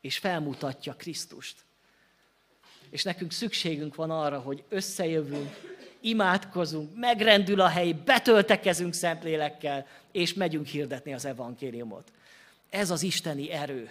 és 0.00 0.18
felmutatja 0.18 0.94
Krisztust. 0.94 1.56
És 2.90 3.02
nekünk 3.02 3.32
szükségünk 3.32 3.94
van 3.94 4.10
arra, 4.10 4.38
hogy 4.38 4.64
összejövünk, 4.68 5.78
imádkozunk, 6.00 6.96
megrendül 6.96 7.60
a 7.60 7.68
hely, 7.68 7.92
betöltekezünk 7.92 8.94
Szentlélekkel, 8.94 9.86
és 10.12 10.34
megyünk 10.34 10.66
hirdetni 10.66 11.12
az 11.12 11.24
evangéliumot. 11.24 12.12
Ez 12.70 12.90
az 12.90 13.02
isteni 13.02 13.50
erő. 13.50 13.90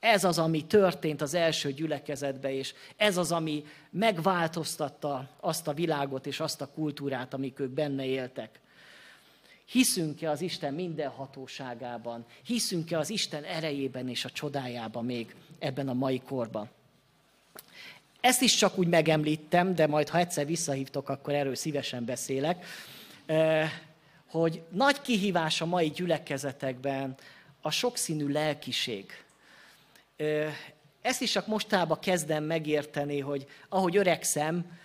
Ez 0.00 0.24
az, 0.24 0.38
ami 0.38 0.66
történt 0.66 1.20
az 1.20 1.34
első 1.34 1.72
gyülekezetbe, 1.72 2.52
és 2.52 2.74
ez 2.96 3.16
az, 3.16 3.32
ami 3.32 3.64
megváltoztatta 3.90 5.28
azt 5.40 5.68
a 5.68 5.72
világot 5.72 6.26
és 6.26 6.40
azt 6.40 6.60
a 6.60 6.70
kultúrát, 6.74 7.34
amik 7.34 7.60
ők 7.60 7.70
benne 7.70 8.04
éltek. 8.04 8.60
Hiszünk-e 9.64 10.30
az 10.30 10.40
Isten 10.40 10.74
minden 10.74 11.08
hatóságában? 11.08 12.26
Hiszünk-e 12.44 12.98
az 12.98 13.10
Isten 13.10 13.44
erejében 13.44 14.08
és 14.08 14.24
a 14.24 14.30
csodájában 14.30 15.04
még 15.04 15.34
ebben 15.58 15.88
a 15.88 15.92
mai 15.92 16.20
korban? 16.20 16.70
Ezt 18.20 18.42
is 18.42 18.54
csak 18.54 18.78
úgy 18.78 18.88
megemlítem, 18.88 19.74
de 19.74 19.86
majd 19.86 20.08
ha 20.08 20.18
egyszer 20.18 20.46
visszahívtok, 20.46 21.08
akkor 21.08 21.34
erről 21.34 21.54
szívesen 21.54 22.04
beszélek, 22.04 22.64
hogy 24.26 24.62
nagy 24.70 25.00
kihívás 25.00 25.60
a 25.60 25.66
mai 25.66 25.90
gyülekezetekben 25.90 27.14
a 27.60 27.70
sokszínű 27.70 28.28
lelkiség. 28.28 29.24
Ezt 31.02 31.20
is 31.20 31.30
csak 31.30 31.46
mostában 31.46 31.98
kezdem 31.98 32.44
megérteni, 32.44 33.20
hogy 33.20 33.46
ahogy 33.68 33.96
öregszem, 33.96 34.78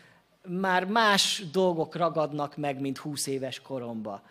már 0.47 0.85
más 0.85 1.43
dolgok 1.51 1.95
ragadnak 1.95 2.57
meg, 2.57 2.79
mint 2.79 2.97
20 2.97 3.27
éves 3.27 3.61
koromba. 3.61 4.21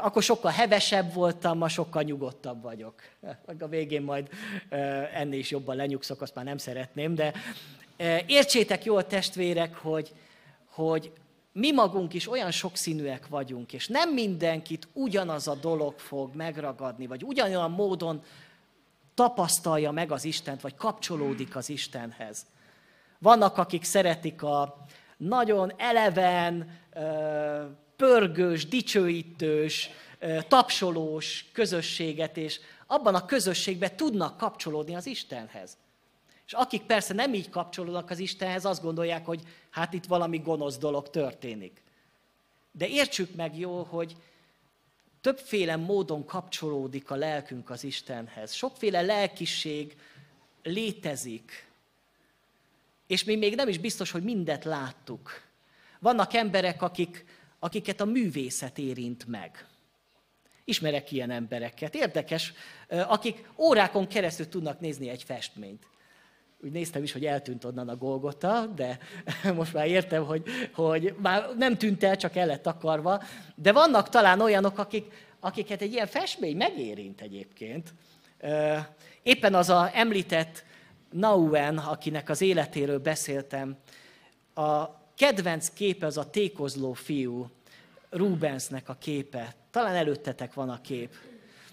Akkor 0.00 0.22
sokkal 0.22 0.50
hevesebb 0.50 1.12
voltam, 1.12 1.58
ma 1.58 1.68
sokkal 1.68 2.02
nyugodtabb 2.02 2.62
vagyok. 2.62 2.94
A 3.58 3.66
végén 3.66 4.02
majd 4.02 4.28
ennél 5.14 5.38
is 5.38 5.50
jobban 5.50 5.76
lenyugszok, 5.76 6.20
azt 6.20 6.34
már 6.34 6.44
nem 6.44 6.58
szeretném, 6.58 7.14
de 7.14 7.32
értsétek 8.26 8.84
jól 8.84 9.06
testvérek, 9.06 9.76
hogy, 9.76 10.14
hogy 10.64 11.12
mi 11.52 11.72
magunk 11.72 12.14
is 12.14 12.30
olyan 12.30 12.50
sokszínűek 12.50 13.28
vagyunk, 13.28 13.72
és 13.72 13.86
nem 13.86 14.12
mindenkit 14.12 14.88
ugyanaz 14.92 15.48
a 15.48 15.54
dolog 15.54 15.98
fog 15.98 16.34
megragadni, 16.34 17.06
vagy 17.06 17.24
ugyanolyan 17.24 17.70
módon 17.70 18.22
tapasztalja 19.14 19.90
meg 19.90 20.12
az 20.12 20.24
Istent, 20.24 20.60
vagy 20.60 20.74
kapcsolódik 20.74 21.56
az 21.56 21.68
Istenhez. 21.68 22.46
Vannak, 23.18 23.58
akik 23.58 23.84
szeretik 23.84 24.42
a 24.42 24.86
nagyon 25.16 25.72
eleven, 25.76 26.78
pörgős, 27.98 28.66
dicsőítős, 28.66 29.90
tapsolós 30.48 31.44
közösséget, 31.52 32.36
és 32.36 32.60
abban 32.86 33.14
a 33.14 33.24
közösségben 33.24 33.96
tudnak 33.96 34.36
kapcsolódni 34.36 34.94
az 34.94 35.06
Istenhez. 35.06 35.76
És 36.46 36.52
akik 36.52 36.82
persze 36.82 37.14
nem 37.14 37.34
így 37.34 37.50
kapcsolódnak 37.50 38.10
az 38.10 38.18
Istenhez, 38.18 38.64
azt 38.64 38.82
gondolják, 38.82 39.26
hogy 39.26 39.42
hát 39.70 39.92
itt 39.92 40.04
valami 40.04 40.38
gonosz 40.38 40.78
dolog 40.78 41.10
történik. 41.10 41.82
De 42.72 42.88
értsük 42.88 43.34
meg 43.34 43.58
jó, 43.58 43.82
hogy 43.82 44.16
többféle 45.20 45.76
módon 45.76 46.24
kapcsolódik 46.24 47.10
a 47.10 47.16
lelkünk 47.16 47.70
az 47.70 47.84
Istenhez. 47.84 48.52
Sokféle 48.52 49.00
lelkiség 49.00 49.96
létezik. 50.62 51.66
És 53.06 53.24
mi 53.24 53.36
még 53.36 53.54
nem 53.54 53.68
is 53.68 53.78
biztos, 53.78 54.10
hogy 54.10 54.22
mindet 54.22 54.64
láttuk. 54.64 55.42
Vannak 55.98 56.34
emberek, 56.34 56.82
akik, 56.82 57.24
akiket 57.58 58.00
a 58.00 58.04
művészet 58.04 58.78
érint 58.78 59.26
meg. 59.26 59.66
Ismerek 60.64 61.12
ilyen 61.12 61.30
embereket. 61.30 61.94
Érdekes, 61.94 62.52
akik 62.88 63.50
órákon 63.56 64.06
keresztül 64.06 64.48
tudnak 64.48 64.80
nézni 64.80 65.08
egy 65.08 65.22
festményt 65.22 65.86
úgy 66.64 66.72
néztem 66.72 67.02
is, 67.02 67.12
hogy 67.12 67.26
eltűnt 67.26 67.64
onnan 67.64 67.88
a 67.88 67.96
Golgota, 67.96 68.66
de 68.66 68.98
most 69.54 69.72
már 69.72 69.86
értem, 69.86 70.24
hogy, 70.24 70.42
hogy 70.72 71.14
már 71.22 71.48
nem 71.56 71.76
tűnt 71.76 72.04
el, 72.04 72.16
csak 72.16 72.36
el 72.36 72.46
lett 72.46 72.66
akarva. 72.66 73.22
De 73.54 73.72
vannak 73.72 74.08
talán 74.08 74.40
olyanok, 74.40 74.78
akik, 74.78 75.12
akiket 75.40 75.82
egy 75.82 75.92
ilyen 75.92 76.06
festmény 76.06 76.56
megérint 76.56 77.20
egyébként. 77.20 77.94
Éppen 79.22 79.54
az 79.54 79.68
a 79.68 79.90
említett 79.92 80.64
Nauen, 81.10 81.78
akinek 81.78 82.28
az 82.28 82.40
életéről 82.40 82.98
beszéltem, 82.98 83.76
a 84.54 84.97
kedvenc 85.18 85.68
képe 85.68 86.06
az 86.06 86.16
a 86.16 86.30
tékozló 86.30 86.92
fiú, 86.92 87.50
Rubensnek 88.10 88.88
a 88.88 88.94
képe. 88.94 89.54
Talán 89.70 89.94
előttetek 89.94 90.54
van 90.54 90.70
a 90.70 90.80
kép. 90.80 91.14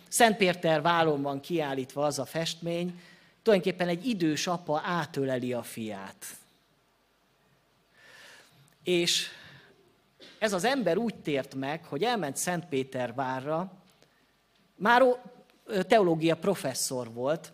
Szent 0.08 0.38
Péter 0.38 0.82
vállon 0.82 1.22
van 1.22 1.40
kiállítva 1.40 2.06
az 2.06 2.20
a 2.20 2.26
festmény, 2.26 3.02
tulajdonképpen 3.42 3.88
egy 3.88 4.08
idős 4.08 4.48
apa 4.48 4.82
átöleli 4.84 5.54
a 5.54 5.64
fiát. 5.64 6.26
És 8.84 9.28
ez 10.40 10.54
az 10.54 10.64
ember 10.64 10.98
úgy 10.98 11.16
tért 11.16 11.56
meg, 11.56 11.86
hogy 11.86 12.04
elment 12.04 12.38
Szentpétervárra, 12.38 13.72
már 14.76 15.04
teológia 15.88 16.38
professzor 16.38 17.14
volt, 17.14 17.52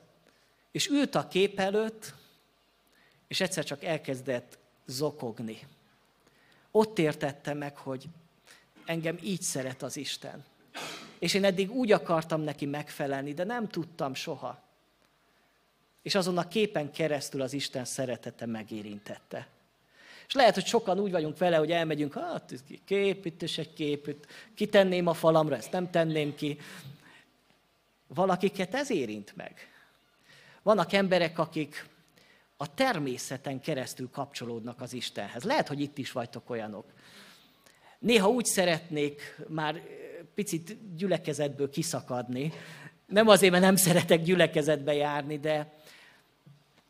és 0.71 0.87
ült 0.87 1.15
a 1.15 1.27
kép 1.27 1.59
előtt, 1.59 2.13
és 3.27 3.41
egyszer 3.41 3.63
csak 3.63 3.83
elkezdett 3.83 4.57
zokogni. 4.85 5.59
Ott 6.71 6.99
értette 6.99 7.53
meg, 7.53 7.77
hogy 7.77 8.05
engem 8.85 9.17
így 9.21 9.41
szeret 9.41 9.83
az 9.83 9.97
Isten. 9.97 10.43
És 11.19 11.33
én 11.33 11.43
eddig 11.43 11.71
úgy 11.71 11.91
akartam 11.91 12.41
neki 12.41 12.65
megfelelni, 12.65 13.33
de 13.33 13.43
nem 13.43 13.67
tudtam 13.67 14.13
soha. 14.13 14.61
És 16.01 16.15
azon 16.15 16.37
a 16.37 16.47
képen 16.47 16.91
keresztül 16.91 17.41
az 17.41 17.53
Isten 17.53 17.85
szeretete 17.85 18.45
megérintette. 18.45 19.47
És 20.27 20.33
lehet, 20.33 20.53
hogy 20.53 20.65
sokan 20.65 20.99
úgy 20.99 21.11
vagyunk 21.11 21.37
vele, 21.37 21.57
hogy 21.57 21.71
elmegyünk, 21.71 22.13
hát 22.13 22.53
kép, 22.85 23.25
itt 23.25 23.41
is 23.41 23.57
egy 23.57 23.73
kép, 23.73 24.07
itt 24.07 24.25
kitenném 24.53 25.07
a 25.07 25.13
falamra, 25.13 25.55
ezt 25.55 25.71
nem 25.71 25.89
tenném 25.89 26.35
ki. 26.35 26.59
Valakiket 28.07 28.75
ez 28.75 28.89
érint 28.89 29.35
meg. 29.35 29.69
Vannak 30.61 30.93
emberek, 30.93 31.39
akik 31.39 31.85
a 32.61 32.73
természeten 32.73 33.59
keresztül 33.59 34.09
kapcsolódnak 34.11 34.81
az 34.81 34.93
Istenhez. 34.93 35.43
Lehet, 35.43 35.67
hogy 35.67 35.79
itt 35.79 35.97
is 35.97 36.11
vagytok 36.11 36.49
olyanok. 36.49 36.85
Néha 37.99 38.29
úgy 38.29 38.45
szeretnék 38.45 39.37
már 39.47 39.81
picit 40.33 40.95
gyülekezetből 40.95 41.69
kiszakadni. 41.69 42.53
Nem 43.05 43.27
azért, 43.27 43.51
mert 43.51 43.63
nem 43.63 43.75
szeretek 43.75 44.21
gyülekezetbe 44.21 44.93
járni, 44.93 45.39
de 45.39 45.73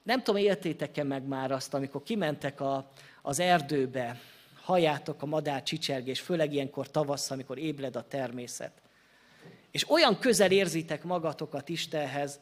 nem 0.04 0.24
tudom, 0.24 0.42
éltétek-e 0.42 1.04
meg 1.04 1.24
már 1.24 1.52
azt, 1.52 1.74
amikor 1.74 2.04
kimentek 2.04 2.62
a, 2.62 2.90
az 3.22 3.40
erdőbe, 3.40 4.20
halljátok 4.62 5.22
a 5.22 5.26
madár 5.26 5.64
csicsergés, 5.64 6.20
főleg 6.20 6.54
ilyenkor 6.54 6.92
tavasz, 6.92 7.32
amikor 7.32 7.58
ébred 7.58 7.96
a 7.96 8.08
természet. 8.08 8.72
És 9.72 9.90
olyan 9.90 10.20
közel 10.20 10.52
érzitek 10.52 11.04
magatokat 11.04 11.70
Istenhez, 11.70 12.40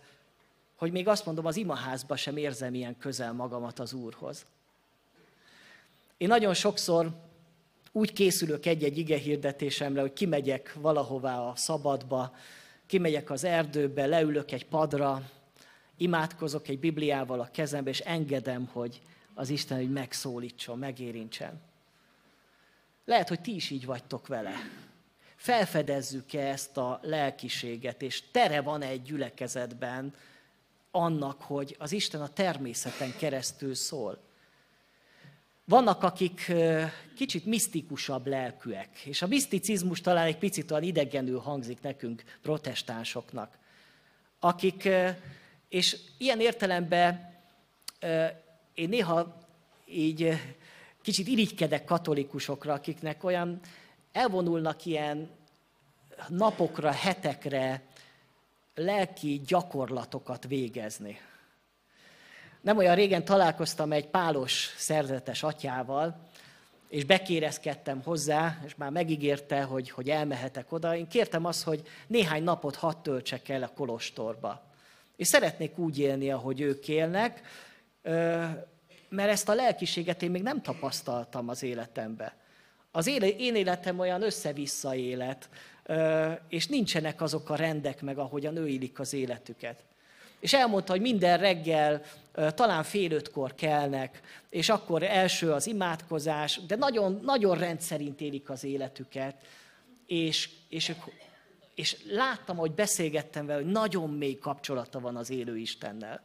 hogy 0.80 0.92
még 0.92 1.08
azt 1.08 1.26
mondom, 1.26 1.46
az 1.46 1.56
imaházba 1.56 2.16
sem 2.16 2.38
érzem 2.38 2.74
ilyen 2.74 2.98
közel 2.98 3.34
magamat 3.34 3.80
az 3.80 3.94
Úrhoz. 3.94 4.46
Én 6.18 6.28
nagyon 6.28 6.54
sokszor 6.54 7.12
úgy 7.92 8.14
készülök 8.14 8.66
egy-egy 8.66 8.98
ige 8.98 9.18
hirdetésemre, 9.18 10.02
hogy 10.02 10.14
kimegyek 10.14 10.74
valahová 10.74 11.40
a 11.40 11.56
szabadba, 11.56 12.36
kimegyek 12.86 13.30
az 13.30 13.44
erdőbe, 13.44 14.06
leülök 14.06 14.52
egy 14.52 14.66
padra, 14.66 15.30
imádkozok 15.98 16.68
egy 16.68 16.80
Bibliával 16.80 17.40
a 17.40 17.50
kezembe, 17.52 17.90
és 17.90 18.00
engedem, 18.00 18.70
hogy 18.72 19.02
az 19.34 19.50
Isten 19.50 19.78
hogy 19.78 19.92
megszólítson, 19.92 20.78
megérintsen. 20.78 21.62
Lehet, 23.06 23.28
hogy 23.28 23.42
ti 23.42 23.56
is 23.56 23.70
így 23.70 23.86
vagytok 23.86 24.28
vele. 24.28 24.54
Felfedezzük-e 25.36 26.48
ezt 26.48 26.78
a 26.78 27.00
lelkiséget, 27.04 28.02
és 28.02 28.24
tere 28.32 28.62
van 28.62 28.82
egy 28.82 29.02
gyülekezetben 29.02 30.14
annak, 30.92 31.42
hogy 31.42 31.76
az 31.80 31.92
Isten 31.92 32.22
a 32.22 32.34
természeten 32.34 33.14
keresztül 33.18 33.76
szól. 33.76 34.28
Vannak, 35.66 36.04
akik 36.04 36.52
kicsit 37.16 37.46
misztikusabb 37.46 38.28
lelkűek, 38.28 39.00
és 39.00 39.22
a 39.22 39.28
miszticizmus 39.28 40.02
talán 40.02 40.26
egy 40.26 40.38
picit 40.38 40.72
olyan 40.72 40.84
idegenül 40.84 41.40
hangzik 41.40 41.82
nekünk, 41.82 42.24
protestánsoknak, 42.42 43.58
akik, 44.40 44.90
és 45.70 45.98
ilyen 46.18 46.40
értelemben 46.40 47.38
én 48.74 48.90
néha 48.90 49.48
így 49.86 50.40
kicsit 51.02 51.28
irigykedek 51.28 51.86
katolikusokra, 51.86 52.74
akiknek 52.74 53.24
olyan 53.24 53.60
elvonulnak 54.12 54.86
ilyen 54.86 55.30
napokra, 56.28 56.92
hetekre 56.92 57.84
lelki 58.80 59.42
gyakorlatokat 59.48 60.48
végezni. 60.48 61.20
Nem 62.62 62.78
olyan 62.78 62.96
régen 62.96 63.26
találkoztam 63.26 63.92
egy 63.92 64.08
pálos 64.08 64.74
szerzetes 64.78 65.44
atyával, 65.44 66.28
és 66.90 67.04
bekérezkedtem 67.04 68.02
hozzá, 68.02 68.60
és 68.66 68.76
már 68.76 68.92
megígérte, 68.92 69.62
hogy, 69.62 69.90
hogy 69.90 70.10
elmehetek 70.10 70.72
oda. 70.72 70.96
Én 70.96 71.08
kértem 71.08 71.46
azt, 71.46 71.64
hogy 71.64 71.88
néhány 72.08 72.44
napot 72.44 72.76
hadd 72.76 72.96
töltsek 73.02 73.50
el 73.50 73.64
a 73.64 73.72
kolostorba. 73.76 74.64
És 75.16 75.28
szeretnék 75.28 75.78
úgy 75.78 76.00
élni, 76.00 76.32
ahogy 76.32 76.62
ők 76.62 76.88
élnek, 76.88 77.42
mert 79.10 79.30
ezt 79.30 79.50
a 79.50 79.54
lelkiséget 79.54 80.22
én 80.22 80.32
még 80.32 80.42
nem 80.42 80.62
tapasztaltam 80.62 81.50
az 81.50 81.64
életembe. 81.64 82.36
Az 82.92 83.08
én 83.08 83.56
életem 83.56 84.00
olyan 84.00 84.22
össze-vissza 84.22 84.96
élet, 84.96 85.50
és 86.50 86.68
nincsenek 86.68 87.22
azok 87.22 87.50
a 87.50 87.56
rendek 87.56 88.02
meg, 88.02 88.18
ahogyan 88.18 88.56
ő 88.56 88.68
élik 88.68 89.00
az 89.00 89.14
életüket. 89.14 89.84
És 90.40 90.54
elmondta, 90.54 90.92
hogy 90.92 91.02
minden 91.02 91.38
reggel 91.38 92.02
talán 92.34 92.84
fél 92.84 93.12
ötkor 93.12 93.56
kelnek, 93.56 94.22
és 94.50 94.70
akkor 94.70 95.04
első 95.04 95.52
az 95.52 95.68
imádkozás, 95.68 96.60
de 96.68 96.76
nagyon, 96.76 97.20
nagyon 97.24 97.58
rendszerint 97.58 98.22
élik 98.22 98.50
az 98.50 98.64
életüket. 98.64 99.36
És, 100.06 100.50
és, 100.70 100.96
és 101.76 101.98
láttam, 102.10 102.58
hogy 102.58 102.72
beszélgettem 102.72 103.46
vele, 103.46 103.62
hogy 103.62 103.72
nagyon 103.72 104.10
mély 104.10 104.38
kapcsolata 104.38 105.00
van 105.00 105.16
az 105.16 105.30
élő 105.30 105.58
Istennel. 105.58 106.24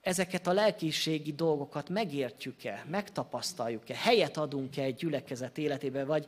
Ezeket 0.00 0.46
a 0.46 0.52
lelkiségi 0.52 1.32
dolgokat 1.32 1.88
megértjük-e, 1.88 2.84
megtapasztaljuk-e, 2.90 3.94
helyet 3.96 4.36
adunk-e 4.36 4.82
egy 4.82 4.94
gyülekezet 4.94 5.58
életébe, 5.58 6.04
vagy 6.04 6.26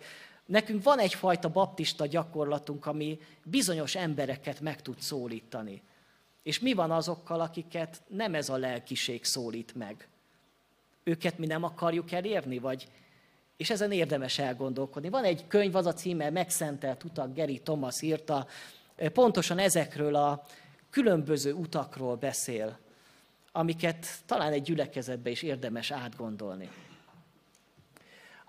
nekünk 0.49 0.83
van 0.83 0.99
egyfajta 0.99 1.49
baptista 1.49 2.07
gyakorlatunk, 2.07 2.87
ami 2.87 3.19
bizonyos 3.45 3.95
embereket 3.95 4.61
meg 4.61 4.83
tud 4.83 5.01
szólítani. 5.01 5.83
És 6.43 6.59
mi 6.59 6.73
van 6.73 6.91
azokkal, 6.91 7.41
akiket 7.41 8.03
nem 8.07 8.35
ez 8.35 8.49
a 8.49 8.57
lelkiség 8.57 9.25
szólít 9.25 9.75
meg? 9.75 10.09
Őket 11.03 11.39
mi 11.39 11.47
nem 11.47 11.63
akarjuk 11.63 12.13
elérni, 12.13 12.59
vagy 12.59 12.89
és 13.57 13.71
ezen 13.71 13.93
érdemes 13.93 14.39
elgondolkodni. 14.39 15.09
Van 15.09 15.25
egy 15.25 15.47
könyv, 15.47 15.77
az 15.77 15.87
a 15.87 15.93
címe 15.93 16.31
Megszentelt 16.31 17.05
utak, 17.05 17.35
Geri 17.35 17.59
Thomas 17.59 18.03
írta, 18.03 18.47
pontosan 19.13 19.59
ezekről 19.59 20.15
a 20.15 20.45
különböző 20.91 21.53
utakról 21.53 22.17
beszél, 22.17 22.79
amiket 23.53 24.07
talán 24.27 24.53
egy 24.53 24.63
gyülekezetbe 24.63 25.31
is 25.31 25.43
érdemes 25.43 25.91
átgondolni. 25.91 26.69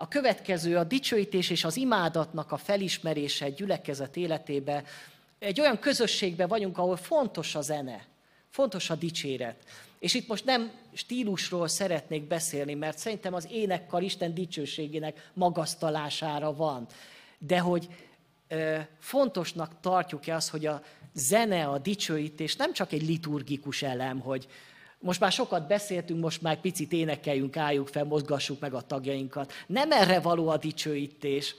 A 0.02 0.08
következő 0.08 0.76
a 0.76 0.84
dicsőítés 0.84 1.50
és 1.50 1.64
az 1.64 1.76
imádatnak 1.76 2.52
a 2.52 2.56
felismerése 2.56 3.44
egy 3.44 3.54
gyülekezet 3.54 4.16
életébe. 4.16 4.84
Egy 5.38 5.60
olyan 5.60 5.78
közösségben 5.78 6.48
vagyunk, 6.48 6.78
ahol 6.78 6.96
fontos 6.96 7.54
a 7.54 7.60
zene, 7.60 8.04
fontos 8.50 8.90
a 8.90 8.94
dicséret. 8.94 9.56
És 9.98 10.14
itt 10.14 10.28
most 10.28 10.44
nem 10.44 10.70
stílusról 10.92 11.68
szeretnék 11.68 12.22
beszélni, 12.22 12.74
mert 12.74 12.98
szerintem 12.98 13.34
az 13.34 13.48
énekkar 13.50 14.02
Isten 14.02 14.34
dicsőségének 14.34 15.30
magasztalására 15.34 16.54
van. 16.54 16.86
De 17.38 17.58
hogy 17.58 17.88
e, 18.48 18.88
fontosnak 18.98 19.80
tartjuk-e 19.80 20.34
az, 20.34 20.48
hogy 20.48 20.66
a 20.66 20.82
zene, 21.14 21.66
a 21.66 21.78
dicsőítés 21.78 22.56
nem 22.56 22.72
csak 22.72 22.92
egy 22.92 23.06
liturgikus 23.06 23.82
elem, 23.82 24.20
hogy 24.20 24.48
most 25.00 25.20
már 25.20 25.32
sokat 25.32 25.66
beszéltünk, 25.66 26.20
most 26.20 26.42
már 26.42 26.60
picit 26.60 26.92
énekeljünk, 26.92 27.56
álljuk 27.56 27.88
fel, 27.88 28.04
mozgassuk 28.04 28.60
meg 28.60 28.74
a 28.74 28.80
tagjainkat. 28.80 29.52
Nem 29.66 29.92
erre 29.92 30.20
való 30.20 30.48
a 30.48 30.56
dicsőítés. 30.56 31.54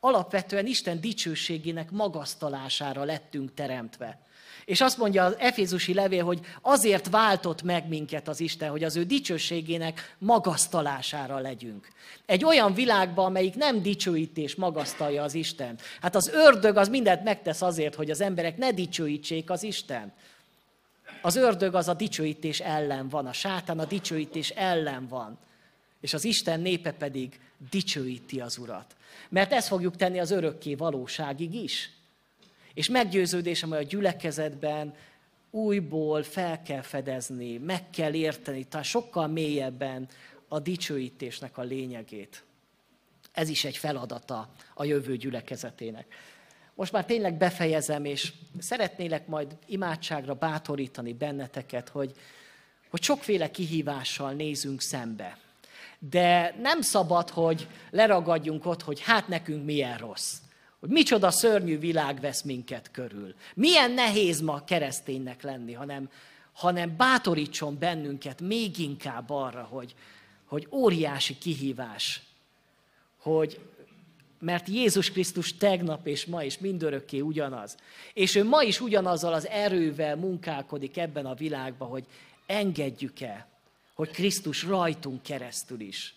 Alapvetően 0.00 0.66
Isten 0.66 1.00
dicsőségének 1.00 1.90
magasztalására 1.90 3.04
lettünk 3.04 3.54
teremtve. 3.54 4.18
És 4.64 4.80
azt 4.80 4.98
mondja 4.98 5.24
az 5.24 5.36
Efézusi 5.38 5.94
levél, 5.94 6.24
hogy 6.24 6.40
azért 6.60 7.08
váltott 7.08 7.62
meg 7.62 7.88
minket 7.88 8.28
az 8.28 8.40
Isten, 8.40 8.70
hogy 8.70 8.84
az 8.84 8.96
ő 8.96 9.04
dicsőségének 9.04 10.16
magasztalására 10.18 11.38
legyünk. 11.38 11.88
Egy 12.26 12.44
olyan 12.44 12.74
világban, 12.74 13.24
amelyik 13.24 13.54
nem 13.54 13.82
dicsőítés 13.82 14.54
magasztalja 14.54 15.22
az 15.22 15.34
Isten. 15.34 15.78
Hát 16.00 16.14
az 16.14 16.28
ördög 16.28 16.76
az 16.76 16.88
mindent 16.88 17.24
megtesz 17.24 17.62
azért, 17.62 17.94
hogy 17.94 18.10
az 18.10 18.20
emberek 18.20 18.56
ne 18.56 18.72
dicsőítsék 18.72 19.50
az 19.50 19.62
Isten. 19.62 20.12
Az 21.22 21.36
ördög 21.36 21.74
az 21.74 21.88
a 21.88 21.94
dicsőítés 21.94 22.60
ellen 22.60 23.08
van, 23.08 23.26
a 23.26 23.32
sátán 23.32 23.78
a 23.78 23.84
dicsőítés 23.84 24.50
ellen 24.50 25.08
van. 25.08 25.38
És 26.00 26.14
az 26.14 26.24
Isten 26.24 26.60
népe 26.60 26.92
pedig 26.92 27.40
dicsőíti 27.70 28.40
az 28.40 28.58
Urat. 28.58 28.96
Mert 29.28 29.52
ezt 29.52 29.68
fogjuk 29.68 29.96
tenni 29.96 30.18
az 30.18 30.30
örökké 30.30 30.74
valóságig 30.74 31.54
is. 31.54 31.90
És 32.74 32.88
meggyőződésem, 32.88 33.68
hogy 33.68 33.78
a 33.78 33.82
gyülekezetben 33.82 34.94
újból 35.50 36.22
fel 36.22 36.62
kell 36.62 36.82
fedezni, 36.82 37.58
meg 37.58 37.90
kell 37.90 38.14
érteni, 38.14 38.64
talán 38.64 38.84
sokkal 38.84 39.26
mélyebben 39.26 40.08
a 40.48 40.58
dicsőítésnek 40.58 41.58
a 41.58 41.62
lényegét. 41.62 42.44
Ez 43.32 43.48
is 43.48 43.64
egy 43.64 43.76
feladata 43.76 44.48
a 44.74 44.84
jövő 44.84 45.16
gyülekezetének. 45.16 46.06
Most 46.80 46.92
már 46.92 47.04
tényleg 47.04 47.34
befejezem, 47.34 48.04
és 48.04 48.32
szeretnélek 48.58 49.26
majd 49.26 49.56
imádságra 49.66 50.34
bátorítani 50.34 51.12
benneteket, 51.12 51.88
hogy, 51.88 52.14
hogy 52.90 53.02
sokféle 53.02 53.50
kihívással 53.50 54.32
nézünk 54.32 54.80
szembe. 54.80 55.38
De 55.98 56.54
nem 56.60 56.80
szabad, 56.80 57.30
hogy 57.30 57.68
leragadjunk 57.90 58.66
ott, 58.66 58.82
hogy 58.82 59.00
hát 59.00 59.28
nekünk 59.28 59.64
milyen 59.64 59.98
rossz. 59.98 60.34
Hogy 60.78 60.88
micsoda 60.88 61.30
szörnyű 61.30 61.78
világ 61.78 62.20
vesz 62.20 62.42
minket 62.42 62.90
körül. 62.90 63.34
Milyen 63.54 63.90
nehéz 63.90 64.40
ma 64.40 64.64
kereszténynek 64.64 65.42
lenni, 65.42 65.72
hanem, 65.72 66.10
hanem 66.52 66.96
bátorítson 66.96 67.78
bennünket 67.78 68.40
még 68.40 68.78
inkább 68.78 69.30
arra, 69.30 69.62
hogy, 69.62 69.94
hogy 70.44 70.68
óriási 70.70 71.38
kihívás, 71.38 72.22
hogy 73.18 73.60
mert 74.40 74.68
Jézus 74.68 75.10
Krisztus 75.10 75.56
tegnap 75.56 76.06
és 76.06 76.26
ma 76.26 76.42
is 76.44 76.58
mindörökké 76.58 77.20
ugyanaz. 77.20 77.76
És 78.14 78.34
ő 78.34 78.44
ma 78.44 78.62
is 78.62 78.80
ugyanazzal 78.80 79.32
az 79.32 79.48
erővel 79.48 80.16
munkálkodik 80.16 80.96
ebben 80.96 81.26
a 81.26 81.34
világban, 81.34 81.88
hogy 81.88 82.04
engedjük 82.46 83.20
el, 83.20 83.46
hogy 83.94 84.10
Krisztus 84.10 84.62
rajtunk 84.62 85.22
keresztül 85.22 85.80
is 85.80 86.14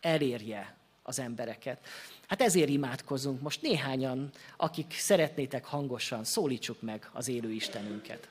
elérje 0.00 0.76
az 1.02 1.18
embereket. 1.18 1.78
Hát 2.26 2.42
ezért 2.42 2.68
imádkozunk 2.68 3.40
most 3.40 3.62
néhányan, 3.62 4.30
akik 4.56 4.92
szeretnétek 4.92 5.64
hangosan, 5.64 6.24
szólítsuk 6.24 6.82
meg 6.82 7.10
az 7.12 7.28
élő 7.28 7.50
Istenünket. 7.50 8.28